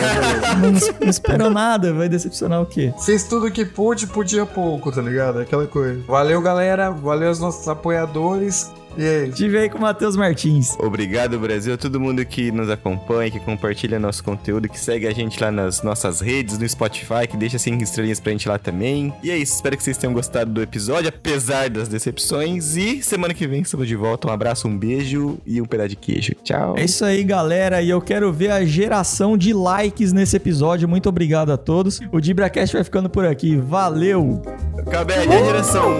Não, 0.60 0.70
não 1.00 1.08
esperou 1.10 1.50
nada, 1.50 1.92
vai 1.92 2.08
decepcionar 2.08 2.62
o 2.62 2.66
quê? 2.66 2.92
Fiz 3.04 3.24
tudo 3.24 3.50
que 3.50 3.64
pude, 3.64 4.06
podia 4.06 4.46
pouco, 4.46 4.90
tá 4.92 5.00
ligado? 5.02 5.40
Aquela 5.40 5.66
coisa. 5.66 6.00
Valeu, 6.06 6.40
galera. 6.40 6.90
Valeu 6.90 7.28
aos 7.28 7.38
nossos 7.40 7.66
apoiadores. 7.68 8.70
E 8.96 9.02
aí? 9.02 9.28
Estive 9.28 9.58
aí 9.58 9.68
com 9.68 9.78
o 9.78 9.80
Matheus 9.80 10.16
Martins. 10.16 10.76
Obrigado, 10.78 11.38
Brasil. 11.38 11.74
A 11.74 11.76
todo 11.76 12.00
mundo 12.00 12.24
que 12.24 12.50
nos 12.50 12.68
acompanha, 12.68 13.30
que 13.30 13.40
compartilha 13.40 13.98
nosso 13.98 14.22
conteúdo, 14.22 14.68
que 14.68 14.78
segue 14.78 15.06
a 15.06 15.12
gente 15.12 15.40
lá 15.40 15.50
nas 15.50 15.82
nossas 15.82 16.20
redes, 16.20 16.58
no 16.58 16.68
Spotify, 16.68 17.26
que 17.28 17.36
deixa 17.36 17.58
cinco 17.58 17.82
estrelinhas 17.82 18.20
pra 18.20 18.32
gente 18.32 18.48
lá 18.48 18.58
também. 18.58 19.12
E 19.22 19.30
é 19.30 19.36
isso. 19.36 19.54
Espero 19.54 19.76
que 19.76 19.82
vocês 19.82 19.96
tenham 19.96 20.12
gostado 20.12 20.50
do 20.50 20.62
episódio, 20.62 21.08
apesar 21.08 21.70
das 21.70 21.88
decepções. 21.88 22.76
E 22.76 23.02
semana 23.02 23.34
que 23.34 23.46
vem 23.46 23.62
estamos 23.62 23.86
de 23.86 23.96
volta. 23.96 24.28
Um 24.28 24.32
abraço, 24.32 24.68
um 24.68 24.76
beijo 24.76 25.38
e 25.46 25.60
um 25.60 25.64
pedaço 25.64 25.90
de 25.90 25.96
queijo. 25.96 26.34
Tchau. 26.42 26.74
É 26.76 26.84
isso 26.84 27.04
aí, 27.04 27.22
galera. 27.22 27.82
E 27.82 27.90
eu 27.90 28.00
quero 28.00 28.32
ver 28.32 28.50
a 28.50 28.64
geração 28.64 29.36
de 29.36 29.52
likes 29.52 30.12
nesse 30.12 30.36
episódio. 30.36 30.88
Muito 30.88 31.08
obrigado 31.08 31.50
a 31.50 31.56
todos. 31.56 32.00
O 32.12 32.20
Dibracast 32.20 32.74
vai 32.74 32.84
ficando 32.84 33.08
por 33.08 33.24
aqui. 33.24 33.56
Valeu! 33.56 34.42
Cabé, 34.90 35.24
e 35.24 35.28
a 35.28 35.44
geração. 35.44 35.92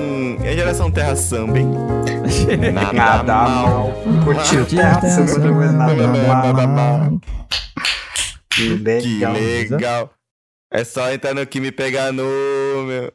E 0.43 0.49
a 0.49 0.53
geração 0.53 0.91
Terra 0.91 1.15
Samba, 1.15 1.59
hein? 1.59 1.69
Nada 2.73 3.23
mal. 3.33 3.93
Você 5.05 5.39
não 5.39 5.63
é 5.63 5.73
nada 5.73 6.67
mal. 6.67 7.21
Que 8.51 8.75
legal. 8.75 10.11
É 10.73 10.85
só 10.85 11.11
entrar 11.13 11.35
no 11.35 11.45
que 11.47 11.61
me 11.61 11.73
pegar 11.73 12.13
no 12.13 12.23
meu. 12.87 13.13